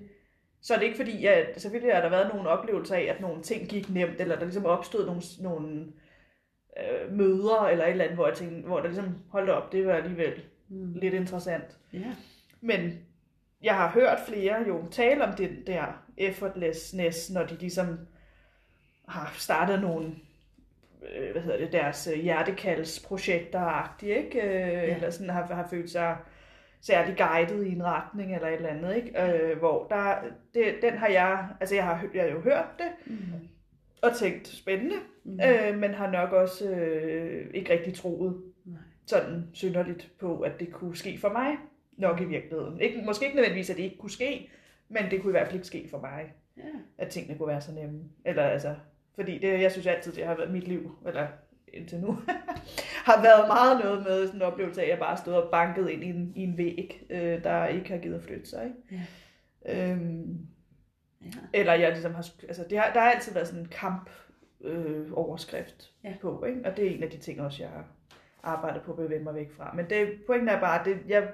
så 0.61 0.73
er 0.73 0.77
det 0.77 0.85
ikke 0.85 0.97
fordi, 0.97 1.25
at 1.25 1.61
selvfølgelig 1.61 1.95
har 1.95 2.01
der 2.01 2.09
været 2.09 2.33
nogle 2.33 2.49
oplevelser 2.49 2.95
af, 2.95 3.01
at 3.01 3.21
nogle 3.21 3.41
ting 3.43 3.69
gik 3.69 3.89
nemt, 3.89 4.21
eller 4.21 4.35
der 4.35 4.45
ligesom 4.45 4.65
opstod 4.65 5.05
nogle, 5.05 5.21
nogle 5.39 5.85
øh, 6.79 7.11
møder, 7.17 7.67
eller 7.71 7.85
et 7.85 7.91
eller 7.91 8.03
andet, 8.03 8.17
hvor, 8.17 8.27
jeg 8.27 8.37
tænkte, 8.37 8.67
hvor 8.67 8.79
der 8.79 8.87
ligesom 8.87 9.15
holdt 9.29 9.49
op, 9.49 9.71
det 9.71 9.87
var 9.87 9.93
alligevel 9.93 10.33
Mm. 10.69 10.93
lidt 10.93 11.13
interessant. 11.13 11.77
Ja. 11.93 12.13
Men 12.61 12.91
jeg 13.63 13.75
har 13.75 13.89
hørt 13.89 14.17
flere 14.27 14.55
jo 14.67 14.85
tale 14.91 15.23
om 15.23 15.33
den 15.33 15.67
der 15.67 16.03
effortlessness, 16.17 17.31
når 17.31 17.43
de 17.43 17.55
ligesom 17.55 17.99
har 19.07 19.33
startet 19.37 19.81
nogle, 19.81 20.11
øh, 21.15 21.31
hvad 21.31 21.41
hedder 21.41 21.57
det, 21.57 21.71
deres 21.71 22.05
hjertekaldsprojekter-agtige, 22.05 24.15
ikke? 24.25 24.41
Øh, 24.41 24.61
ja. 24.61 24.95
Eller 24.95 25.09
sådan 25.09 25.29
har, 25.29 25.45
har 25.53 25.67
følt 25.69 25.91
sig 25.91 26.17
særlig 26.81 27.17
guidet 27.17 27.67
i 27.67 27.71
en 27.71 27.83
retning 27.83 28.35
eller 28.35 28.47
et 28.47 28.53
eller 28.55 28.69
andet, 28.69 28.95
ikke? 28.95 29.21
Øh, 29.23 29.57
hvor 29.57 29.87
der, 29.87 30.15
det, 30.53 30.75
den 30.81 30.97
har 30.97 31.07
jeg, 31.07 31.47
altså 31.59 31.75
jeg 31.75 31.83
har, 31.85 32.03
jeg 32.13 32.23
har 32.23 32.29
jo 32.29 32.41
hørt 32.41 32.65
det, 32.77 32.87
Mm. 33.05 33.17
Og 34.01 34.15
tænkt 34.15 34.47
spændende, 34.47 34.95
Mm. 35.27 35.39
øh, 35.39 35.77
men 35.79 35.93
har 35.93 36.11
nok 36.11 36.31
også 36.31 36.69
øh, 36.69 37.47
ikke 37.53 37.73
rigtig 37.73 37.93
troet 37.93 38.41
Nej. 38.65 38.77
sådan 39.05 39.43
synderligt 39.53 40.11
på, 40.19 40.39
at 40.39 40.59
det 40.59 40.71
kunne 40.71 40.95
ske 40.95 41.17
for 41.17 41.29
mig, 41.29 41.55
nok 41.97 42.21
i 42.21 42.25
virkeligheden. 42.25 42.81
Ikke, 42.81 43.01
måske 43.05 43.25
ikke 43.25 43.35
nødvendigvis, 43.35 43.69
at 43.69 43.77
det 43.77 43.83
ikke 43.83 43.97
kunne 43.97 44.09
ske, 44.11 44.49
men 44.89 45.03
det 45.11 45.21
kunne 45.21 45.31
i 45.31 45.31
hvert 45.31 45.45
fald 45.47 45.55
ikke 45.55 45.67
ske 45.67 45.87
for 45.91 45.99
mig, 46.01 46.33
Ja. 46.57 46.61
at 46.97 47.07
tingene 47.07 47.37
kunne 47.37 47.47
være 47.47 47.61
så 47.61 47.71
nemme. 47.71 48.03
Eller 48.25 48.43
altså, 48.43 48.75
fordi 49.15 49.37
det, 49.37 49.61
jeg 49.61 49.71
synes 49.71 49.87
altid, 49.87 50.11
det 50.11 50.25
har 50.25 50.35
været 50.35 50.51
mit 50.51 50.67
liv, 50.67 50.91
eller 51.07 51.27
indtil 51.73 51.99
nu, 51.99 52.11
har 53.09 53.21
været 53.23 53.47
meget 53.47 53.79
noget 53.83 54.03
med 54.03 54.25
sådan 54.27 54.35
en 54.41 54.45
oplevelse 54.47 54.81
af, 54.81 54.85
at 54.85 54.91
jeg 54.91 54.99
bare 54.99 55.17
stod 55.17 55.33
og 55.33 55.51
banket 55.51 55.89
ind 55.89 56.03
i 56.03 56.07
en, 56.07 56.33
i 56.35 56.43
en 56.43 56.57
væg, 56.57 57.05
øh, 57.09 57.43
der 57.43 57.67
ikke 57.67 57.89
har 57.89 57.97
givet 57.97 58.15
at 58.15 58.23
flytte 58.23 58.45
sig. 58.49 58.65
Ikke? 58.91 59.03
Ja. 59.65 59.91
Øhm, 59.91 60.37
Ja. 61.25 61.29
eller 61.53 61.73
jeg 61.73 61.91
ligesom 61.91 62.13
har, 62.15 62.27
altså 62.47 62.65
det 62.69 62.77
har, 62.77 62.93
der 62.93 62.99
har 62.99 63.11
altid 63.11 63.33
været 63.33 63.47
sådan 63.47 63.61
en 63.61 63.67
kamp 63.69 64.09
øh, 64.61 65.07
overskrift 65.13 65.91
Ja. 66.03 66.13
på, 66.21 66.43
ikke? 66.47 66.61
og 66.65 66.77
det 66.77 66.85
er 66.87 66.95
en 66.95 67.03
af 67.03 67.09
de 67.09 67.17
ting 67.17 67.41
også, 67.41 67.63
jeg 67.63 67.69
har 67.71 67.85
arbejdet 68.43 68.81
på 68.81 68.91
at 68.91 68.97
bevæge 68.97 69.23
mig 69.23 69.35
væk 69.35 69.51
fra. 69.57 69.73
Men 69.75 69.89
det, 69.89 70.09
pointen 70.27 70.49
er 70.49 70.59
bare, 70.59 70.85
det, 70.85 70.97
jeg, 71.07 71.29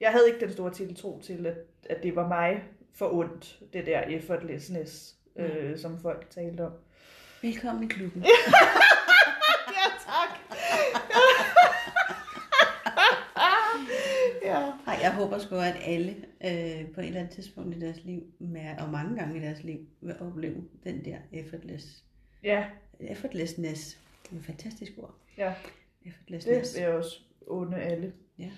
jeg 0.00 0.10
havde 0.12 0.24
ikke 0.28 0.40
den 0.40 0.52
store 0.52 0.70
tiltro 0.72 1.20
til, 1.20 1.46
at, 1.46 1.56
at 1.90 2.02
det 2.02 2.16
var 2.16 2.28
mig 2.28 2.64
for 2.94 3.12
ondt, 3.14 3.58
det 3.72 3.86
der 3.86 4.00
effortlessness, 4.00 5.14
øh, 5.36 5.78
som 5.78 5.98
folk 6.02 6.30
talte 6.30 6.60
om. 6.66 6.72
Velkommen 7.42 7.84
i 7.84 7.86
klubben. 7.86 8.24
Ja, 9.76 9.90
tak. 10.06 10.38
ja. 14.42 14.72
Ej, 14.86 14.95
jeg 15.06 15.14
håber 15.14 15.38
sgu, 15.38 15.56
at 15.56 15.76
alle 15.82 16.10
øh, 16.44 16.90
på 16.94 17.00
et 17.00 17.06
eller 17.06 17.20
andet 17.20 17.34
tidspunkt 17.34 17.76
i 17.76 17.80
deres 17.80 18.04
liv, 18.04 18.22
med, 18.38 18.78
og 18.78 18.90
mange 18.90 19.16
gange 19.16 19.38
i 19.38 19.42
deres 19.42 19.64
liv, 19.64 19.78
vil 20.00 20.14
opleve 20.20 20.64
den 20.84 21.04
der 21.04 21.16
effortless, 21.32 22.04
ja, 22.42 22.64
effortlessness. 23.00 24.00
Det 24.22 24.32
er 24.32 24.38
et 24.38 24.44
fantastisk 24.44 24.92
ord. 24.98 25.14
ja, 25.38 25.54
Effortlessness. 26.06 26.72
det 26.72 26.80
vil 26.82 26.86
jeg 26.88 26.96
også 26.96 27.20
unde 27.46 27.76
alle. 27.76 28.12
Ja. 28.38 28.50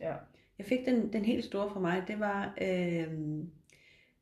Ja. 0.00 0.14
Jeg 0.58 0.66
fik 0.66 0.86
den, 0.86 1.12
den 1.12 1.24
helt 1.24 1.44
store 1.44 1.70
for 1.72 1.80
mig, 1.80 2.02
det 2.08 2.20
var, 2.20 2.54
øh, 2.60 3.08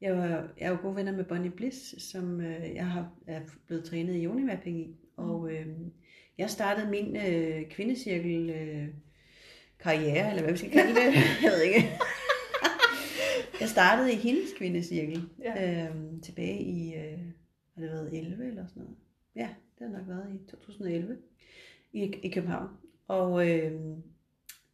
jeg, 0.01 0.17
var, 0.17 0.29
jeg 0.29 0.67
er 0.67 0.71
jo 0.71 0.79
gode 0.83 0.97
venner 0.97 1.13
med 1.13 1.25
Bonnie 1.25 1.51
Bliss, 1.51 2.03
som 2.11 2.41
øh, 2.41 2.75
jeg 2.75 2.87
har 2.87 3.13
er 3.27 3.41
blevet 3.67 3.85
trænet 3.85 4.15
i 4.15 4.27
yoni-mapping 4.27 4.79
i, 4.81 4.97
og 5.17 5.53
øh, 5.53 5.67
jeg 6.39 6.51
startede 6.51 6.91
min 6.91 7.17
øh, 7.17 7.69
kvindecirkel 7.71 8.51
øh, 8.51 8.89
karriere, 9.85 10.29
eller 10.31 10.43
hvad 10.43 10.53
vi 10.53 10.59
skal 10.59 10.71
kalde 10.71 10.95
det, 10.95 11.15
jeg 11.45 11.51
ved 11.53 11.63
ikke. 11.63 11.91
jeg 13.61 13.69
startede 13.69 14.13
i 14.13 14.17
hendes 14.17 14.49
kvindecirkel 14.59 15.29
Ja. 15.45 15.85
øh, 15.85 15.95
tilbage 16.23 16.61
i, 16.63 16.95
øh, 16.95 17.19
har 17.75 17.83
det 17.83 17.91
været 17.91 18.19
11 18.19 18.47
eller 18.49 18.67
sådan 18.67 18.83
noget? 18.83 18.97
Ja, 19.37 19.49
det 19.79 19.91
har 19.91 19.99
nok 19.99 20.09
været 20.09 20.35
i 20.35 20.51
2011 20.51 21.17
i, 21.93 22.03
i 22.03 22.31
København. 22.31 22.69
Og 23.09 23.49
øh, 23.51 23.73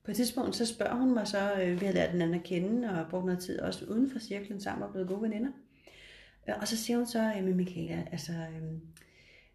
på 0.05 0.11
et 0.11 0.17
tidspunkt, 0.17 0.57
så 0.57 0.67
spørger 0.67 0.95
hun 0.95 1.15
mig 1.15 1.27
så, 1.29 1.53
øh, 1.63 1.81
vi 1.81 1.87
har 1.87 1.93
lært 1.93 2.13
den 2.13 2.23
anden 2.23 2.41
at 2.41 2.45
kende, 2.45 2.91
og 2.91 3.07
brugt 3.11 3.25
noget 3.27 3.41
tid 3.43 3.61
også 3.61 3.85
uden 3.85 4.11
for 4.11 4.19
cirklen 4.19 4.61
sammen, 4.61 4.83
og 4.83 4.91
blevet 4.93 5.09
gode 5.09 5.23
veninder. 5.23 5.51
Øh, 6.49 6.55
Og 6.61 6.69
så 6.69 6.77
siger 6.77 6.97
hun 6.97 7.07
så, 7.07 7.19
jamen 7.23 7.57
Michaela, 7.57 8.05
altså, 8.13 8.33
øh, 8.33 8.73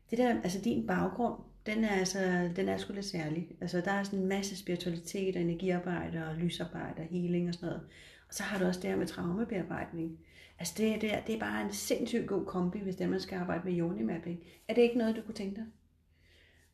det 0.09 0.17
der, 0.17 0.41
altså 0.43 0.61
din 0.61 0.87
baggrund, 0.87 1.33
den 1.65 1.83
er, 1.83 1.89
altså, 1.89 2.49
den 2.55 2.69
er 2.69 2.77
sgu 2.77 2.93
lidt 2.93 3.05
særlig. 3.05 3.47
Altså, 3.61 3.81
der 3.81 3.91
er 3.91 4.03
sådan 4.03 4.19
en 4.19 4.27
masse 4.27 4.57
spiritualitet 4.57 5.35
og 5.35 5.41
energiarbejde 5.41 6.27
og 6.29 6.35
lysarbejde 6.35 7.01
og 7.01 7.07
healing 7.11 7.47
og 7.47 7.53
sådan 7.53 7.67
noget. 7.67 7.81
Og 8.27 8.33
så 8.33 8.43
har 8.43 8.59
du 8.59 8.65
også 8.65 8.79
det 8.79 8.89
her 8.89 8.97
med 8.97 9.07
traumebearbejdning. 9.07 10.19
Altså, 10.59 10.73
det, 10.77 11.01
det, 11.01 11.13
er, 11.13 11.21
det 11.21 11.35
er 11.35 11.39
bare 11.39 11.61
en 11.61 11.73
sindssygt 11.73 12.27
god 12.27 12.45
kombi, 12.45 12.79
hvis 12.79 12.95
det 12.95 13.09
man 13.09 13.19
skal 13.19 13.37
arbejde 13.37 13.61
med 13.65 13.79
yoni-mapping. 13.79 14.43
Er 14.67 14.73
det 14.73 14.81
ikke 14.81 14.97
noget, 14.97 15.15
du 15.15 15.21
kunne 15.21 15.35
tænke 15.35 15.55
dig? 15.55 15.65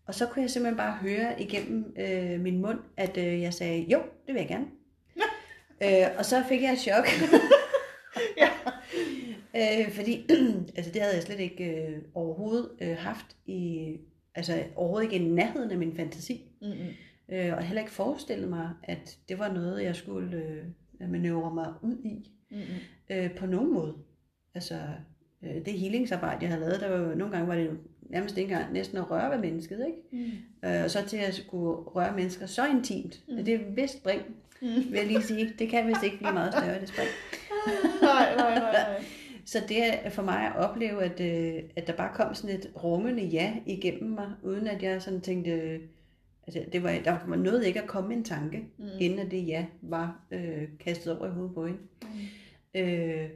Og 0.06 0.16
så 0.16 0.26
kunne 0.26 0.42
jeg 0.42 0.50
simpelthen 0.50 0.78
bare 0.78 0.98
høre 0.98 1.42
igennem 1.42 1.96
øh, 2.00 2.40
min 2.40 2.62
mund, 2.62 2.80
at 2.98 3.18
øh, 3.18 3.42
jeg 3.42 3.54
sagde, 3.54 3.82
jo, 3.82 4.02
det 4.28 4.34
vil 4.34 4.40
jeg 4.40 4.48
gerne. 4.48 4.66
øh, 5.86 6.18
og 6.18 6.26
så 6.26 6.44
fik 6.50 6.62
jeg 6.62 6.74
et 6.74 6.80
chok. 6.80 7.08
Ja. 8.38 8.50
øh, 9.56 9.92
fordi, 9.92 10.26
altså 10.78 10.92
det 10.92 11.02
havde 11.02 11.16
jeg 11.16 11.24
slet 11.24 11.40
ikke 11.40 11.66
øh, 11.66 12.02
overhovedet 12.14 12.70
øh, 12.82 12.98
haft 12.98 13.26
i, 13.46 13.98
altså 14.36 14.64
overhovedet 14.76 15.12
ikke 15.14 15.26
i 15.26 15.30
nærheden 15.30 15.72
af 15.72 15.78
min 15.78 15.96
fantasi. 15.96 16.42
Mm-hmm. 16.62 17.36
Øh, 17.36 17.54
og 17.58 17.64
heller 17.64 17.82
ikke 17.82 17.94
forestillet 17.94 18.50
mig, 18.50 18.70
at 18.84 19.18
det 19.30 19.40
var 19.40 19.54
noget, 19.54 19.84
jeg 19.84 19.96
skulle 19.96 20.38
øh, 20.38 21.10
manøvrere 21.12 21.54
mig 21.54 21.74
ud 21.82 21.98
i 22.04 22.32
Mm-hmm. 22.52 23.16
øh, 23.18 23.36
på 23.36 23.46
nogen 23.46 23.74
måde. 23.74 23.96
Altså, 24.56 24.80
øh, 25.44 25.66
det 25.66 25.74
healingsarbejde, 25.74 26.38
jeg 26.42 26.50
havde 26.50 26.62
lavet, 26.62 26.82
der 26.82 26.90
var 26.90 26.98
jo, 26.98 27.16
nogle 27.16 27.32
gange 27.34 27.48
var 27.48 27.56
det 27.56 27.66
jo 27.66 27.72
nærmest 28.02 28.38
ikke 28.38 28.54
engang 28.54 28.74
næsten 28.74 28.98
at 28.98 29.12
røre 29.12 29.32
ved 29.32 29.38
mennesket, 29.38 29.86
ikke? 29.88 30.26
Mm. 30.64 30.70
Øh, 30.70 30.84
og 30.84 30.92
så 30.92 31.06
til 31.08 31.18
at 31.18 31.34
skulle 31.34 31.76
røre 31.76 32.16
mennesker 32.16 32.46
så 32.46 32.68
intimt. 32.68 33.22
Mm. 33.28 33.46
Det 33.46 33.54
er 33.54 33.60
vist 33.76 33.98
spring, 33.98 34.22
Mm. 34.62 34.68
vil 34.68 34.94
jeg 34.98 35.08
lige 35.08 35.22
sige. 35.22 35.54
Det 35.60 35.70
kan 35.70 35.88
vist 35.88 36.04
ikke 36.04 36.18
blive 36.18 36.34
meget 36.34 36.54
større, 36.54 36.80
det 36.82 36.90
spring. 36.90 37.10
nej, 38.02 38.36
nej, 38.36 38.60
nej, 38.60 38.72
nej. 38.72 39.04
Så 39.46 39.64
det 39.70 39.86
er 40.06 40.10
for 40.10 40.22
mig 40.24 40.46
at 40.48 40.56
opleve, 40.56 41.04
at, 41.04 41.20
øh, 41.22 41.64
at 41.76 41.88
der 41.88 41.94
bare 41.96 42.12
kom 42.16 42.34
sådan 42.36 42.56
et 42.56 42.72
rungende 42.84 43.24
ja 43.24 43.54
igennem 43.66 44.10
mig, 44.12 44.32
uden 44.44 44.68
at 44.68 44.84
jeg 44.84 45.02
sådan 45.02 45.22
tænkte, 45.22 45.52
øh, 45.52 45.80
altså 46.48 46.64
det 46.72 46.84
var, 46.84 46.92
der 47.06 47.18
var 47.28 47.36
noget 47.36 47.66
ikke 47.66 47.82
at 47.82 47.88
komme 47.88 48.14
en 48.14 48.24
tanke, 48.24 48.58
Mm. 48.58 48.84
mm. 48.86 48.90
inden 49.00 49.20
at 49.20 49.32
det 49.32 49.48
ja 49.48 49.66
var 49.82 50.20
øh, 50.32 50.68
kastet 50.80 51.18
over 51.18 51.28
i 51.28 51.32
hovedet 51.34 51.54
på 51.56 51.66
hende. 51.68 51.80
Øh, 52.76 53.30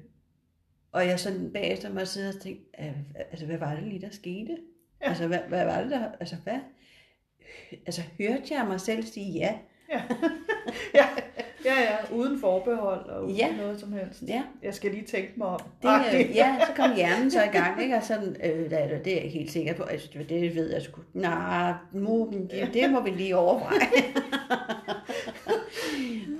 og 0.91 1.07
jeg 1.07 1.19
sådan 1.19 1.51
bagefter 1.53 1.93
mig 1.93 2.07
sidde 2.07 2.29
og 2.29 2.41
tænke, 2.41 2.61
"Øh, 2.79 2.97
altså 3.31 3.45
hvad 3.45 3.57
var 3.57 3.75
det 3.75 3.83
lige, 3.83 4.01
der 4.01 4.09
skete? 4.11 4.57
Ja. 5.01 5.09
Altså 5.09 5.27
hvad, 5.27 5.39
hvad 5.47 5.65
var 5.65 5.81
det 5.81 5.91
der, 5.91 6.11
altså 6.19 6.35
hvad? 6.43 6.59
Altså 7.85 8.01
hørte 8.19 8.53
jeg 8.53 8.65
mig 8.67 8.81
selv 8.81 9.03
sige 9.03 9.31
ja? 9.31 9.55
Ja. 9.89 10.01
ja, 10.99 11.05
ja, 11.65 11.73
ja, 11.81 11.94
uden 12.25 12.39
forbehold 12.39 13.05
og 13.09 13.23
uden 13.25 13.35
Ja. 13.35 13.47
noget 13.57 13.79
som 13.79 13.93
helst. 13.93 14.23
Ja. 14.27 14.43
Jeg 14.63 14.73
skal 14.73 14.91
lige 14.91 15.03
tænke 15.05 15.31
mig 15.37 15.47
om. 15.47 15.59
Det, 15.81 15.89
øh, 16.13 16.35
ja, 16.35 16.55
så 16.67 16.73
kom 16.75 16.95
hjernen 16.95 17.31
så 17.31 17.43
i 17.43 17.47
gang, 17.47 17.81
ikke? 17.83 17.95
Og 17.95 18.03
sådan, 18.03 18.35
øh, 18.43 18.69
det, 18.69 18.73
er- 18.73 18.87
jeg 19.05 19.23
ikke 19.23 19.37
helt 19.37 19.51
sikker 19.51 19.73
på. 19.73 19.83
Altså, 19.83 20.09
det- 20.29 20.55
ved 20.55 20.71
jeg 20.73 20.81
sgu. 20.81 21.01
Nej, 21.13 21.73
det, 21.93 22.69
det 22.73 22.91
må 22.91 23.01
vi 23.03 23.09
lige 23.09 23.37
overveje. 23.37 23.79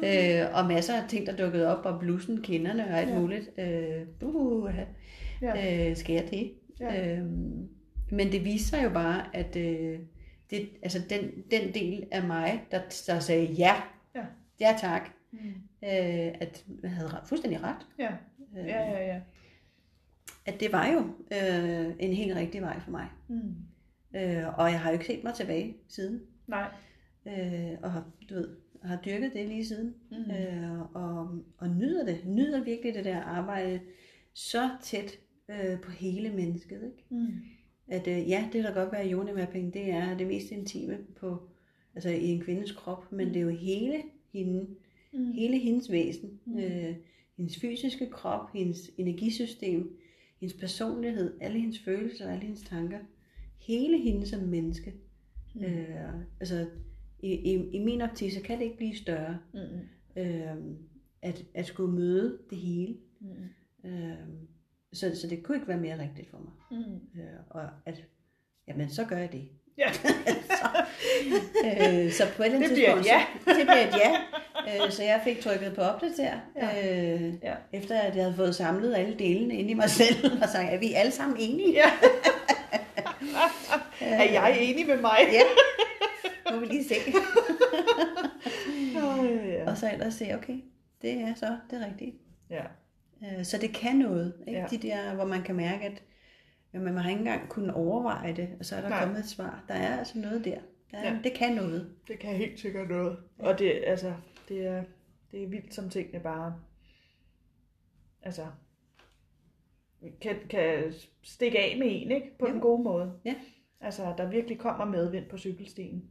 øh, 0.44 0.46
og 0.54 0.66
masser 0.66 0.94
af 0.94 1.10
ting, 1.10 1.26
der 1.28 1.36
dukkede 1.36 1.78
op, 1.78 1.86
og 1.86 2.00
blussen, 2.00 2.42
kinderne 2.42 2.84
og 2.88 3.00
alt 3.00 3.10
Ja. 3.10 3.20
muligt. 3.20 3.50
Øh, 3.60 4.02
uh, 4.36 4.70
Ja. 5.42 5.90
øh, 5.90 5.96
skal 5.98 6.14
jeg 6.14 6.24
det? 6.32 6.52
Ja. 6.80 7.12
Øhm, 7.18 7.68
men 8.12 8.32
det 8.32 8.46
viste 8.46 8.68
sig 8.70 8.84
jo 8.84 8.90
bare, 8.90 9.22
at 9.34 9.56
øh, 9.56 10.00
det, 10.50 10.70
altså 10.84 11.00
den, 11.10 11.20
den 11.52 11.74
del 11.74 12.04
af 12.12 12.24
mig, 12.24 12.64
der, 12.72 12.80
der 13.08 13.20
sagde 13.20 13.44
ja, 13.46 13.74
Ja. 14.16 14.22
ja 14.60 14.76
tak, 14.82 15.10
Mm. 15.44 15.88
øh, 15.88 16.34
at 16.42 16.66
jeg 16.84 16.92
havde 16.92 17.22
fuldstændig 17.26 17.64
ret. 17.64 17.88
Ja. 18.00 18.12
Øh, 18.58 18.68
ja, 18.68 18.92
ja, 18.92 19.06
ja. 19.06 19.22
At 20.46 20.60
det 20.60 20.72
var 20.72 20.88
jo 20.88 21.00
øh, 21.32 21.96
en 22.00 22.14
helt 22.14 22.36
rigtig 22.36 22.62
vej 22.62 22.80
for 22.80 22.92
mig. 22.92 23.08
Mm. 23.28 23.56
Øh, 24.16 24.60
og 24.60 24.72
jeg 24.72 24.80
har 24.80 24.90
jo 24.90 24.94
ikke 24.94 25.06
set 25.06 25.24
mig 25.24 25.34
tilbage 25.34 25.78
siden. 25.90 26.22
Nej. 26.48 26.72
Øh, 27.28 27.78
og 27.84 27.92
har, 27.92 28.12
du 28.30 28.34
ved, 28.34 28.58
har 28.84 29.02
dyrket 29.06 29.34
det 29.34 29.48
lige 29.48 29.66
siden. 29.66 29.96
Mm. 30.12 30.32
Øh, 30.32 30.82
og, 30.82 31.44
og 31.58 31.70
nyder 31.70 32.06
det. 32.06 32.22
Nyder 32.26 32.64
virkelig 32.64 32.94
det 32.94 33.06
der 33.06 33.22
arbejde 33.22 33.82
så 34.34 34.70
tæt 34.84 35.12
øh, 35.50 35.82
på 35.82 35.92
hele 35.92 36.30
mennesket. 36.30 36.84
Ikke? 36.84 37.06
Mm. 37.10 37.28
At 37.88 38.08
øh, 38.08 38.30
ja, 38.30 38.50
det 38.54 38.64
da 38.64 38.70
godt 38.70 38.92
være, 38.92 39.12
yoni-mapping, 39.12 39.74
det 39.74 39.92
er 39.92 40.18
det 40.18 40.28
mest 40.28 40.52
intime 40.52 40.98
på, 41.20 41.50
altså 41.96 42.10
i 42.10 42.28
en 42.28 42.42
kvindes 42.42 42.72
krop, 42.72 43.12
men 43.12 43.28
det 43.28 43.36
er 43.36 43.42
jo 43.42 43.50
hele 43.50 44.04
hende, 44.34 44.68
Mm. 45.16 45.32
hele 45.32 45.58
hendes 45.60 45.92
væsen, 45.92 46.40
Mm. 46.46 46.58
øh, 46.60 46.96
hendes 47.38 47.60
fysiske 47.60 48.10
krop, 48.10 48.50
hendes 48.54 48.92
energisystem, 48.98 49.98
hendes 50.40 50.58
personlighed, 50.60 51.38
alle 51.42 51.60
hendes 51.60 51.80
følelser, 51.80 52.30
alle 52.30 52.44
hendes 52.44 52.62
tanker, 52.62 53.00
hele 53.60 53.98
hende 54.02 54.26
som 54.28 54.42
menneske. 54.42 54.94
Mm. 55.56 55.64
Øh, 55.64 56.14
altså, 56.40 56.68
i, 57.20 57.32
i, 57.34 57.70
i 57.72 57.80
min 57.80 58.02
optik, 58.02 58.32
så 58.32 58.42
kan 58.42 58.58
det 58.58 58.64
ikke 58.66 58.78
blive 58.78 58.96
større, 58.96 59.40
Mm. 59.54 60.22
øh, 60.22 60.56
at, 61.22 61.46
at 61.54 61.66
skulle 61.66 61.94
møde 61.96 62.40
det 62.50 62.58
hele. 62.58 62.98
Mm. 63.20 63.90
Øh, 63.90 64.14
så, 64.94 65.16
så 65.16 65.28
det 65.30 65.44
kunne 65.44 65.58
ikke 65.58 65.68
være 65.68 65.82
mere 65.82 66.02
rigtigt 66.02 66.30
for 66.30 66.38
mig. 66.40 66.80
Mm. 66.82 67.22
Øh, 67.22 67.40
og 67.50 67.70
at, 67.86 68.04
jamen, 68.68 68.90
så 68.90 69.06
gør 69.06 69.18
jeg 69.18 69.32
det. 69.32 69.50
Ja. 69.78 69.92
så, 70.60 70.68
øh, 71.66 72.12
så 72.12 72.24
på 72.38 72.44
et 72.44 72.46
eller 72.46 72.56
andet 72.58 72.70
Det 72.70 72.78
tidspunkt, 72.78 73.06
ja. 73.06 73.24
så, 73.48 73.50
det 73.50 73.68
bliver 73.68 73.88
et 73.88 73.96
ja. 73.98 74.16
Øh, 74.86 74.92
så 74.92 75.04
jeg 75.04 75.22
fik 75.24 75.40
trykket 75.42 75.76
på 75.76 75.82
opdater, 75.82 76.34
øh, 76.58 77.34
Ja. 77.44 77.54
efter 77.74 78.00
at 78.00 78.16
jeg 78.16 78.24
havde 78.24 78.36
fået 78.36 78.56
samlet 78.56 78.96
alle 78.96 79.16
delene 79.20 79.56
ind 79.56 79.70
i 79.70 79.74
mig 79.74 79.90
selv, 79.90 80.32
og 80.44 80.50
sagt, 80.50 80.70
er 80.74 80.78
vi 80.78 80.94
alle 80.94 81.12
sammen 81.12 81.38
enige? 81.40 81.72
ja. 81.74 81.92
er 84.02 84.32
jeg 84.32 84.58
enig 84.62 84.88
med 84.88 84.98
mig? 85.02 85.18
Ja, 85.32 85.42
må 86.52 86.60
vi 86.60 86.66
lige 86.66 86.84
se. 86.88 86.96
Øh, 88.98 89.50
ja. 89.50 89.70
Og 89.72 89.78
så 89.78 89.90
ellers 89.94 90.14
se, 90.14 90.32
okay, 90.36 90.56
det 91.02 91.12
er 91.14 91.34
så 91.36 91.58
det 91.72 91.86
rigtige. 91.92 92.14
ja. 92.50 92.62
Øh, 93.40 93.46
Så 93.46 93.58
det 93.58 93.74
kan 93.74 93.96
noget, 93.96 94.34
ikke? 94.48 94.60
Ja. 94.60 94.66
Ja. 94.72 94.78
De 94.78 94.88
der, 94.88 95.16
hvor 95.16 95.26
man 95.26 95.44
kan 95.44 95.56
mærke, 95.56 95.86
at 95.86 96.02
jamen, 96.76 96.94
man 96.94 97.04
har 97.04 97.10
ikke 97.10 97.20
engang 97.20 97.50
kunnet 97.50 97.74
overveje 97.74 98.34
det, 98.36 98.50
og 98.60 98.66
så 98.66 98.76
er 98.76 98.82
der 98.82 98.90
Nej. 98.90 99.04
Kommet 99.04 99.20
et 99.20 99.26
svar. 99.30 99.64
Der 99.68 99.74
er 99.74 99.98
altså 99.98 100.20
noget 100.20 100.46
der. 100.46 100.60
Der, 100.92 101.00
Ja. 101.04 101.08
ja. 101.14 101.20
Det 101.24 101.34
kan 101.34 101.54
noget. 101.56 101.96
Det 102.08 102.20
kan 102.20 102.36
helt 102.36 102.60
sikkert 102.60 102.90
noget. 102.90 103.18
Og 103.40 103.60
det, 103.60 103.82
altså, 103.86 104.14
det 104.50 104.68
er, 104.68 104.84
det 105.32 105.44
er 105.44 105.48
vildt, 105.48 105.74
som 105.74 105.90
tingene 105.90 106.20
bare 106.20 106.56
altså, 108.22 108.46
kan, 110.22 110.36
kan 110.50 110.94
stikke 111.24 111.60
af 111.60 111.78
med 111.80 111.88
en, 111.90 112.12
ikke? 112.12 112.38
På 112.40 112.48
Jo. 112.48 112.54
den 112.54 112.62
gode 112.62 112.84
måde. 112.84 113.14
Ja. 113.26 113.36
Altså, 113.82 114.14
der 114.18 114.30
virkelig 114.30 114.60
kommer 114.60 114.86
medvind 114.86 115.26
på 115.30 115.38
cykelstien. 115.38 116.10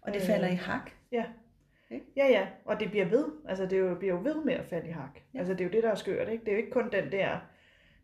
Og 0.00 0.12
det 0.14 0.20
Øh. 0.20 0.26
falder 0.26 0.48
i 0.48 0.54
hak. 0.54 0.90
Ja. 1.12 1.24
Ikke? 1.90 2.04
Ja, 2.16 2.26
ja, 2.26 2.46
og 2.64 2.80
det 2.80 2.90
bliver 2.90 3.08
ved. 3.08 3.24
Altså, 3.48 3.64
det 3.64 3.72
er 3.72 3.76
jo, 3.78 3.94
bliver 3.94 4.14
jo 4.14 4.20
ved 4.22 4.44
med 4.44 4.54
at 4.54 4.64
falde 4.64 4.88
i 4.88 4.92
hak. 4.92 5.20
Ja. 5.34 5.38
Altså, 5.38 5.52
det 5.54 5.60
er 5.60 5.64
jo 5.64 5.70
det, 5.70 5.82
der 5.82 5.90
er 5.90 5.94
skørt, 5.94 6.28
ikke? 6.28 6.44
Det 6.44 6.48
er 6.50 6.52
jo 6.52 6.58
ikke 6.58 6.70
kun 6.72 6.92
den 6.92 7.12
der, 7.12 7.38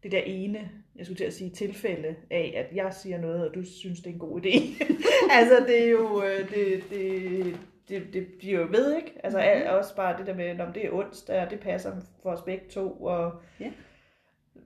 det 0.03 0.12
der 0.12 0.21
ene, 0.27 0.71
jeg 0.97 1.07
skulle 1.07 1.18
til 1.18 1.24
at 1.24 1.34
sige, 1.34 1.51
tilfælde 1.51 2.16
af, 2.30 2.66
at 2.70 2.76
jeg 2.76 2.95
siger 2.95 3.18
noget, 3.18 3.49
og 3.49 3.55
du 3.55 3.64
synes, 3.64 3.99
det 4.01 4.07
er 4.07 4.12
en 4.14 4.18
god 4.18 4.40
idé. 4.40 4.84
altså, 5.38 5.64
det 5.66 5.84
er 5.86 5.90
jo, 5.90 6.22
øh, 6.24 6.51
det, 6.51 6.84
det, 6.90 7.57
det, 7.88 8.03
det 8.12 8.26
bliver 8.38 8.61
jo 8.61 8.66
ved, 8.70 8.97
ikke? 8.97 9.12
Altså, 9.24 9.38
Mhm. 9.38 9.49
mm-hmm. 9.59 9.76
også 9.78 9.97
bare 9.97 10.18
det 10.18 10.26
der 10.26 10.34
med, 10.34 10.61
om 10.61 10.72
det 10.72 10.86
er 10.86 10.90
onsdag, 10.92 11.47
det 11.51 11.61
passer 11.61 11.92
for 12.22 12.30
os 12.30 12.42
begge 12.42 12.64
to, 12.70 12.90
og 12.90 13.32
Ja. 13.61 13.66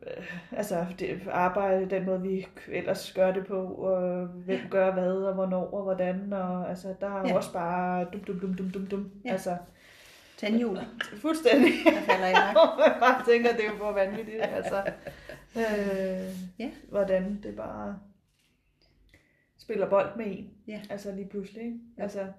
øh, 0.07 0.25
altså, 0.53 0.87
det 0.99 1.21
arbejde, 1.31 1.91
den 1.91 2.07
måde, 2.07 2.23
vi 2.23 2.47
ellers 2.73 3.13
gør 3.13 3.33
det 3.33 3.47
på, 3.47 3.61
og 3.65 4.27
hvem 4.27 4.61
gør 4.71 4.93
hvad, 4.93 5.13
og 5.17 5.35
hvornår, 5.35 5.71
og 5.75 5.83
hvordan, 5.83 6.33
og 6.33 6.69
altså, 6.71 6.95
der 7.01 7.07
er 7.07 7.21
ja. 7.21 7.29
Ja. 7.29 7.37
også 7.37 7.53
bare 7.53 8.07
dum, 8.13 8.21
dum, 8.25 8.41
dum, 8.41 8.55
dum, 8.55 8.71
dum, 8.71 8.87
dum. 8.87 9.11
Ja. 9.25 9.33
Altså, 9.33 9.57
Tandhjul, 10.37 10.79
fuldstændig. 11.21 11.73
der 11.85 12.01
falder 12.01 12.29
i 12.29 12.33
man 12.79 13.01
bare 13.01 13.25
tænker, 13.33 13.53
det 13.53 13.61
er 13.65 13.69
jo 13.71 13.77
for 13.79 13.93
vanvittigt, 13.93 14.43
altså. 14.43 14.83
Øh, 15.57 16.35
Ja. 16.59 16.71
Hvordan 16.89 17.43
det 17.43 17.57
bare 17.57 17.99
spiller 19.59 19.89
bold 19.91 20.17
med 20.17 20.27
en. 20.29 20.51
Ja. 20.67 20.83
Altså 20.91 21.13
lige 21.15 21.29
pludselig, 21.29 21.63
ikke? 21.65 21.79
Altså, 21.97 22.33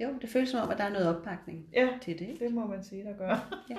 Jo, 0.00 0.18
det 0.20 0.28
føles 0.30 0.48
som 0.48 0.60
om, 0.60 0.70
at 0.70 0.78
der 0.78 0.84
er 0.84 0.92
noget 0.92 1.16
opbakning 1.16 1.68
ja, 1.72 1.88
til 2.02 2.18
det. 2.18 2.28
Ikke? 2.28 2.44
det 2.44 2.54
må 2.54 2.66
man 2.66 2.84
sige, 2.84 3.04
der 3.04 3.16
gør. 3.16 3.64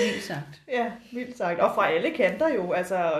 Vildt 0.00 0.22
sagt. 0.22 0.62
Ja, 0.72 0.92
vildt 1.12 1.38
sagt. 1.38 1.60
Og 1.60 1.70
fra 1.74 1.90
alle 1.92 2.10
kanter 2.10 2.48
jo. 2.54 2.72
Altså, 2.72 3.10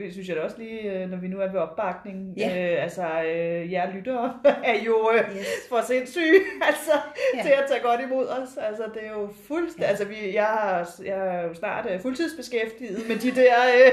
det 0.00 0.12
synes 0.12 0.28
jeg 0.28 0.36
da 0.36 0.40
også 0.42 0.56
lige, 0.58 0.80
øh, 1.02 1.10
når 1.10 1.16
vi 1.16 1.28
nu 1.28 1.40
er 1.40 1.52
ved 1.52 1.60
opbakning. 1.60 2.34
Ja. 2.36 2.74
Øh, 2.74 2.82
altså, 2.82 3.02
øh, 3.22 3.72
jer 3.72 3.92
lyttere 3.94 4.40
er 4.64 4.78
jo 4.86 5.10
øh, 5.14 5.36
Yes. 5.36 5.46
for 5.68 5.80
sindssyge 5.86 6.40
altså, 6.68 6.92
Ja. 7.36 7.42
til 7.42 7.50
at 7.50 7.64
tage 7.68 7.80
godt 7.82 8.00
imod 8.00 8.26
os. 8.28 8.48
Altså, 8.68 8.82
det 8.94 9.06
er 9.06 9.10
jo 9.10 9.28
fuldstændig... 9.48 9.82
Ja. 9.84 9.88
Altså, 9.88 10.04
vi, 10.04 10.34
jeg, 10.34 10.86
jeg 11.04 11.36
er 11.36 11.42
jo 11.42 11.54
snart 11.54 11.86
øh, 11.90 12.00
fuldtidsbeskæftiget 12.00 13.08
med 13.08 13.16
de 13.16 13.30
der, 13.30 13.54
øh, 13.76 13.92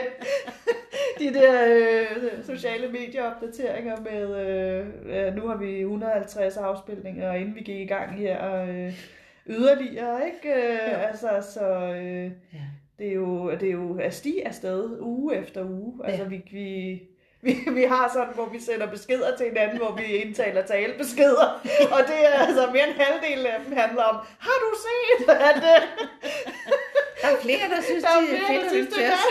de 1.28 1.34
der 1.34 1.54
øh, 1.76 2.46
sociale 2.46 2.88
medieopdateringer 2.88 3.96
med... 4.02 4.48
Øh, 4.48 4.86
øh, 5.28 5.36
nu 5.36 5.48
har 5.48 5.56
vi 5.58 5.80
150 5.80 6.58
afspilninger, 6.58 7.34
inden 7.34 7.56
vi 7.56 7.62
gik 7.62 7.80
i 7.80 7.86
gang 7.86 8.16
her... 8.18 8.64
Øh, 8.64 8.94
yderligere, 9.50 10.22
ikke? 10.26 10.62
Øh, 10.64 10.92
Jo. 10.92 10.98
altså, 10.98 11.30
så 11.54 11.66
øh, 11.72 12.24
Ja. 12.26 12.32
det 13.00 13.08
er 13.08 13.14
jo, 13.14 13.52
det 13.52 13.64
er 13.68 13.72
jo 13.72 14.00
at 14.00 14.14
stige 14.14 14.48
afsted 14.48 14.98
uge 15.00 15.36
efter 15.36 15.64
uge. 15.64 16.06
Altså, 16.06 16.24
Ja. 16.24 16.30
vi, 16.30 16.44
vi, 16.52 17.02
vi, 17.42 17.58
vi 17.74 17.84
har 17.84 18.10
sådan, 18.14 18.34
hvor 18.36 18.46
vi 18.46 18.60
sender 18.60 18.88
beskeder 18.92 19.38
til 19.38 19.46
hinanden, 19.48 19.78
hvor 19.78 19.92
vi 19.96 20.04
indtaler 20.04 20.62
talebeskeder, 20.66 21.62
og 21.92 22.00
det 22.08 22.20
er 22.28 22.46
altså 22.48 22.70
mere 22.74 22.88
end 22.88 22.96
halvdelen 23.00 23.46
af 23.46 23.60
dem 23.68 23.78
handler 23.78 24.04
om, 24.04 24.16
har 24.40 24.58
du 24.64 24.76
set, 24.88 25.30
at 25.50 25.56
øh, 25.58 25.88
Der 27.22 27.28
er 27.28 27.38
flere, 27.42 27.60
der 27.76 27.82
synes, 27.82 28.04
der 28.04 28.10
er 28.10 28.22
det 28.22 28.34
er 28.34 28.38
flere, 28.48 28.50
fedt 28.50 28.64
der 28.64 28.70
synes, 28.70 28.90
det 28.96 29.06
er. 29.06 29.12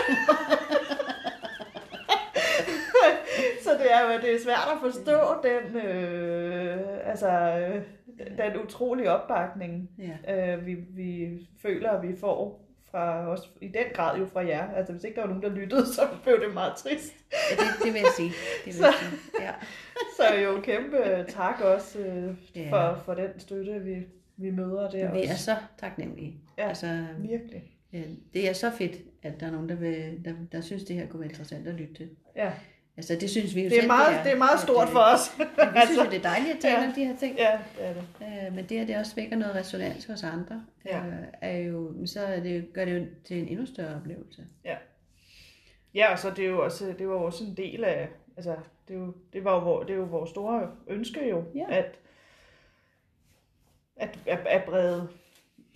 Så 3.63 3.69
det 3.83 3.93
er 3.93 4.01
jo 4.13 4.19
det 4.21 4.35
er 4.35 4.39
svært 4.43 4.69
at 4.73 4.77
forstå 4.81 5.19
den, 5.43 5.81
øh, 5.81 6.77
altså, 7.05 7.27
øh, 7.29 7.81
den 8.37 8.61
utrolige 8.63 9.11
opbakning, 9.11 9.89
Ja. 10.27 10.55
øh, 10.55 10.65
vi, 10.65 10.73
vi 10.75 11.29
føler, 11.61 11.91
at 11.91 12.07
vi 12.07 12.15
får 12.15 12.65
fra 12.91 13.27
os, 13.27 13.51
i 13.61 13.67
den 13.67 13.83
grad 13.93 14.19
jo 14.19 14.25
fra 14.25 14.47
jer. 14.47 14.71
Altså 14.71 14.93
hvis 14.93 15.03
ikke 15.03 15.15
der 15.15 15.21
var 15.21 15.27
nogen, 15.27 15.43
der 15.43 15.49
lyttede, 15.49 15.85
så 15.93 16.01
blev 16.23 16.39
det 16.39 16.53
meget 16.53 16.73
trist. 16.77 17.13
ja 17.51 17.55
det, 17.55 17.83
det 17.85 17.93
vil 17.93 17.99
jeg 17.99 18.11
sige. 18.17 18.29
Det 18.29 18.65
vil 18.65 18.73
Så- 18.73 18.85
jeg 18.85 18.93
sige. 18.99 19.43
Ja. 19.45 19.51
Så 20.17 20.35
jo 20.35 20.61
kæmpe 20.61 21.25
tak 21.27 21.61
også 21.61 21.99
øh, 21.99 22.35
Ja. 22.55 22.69
for, 22.71 22.99
for 23.03 23.13
den 23.13 23.39
støtte, 23.39 23.79
vi, 23.79 23.95
vi 24.37 24.51
møder 24.51 24.89
der 24.89 25.11
Vi 25.13 25.23
er 25.23 25.35
så 25.35 25.55
taknemmelige. 25.77 26.35
Ja. 26.57 26.67
Altså, 26.67 27.05
Virkelig. 27.19 27.63
ja, 27.93 28.01
det 28.33 28.49
er 28.49 28.53
så 28.53 28.71
fedt, 28.71 28.95
at 29.23 29.39
der 29.39 29.47
er 29.47 29.51
nogen, 29.51 29.69
der, 29.69 29.75
vil, 29.75 30.21
der, 30.25 30.33
der 30.51 30.61
synes, 30.61 30.83
det 30.83 30.95
her 30.95 31.07
kunne 31.07 31.19
være 31.19 31.29
interessant 31.29 31.67
at 31.67 31.73
lytte 31.73 31.93
til. 31.93 32.09
Ja. 32.35 32.51
Altså, 32.99 33.15
det 33.15 33.29
synes 33.29 33.55
vi 33.55 33.61
jo 33.63 33.69
Det 33.69 33.77
er 33.77 33.81
selv, 33.81 33.87
meget, 33.87 34.23
det 34.25 34.31
er 34.31 34.37
meget 34.37 34.53
At, 34.53 34.59
stort 34.59 34.87
øh, 34.87 34.91
for 34.93 34.99
os. 34.99 35.21
at 35.57 35.73
Vi 35.73 35.79
synes 35.85 35.99
jo, 36.05 36.09
det 36.11 36.17
er 36.17 36.21
dejligt 36.21 36.55
at 36.55 36.59
tale 36.61 36.81
Ja. 36.81 36.87
om 36.87 36.93
de 36.93 37.05
her 37.05 37.15
ting. 37.17 37.37
Ja, 37.37 37.59
det 37.77 37.85
er 37.87 37.93
det. 37.93 38.03
Øh, 38.47 38.55
men 38.55 38.65
det, 38.65 38.79
at 38.79 38.87
det 38.87 38.97
også 38.97 39.15
vækker 39.15 39.35
noget 39.37 39.55
resonans 39.55 40.05
hos 40.05 40.23
andre, 40.23 40.63
Ja. 40.85 40.97
øh, 41.05 41.13
er 41.41 41.57
jo, 41.57 42.05
så 42.05 42.21
er 42.21 42.39
det, 42.39 42.73
gør 42.73 42.85
det 42.85 42.99
jo 42.99 43.05
til 43.27 43.37
en 43.39 43.47
endnu 43.47 43.65
større 43.65 43.95
oplevelse. 43.95 44.45
Ja, 45.93 46.11
og 46.11 46.19
så 46.19 46.29
det 46.29 46.45
er 46.45 46.49
jo 46.49 46.63
også, 46.63 46.93
det 46.99 47.07
var 47.07 47.13
jo 47.13 47.23
også 47.23 47.43
en 47.43 47.57
del 47.57 47.83
af, 47.83 48.09
altså, 48.37 48.55
det, 48.87 48.93
er 48.95 48.99
jo, 48.99 49.13
det 49.33 49.43
var 49.43 49.55
jo, 49.69 49.83
det 49.83 49.89
er 49.89 49.95
jo 49.97 50.03
vores 50.03 50.29
store 50.29 50.71
ønske 50.87 51.29
jo, 51.29 51.43
Ja. 51.55 51.65
at, 51.69 51.99
at, 53.95 54.19
at, 54.25 54.39
at 54.47 54.63
brede 54.63 55.07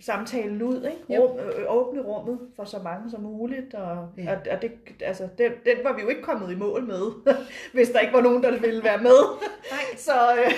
samtalen 0.00 0.62
ud, 0.62 0.76
ikke? 1.08 1.20
Rum, 1.22 1.38
øh, 1.38 1.64
åbne 1.68 2.02
rummet 2.02 2.38
for 2.56 2.64
så 2.64 2.78
mange 2.78 3.10
som 3.10 3.20
muligt, 3.20 3.74
og, 3.74 4.08
ja. 4.16 4.32
Og, 4.34 4.40
og 4.50 4.62
det, 4.62 4.72
altså, 5.00 5.28
den, 5.38 5.52
den 5.64 5.76
var 5.84 5.92
vi 5.96 6.02
jo 6.02 6.08
ikke 6.08 6.22
kommet 6.22 6.52
i 6.52 6.56
mål 6.56 6.84
med, 6.86 7.34
hvis 7.74 7.90
der 7.90 8.00
ikke 8.00 8.12
var 8.14 8.20
nogen, 8.20 8.42
der 8.42 8.50
ville 8.60 8.84
være 8.84 8.98
med. 9.02 9.18
Nej. 9.72 9.96
Så, 10.06 10.12
øh, 10.36 10.52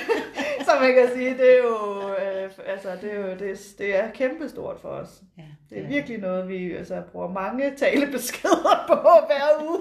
så 0.61 0.71
man 0.81 0.95
kan 0.95 1.09
sige, 1.15 1.31
det 1.31 1.53
er 1.59 1.63
jo, 1.63 2.01
øh, 2.11 2.51
altså, 2.67 2.89
det 3.03 3.13
er 3.13 3.21
jo, 3.21 3.31
det, 3.39 3.75
det 3.79 3.97
er 3.97 4.11
kæmpestort 4.11 4.81
for 4.81 4.89
os. 4.89 5.23
Ja, 5.39 5.43
Det 5.71 5.79
er 5.83 5.87
virkelig 5.87 6.19
noget, 6.19 6.49
vi 6.49 6.73
altså, 6.73 7.03
bruger 7.13 7.29
mange 7.29 7.77
talebeskeder 7.77 8.85
på 8.89 8.95
hver 9.27 9.69
uge. 9.69 9.81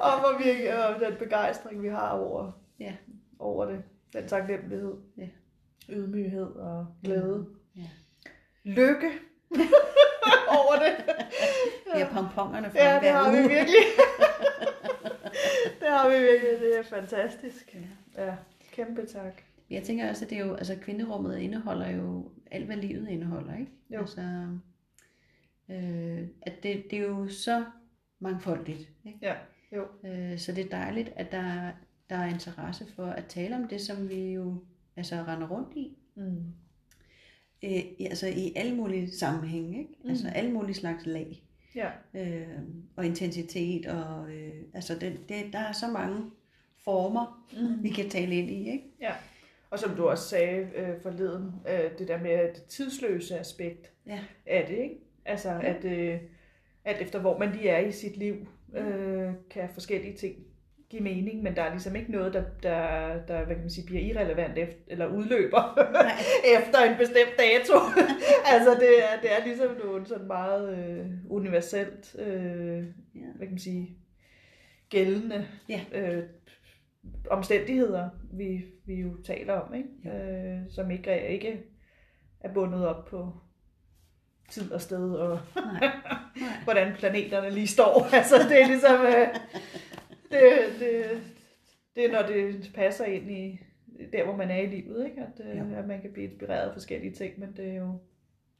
og, 0.00 0.20
hvor 0.20 0.38
vi, 0.38 0.66
og 0.66 1.00
den 1.08 1.18
begejstring, 1.18 1.82
vi 1.82 1.88
har 1.88 2.10
over, 2.10 2.52
Ja. 2.80 2.92
over 3.38 3.64
det. 3.64 3.82
Den 4.12 4.28
taknemmelighed. 4.28 4.94
Ja. 5.18 5.26
Ydmyghed 5.88 6.46
og 6.56 6.86
glæde. 7.04 7.46
Ja. 7.76 7.88
Lykke 8.64 9.10
over 10.58 10.74
det. 10.84 11.14
Vi 11.94 12.00
har 12.00 12.12
pompongerne 12.22 12.70
fra 12.70 12.78
Ja, 12.78 13.00
det 13.00 13.08
har 13.08 13.30
vi 13.32 13.38
uge. 13.38 13.48
virkelig. 13.48 13.84
det 15.80 15.88
har 15.88 16.08
vi 16.08 16.14
virkelig. 16.14 16.60
Det 16.60 16.78
er 16.78 16.82
fantastisk. 16.82 17.76
Ja. 18.16 18.24
Ja, 18.24 18.36
kæmpe 18.72 19.06
tak. 19.06 19.42
Jeg 19.70 19.82
tænker 19.82 20.08
også, 20.10 20.24
at 20.24 20.30
det 20.30 20.38
er 20.38 20.46
jo, 20.46 20.54
altså 20.54 20.76
kvinderummet 20.82 21.38
indeholder 21.38 21.90
jo 21.90 22.30
alt, 22.50 22.66
hvad 22.66 22.76
livet 22.76 23.08
indeholder, 23.08 23.54
ikke? 23.58 23.72
Jo. 23.90 24.00
Altså, 24.00 24.20
øh, 25.70 26.28
at 26.42 26.62
det, 26.62 26.84
det 26.90 26.98
er 26.98 27.02
jo 27.02 27.28
så 27.28 27.64
mangfoldigt, 28.20 28.88
ikke? 29.06 29.18
Ja, 29.22 29.34
jo. 29.72 29.86
Øh, 30.04 30.38
så 30.38 30.52
det 30.52 30.64
er 30.64 30.68
dejligt, 30.68 31.12
at 31.16 31.32
der, 31.32 31.70
der 32.10 32.16
er 32.16 32.26
interesse 32.26 32.86
for 32.96 33.06
at 33.06 33.24
tale 33.26 33.56
om 33.56 33.68
det, 33.68 33.80
som 33.80 34.08
vi 34.08 34.32
jo 34.32 34.64
altså 34.96 35.14
render 35.28 35.48
rundt 35.48 35.76
i. 35.76 35.96
Mm. 36.14 36.44
Øh, 37.64 37.80
altså 38.10 38.26
i 38.26 38.52
alle 38.56 38.74
mulige 38.76 39.12
sammenhænge, 39.12 39.78
ikke? 39.78 39.90
Mm. 40.04 40.10
Altså 40.10 40.28
alle 40.28 40.52
mulige 40.52 40.74
slags 40.74 41.06
lag. 41.06 41.42
Ja, 41.74 41.88
Øh, 42.14 42.46
og 42.96 43.06
intensitet, 43.06 43.86
og 43.86 44.30
øh, 44.32 44.52
altså 44.74 44.94
det, 44.94 45.18
det, 45.28 45.52
der 45.52 45.58
er 45.58 45.72
så 45.72 45.86
mange 45.88 46.30
former, 46.84 47.46
Mm. 47.52 47.82
vi 47.82 47.88
kan 47.88 48.08
tale 48.10 48.34
ind 48.36 48.50
i, 48.50 48.70
ikke? 48.70 48.84
Ja, 49.00 49.12
og 49.70 49.78
som 49.78 49.96
du 49.96 50.08
også 50.08 50.28
sagde 50.28 50.68
øh, 50.76 51.00
forleden, 51.02 51.52
øh, 51.68 51.98
det 51.98 52.08
der 52.08 52.22
med 52.22 52.54
det 52.54 52.62
tidsløse 52.68 53.38
aspekt 53.38 53.92
Ja. 54.06 54.18
af 54.46 54.66
det, 54.68 54.76
ikke? 54.78 54.94
Altså, 55.24 55.60
at, 55.62 55.84
øh, 55.84 56.20
at 56.84 57.00
efter 57.02 57.20
hvor 57.20 57.38
man 57.38 57.52
lige 57.52 57.68
er 57.68 57.78
i 57.86 57.92
sit 57.92 58.16
liv, 58.16 58.34
øh, 58.74 59.32
kan 59.50 59.68
forskellige 59.72 60.16
ting 60.16 60.36
give 60.90 61.02
mening, 61.02 61.42
men 61.42 61.56
der 61.56 61.62
er 61.62 61.70
ligesom 61.70 61.96
ikke 61.96 62.12
noget, 62.12 62.34
der, 62.34 62.42
der, 62.62 62.78
der 63.28 63.36
hvad 63.44 63.54
kan 63.54 63.64
man 63.64 63.70
sige, 63.70 63.86
bliver 63.86 64.02
irrelevant 64.02 64.58
efter, 64.58 64.76
eller 64.88 65.06
udløber 65.06 65.78
efter 66.58 66.78
en 66.90 66.96
bestemt 66.98 67.34
dato. 67.38 67.78
altså, 68.54 68.70
det 68.70 68.90
er, 69.04 69.20
det 69.22 69.30
er 69.40 69.44
ligesom 69.44 69.76
noget 69.84 70.08
sådan 70.08 70.26
meget 70.26 70.78
øh, 70.78 71.06
universelt, 71.30 72.16
øh, 72.18 72.84
Ja. 73.14 73.26
hvad 73.36 73.46
kan 73.46 73.50
man 73.50 73.58
sige, 73.58 73.96
gældende 74.90 75.46
Ja. 75.68 75.80
øh, 75.92 76.22
omstændigheder, 77.30 78.08
vi, 78.32 78.64
vi 78.86 78.94
jo 78.94 79.22
taler 79.22 79.54
om, 79.54 79.74
ikke? 79.74 80.18
Øh, 80.18 80.58
som 80.70 80.90
ikke 80.90 81.10
er, 81.10 81.26
ikke 81.28 81.62
er 82.40 82.52
bundet 82.52 82.86
op 82.86 83.04
på 83.04 83.32
tid 84.50 84.72
og 84.72 84.80
sted, 84.80 85.14
og 85.14 85.40
Nej. 85.56 85.80
Nej. 86.40 86.48
hvordan 86.64 86.92
planeterne 86.98 87.50
lige 87.50 87.66
står. 87.66 88.08
altså, 88.12 88.36
det 88.48 88.62
er 88.62 88.66
ligesom, 88.66 89.06
øh, 89.06 89.28
det, 90.34 90.80
det, 90.80 91.22
det 91.96 92.04
er, 92.04 92.12
når 92.12 92.26
det 92.28 92.70
passer 92.74 93.04
ind 93.04 93.30
i 93.30 93.58
der, 94.12 94.24
hvor 94.24 94.36
man 94.36 94.50
er 94.50 94.60
i 94.60 94.66
livet, 94.66 95.04
ikke? 95.06 95.20
At, 95.22 95.46
øh, 95.46 95.56
Jo. 95.58 95.76
at 95.76 95.86
man 95.88 96.00
kan 96.00 96.12
blive 96.12 96.26
inspireret 96.30 96.68
af 96.68 96.72
forskellige 96.72 97.12
ting, 97.14 97.38
men 97.40 97.56
det 97.56 97.68
er 97.68 97.74
jo 97.74 97.98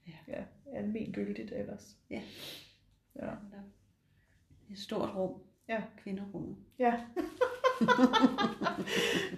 Ja. 0.06 0.32
ja, 0.32 0.44
almengyldigt 0.78 1.52
ellers. 1.52 1.96
Ja. 2.10 2.22
Ja. 3.22 3.30
Et 4.70 4.78
stort 4.78 5.14
rum. 5.16 5.42
Ja. 5.68 5.82
Kvinderummet. 5.96 6.56
Ja. 6.78 7.00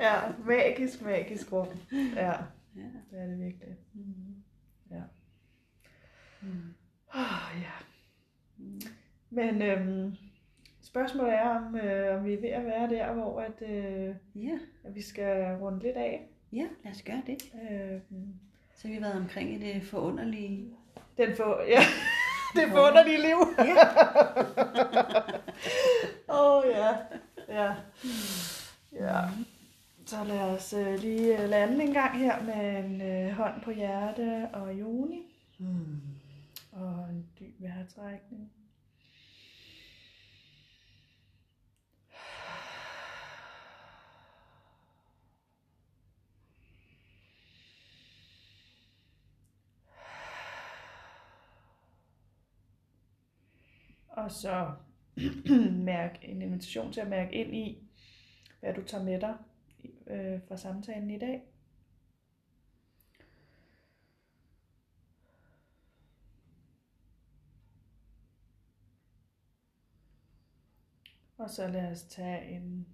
ja, 0.01 0.32
magisk, 0.47 1.03
magisk 1.03 1.53
rum. 1.53 1.68
Ja, 1.93 2.32
Ja. 2.76 2.82
det 3.11 3.20
er 3.20 3.26
det 3.26 3.41
virkelig. 3.41 3.76
Mm. 3.95 4.34
Ja. 4.91 5.03
Mm. 6.43 6.74
Oh, 7.14 7.62
ja. 7.62 7.72
Mm. 8.57 8.80
Men 9.30 9.62
øhm, 9.62 10.12
spørgsmålet 10.97 11.35
er, 11.35 11.49
om, 11.49 11.77
øh, 11.77 12.17
om 12.19 12.25
vi 12.25 12.33
er 12.35 12.41
ved 12.41 12.49
at 12.49 12.65
være 12.65 12.89
der, 12.91 13.13
hvor 13.13 13.41
at, 13.41 13.63
øh, 13.69 14.15
Ja, 14.35 14.59
at 14.85 14.95
vi 14.95 15.03
skal 15.03 15.57
runde 15.57 15.79
lidt 15.83 15.97
af. 15.97 16.27
ja, 16.53 16.67
lad 16.85 16.93
os 16.93 17.03
gøre 17.03 17.23
det. 17.27 17.53
Øh, 17.71 18.01
Så 18.75 18.89
har 18.89 18.95
vi 18.95 19.03
været 19.03 19.15
omkring 19.17 19.53
i 19.53 19.59
det 19.59 19.83
forunderlige. 19.83 20.69
den 21.17 21.37
får, 21.37 21.63
ja, 21.69 21.81
det 22.61 22.69
forunderlige 22.73 23.19
liv. 23.19 23.37
Ja. 23.59 23.75
Åh, 26.35 26.57
oh, 26.57 26.65
ja. 26.71 26.89
Ja. 27.49 27.75
Ja. 28.93 29.21
Så 30.07 30.17
lad 30.25 30.41
os 30.41 30.73
øh, 30.73 30.95
lige 30.99 31.43
øh, 31.43 31.49
lande 31.49 31.85
en 31.85 31.93
gang 31.93 32.19
her 32.19 32.43
med 32.43 32.85
en 32.85 33.01
øh, 33.03 33.31
hånd 33.33 33.61
på 33.63 33.71
hjerte 33.71 34.49
og 34.53 34.75
juni. 34.75 35.23
Mm. 35.59 36.01
Og 36.73 37.07
en 37.11 37.27
dyb 37.41 37.55
vejrtrækning. 37.63 38.51
Og 54.27 54.33
så 54.33 54.72
mærk 55.93 56.18
en 56.22 56.43
invitation 56.43 56.93
til 56.93 57.01
at 57.01 57.09
mærke 57.09 57.33
ind 57.33 57.55
i, 57.55 57.89
hvad 58.61 58.74
du 58.74 58.83
tager 58.83 59.05
med 59.05 59.20
dig 59.20 59.37
øh, 60.07 60.41
fra 60.49 60.57
samtalen 60.57 61.11
i 61.11 61.18
dag. 61.18 61.43
Og 71.39 71.51
så 71.51 71.68
lad 71.68 71.93
os 71.93 72.03
tage 72.03 72.49
en 72.49 72.87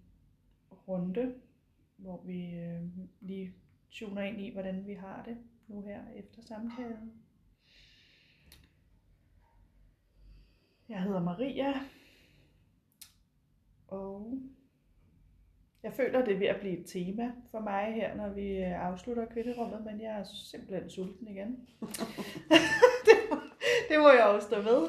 runde, 0.89 1.35
hvor 1.97 2.22
vi 2.22 2.55
øh, 2.55 2.83
lige 3.20 3.55
tuner 3.91 4.22
ind 4.22 4.41
i, 4.41 4.53
hvordan 4.53 4.87
vi 4.87 4.95
har 4.95 5.22
det 5.22 5.37
nu 5.68 5.83
her 5.83 6.01
efter 6.14 6.43
samtalen. 6.43 7.22
Jeg 10.93 11.03
hedder 11.03 11.22
Maria, 11.22 11.72
og 13.88 14.38
jeg 15.82 15.93
føler, 15.93 16.24
det 16.24 16.34
er 16.34 16.38
ved 16.38 16.47
at 16.47 16.61
blive 16.61 16.78
et 16.78 16.86
tema 16.86 17.32
for 17.51 17.61
mig 17.61 17.95
her, 17.95 18.14
når 18.16 18.28
vi 18.28 18.57
øh, 18.57 18.86
afslutter 18.86 19.26
kvinderummet, 19.26 19.84
men 19.84 20.01
jeg 20.01 20.20
er 20.20 20.24
simpelthen 20.24 20.90
sulten 20.90 21.28
igen. 21.28 21.68
det, 23.07 23.16
må, 23.30 23.36
det 23.88 23.99
må 23.99 24.11
jeg 24.11 24.24
også 24.24 24.47
stå 24.47 24.61
ved. 24.61 24.88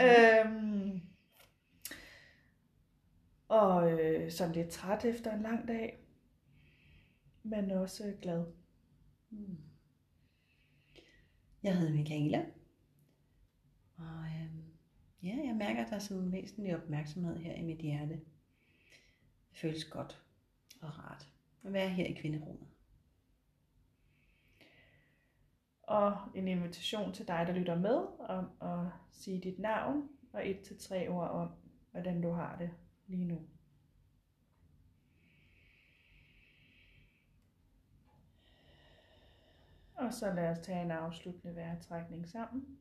Øhm, 0.00 1.00
og 3.48 3.92
øh, 3.92 4.30
sådan 4.30 4.54
lidt 4.54 4.70
træt 4.70 5.04
efter 5.04 5.32
en 5.32 5.42
lang 5.42 5.68
dag, 5.68 6.06
men 7.42 7.70
også 7.70 8.14
glad. 8.22 8.44
Mm. 9.30 9.56
Jeg 11.62 11.78
hedder 11.78 11.92
Michaela. 11.92 12.46
Og 13.96 14.24
øhm, 14.42 14.61
ja, 15.22 15.36
jeg 15.44 15.54
mærker, 15.54 15.84
at 15.84 15.90
der 15.90 15.96
er 15.96 16.00
sådan 16.00 16.22
en 16.22 16.32
væsentlig 16.32 16.76
opmærksomhed 16.76 17.36
her 17.36 17.54
i 17.54 17.62
mit 17.62 17.78
hjerte. 17.78 18.14
Det 19.50 19.58
føles 19.58 19.84
godt 19.84 20.22
og 20.80 20.98
rart 20.98 21.32
at 21.64 21.72
være 21.72 21.88
her 21.88 22.06
i 22.06 22.12
kvinderummet. 22.12 22.68
Og 25.82 26.16
en 26.34 26.48
invitation 26.48 27.12
til 27.12 27.28
dig, 27.28 27.44
der 27.46 27.52
lytter 27.52 27.78
med, 27.78 28.06
om 28.18 28.50
at 28.60 28.92
sige 29.10 29.40
dit 29.40 29.58
navn 29.58 30.08
og 30.32 30.48
et 30.48 30.60
til 30.60 30.78
tre 30.78 31.08
ord 31.08 31.28
om, 31.30 31.50
hvordan 31.90 32.22
du 32.22 32.30
har 32.30 32.56
det 32.58 32.70
lige 33.06 33.24
nu. 33.24 33.38
Og 39.94 40.12
så 40.12 40.32
lad 40.32 40.50
os 40.50 40.58
tage 40.58 40.82
en 40.82 40.90
afsluttende 40.90 41.56
vejrtrækning 41.56 42.28
sammen. 42.28 42.78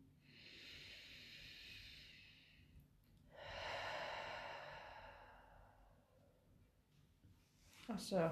Og 7.94 8.00
så 8.00 8.30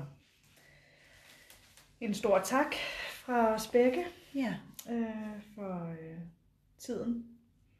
en 2.01 2.13
stor 2.13 2.39
tak 2.39 2.75
fra 3.13 3.53
os 3.53 3.67
begge 3.67 4.05
Ja, 4.35 4.55
øh, 4.91 5.41
for 5.55 5.89
øh, 5.91 6.17
tiden 6.77 7.25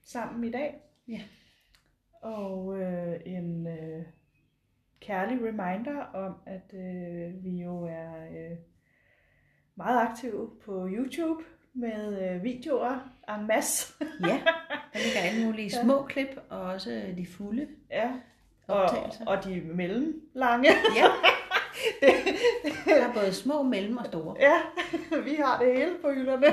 sammen 0.02 0.44
i 0.44 0.52
dag. 0.52 0.76
Ja. 1.08 1.22
Og 2.22 2.80
øh, 2.82 3.20
en 3.26 3.68
øh, 3.68 4.06
kærlig 5.00 5.38
reminder 5.38 6.02
om, 6.14 6.36
at 6.46 6.74
øh, 6.74 7.44
vi 7.44 7.50
jo 7.50 7.84
er 7.84 8.26
øh, 8.26 8.58
meget 9.76 10.10
aktive 10.10 10.52
på 10.66 10.88
YouTube 10.92 11.44
med 11.74 12.30
øh, 12.30 12.44
videoer 12.44 13.10
en 13.30 13.48
masse. 13.48 13.94
ja. 14.28 14.42
Der 14.94 15.00
ligger 15.00 15.20
alle 15.22 15.46
mulige 15.46 15.72
små 15.72 16.06
klip 16.06 16.40
og 16.50 16.62
også 16.62 17.14
de 17.18 17.26
fulde 17.28 17.68
ja. 17.90 18.12
Og, 18.68 18.76
optagelser. 18.76 19.26
og 19.26 19.44
de 19.44 19.62
mellemlange. 19.62 20.70
Ja, 20.96 21.06
der 22.86 23.08
er 23.08 23.14
både 23.14 23.34
små, 23.34 23.64
mellem 23.64 23.98
og 23.98 24.06
store. 24.06 24.36
Ja, 24.40 24.62
vi 25.24 25.36
har 25.36 25.64
det 25.64 25.78
hele 25.78 25.92
på 26.02 26.12
hylderne. 26.14 26.46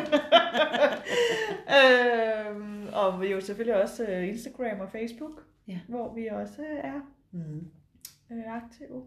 øhm, 1.77 2.89
og 2.93 3.21
vi 3.21 3.27
er 3.27 3.31
jo 3.31 3.41
selvfølgelig 3.41 3.83
også 3.83 4.05
øh, 4.07 4.29
Instagram 4.29 4.81
og 4.81 4.91
Facebook, 4.93 5.43
Ja. 5.69 5.79
hvor 5.89 6.15
vi 6.15 6.27
også 6.27 6.63
er 6.83 7.01
Mm. 7.31 7.67
øh, 8.33 8.57
aktive. 8.57 9.05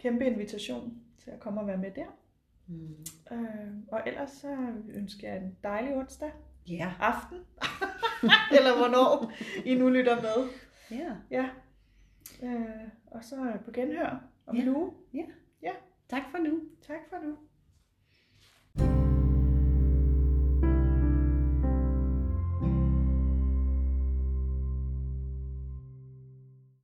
Kæmpe 0.00 0.24
invitation 0.26 0.94
til 1.24 1.30
at 1.30 1.40
komme 1.40 1.60
og 1.60 1.66
være 1.66 1.76
med 1.78 1.90
der. 1.90 2.06
Mm. 2.66 2.96
Øh, 3.32 3.72
og 3.92 4.00
ellers 4.06 4.30
så 4.30 4.56
ønsker 4.94 5.28
jeg 5.28 5.36
en 5.36 5.56
dejlig 5.64 5.94
onsdag 5.96 6.30
Ja. 6.68 6.92
aften, 7.00 7.38
eller 8.58 8.76
hvornår 8.76 9.32
I 9.64 9.74
nu 9.74 9.88
lytter 9.88 10.16
med. 10.22 10.48
ja. 10.90 11.12
Ja. 11.30 11.46
Øh, 12.42 12.88
og 13.06 13.24
så 13.24 13.36
på 13.64 13.70
genhør 13.70 14.20
om 14.46 14.56
Ja. 14.56 14.62
en 14.62 14.68
uge. 14.76 14.92
Tak 16.08 16.30
for 16.30 16.38
nu. 16.38 16.60
Tak 16.86 17.08
for 17.10 17.18
nu. 17.18 17.36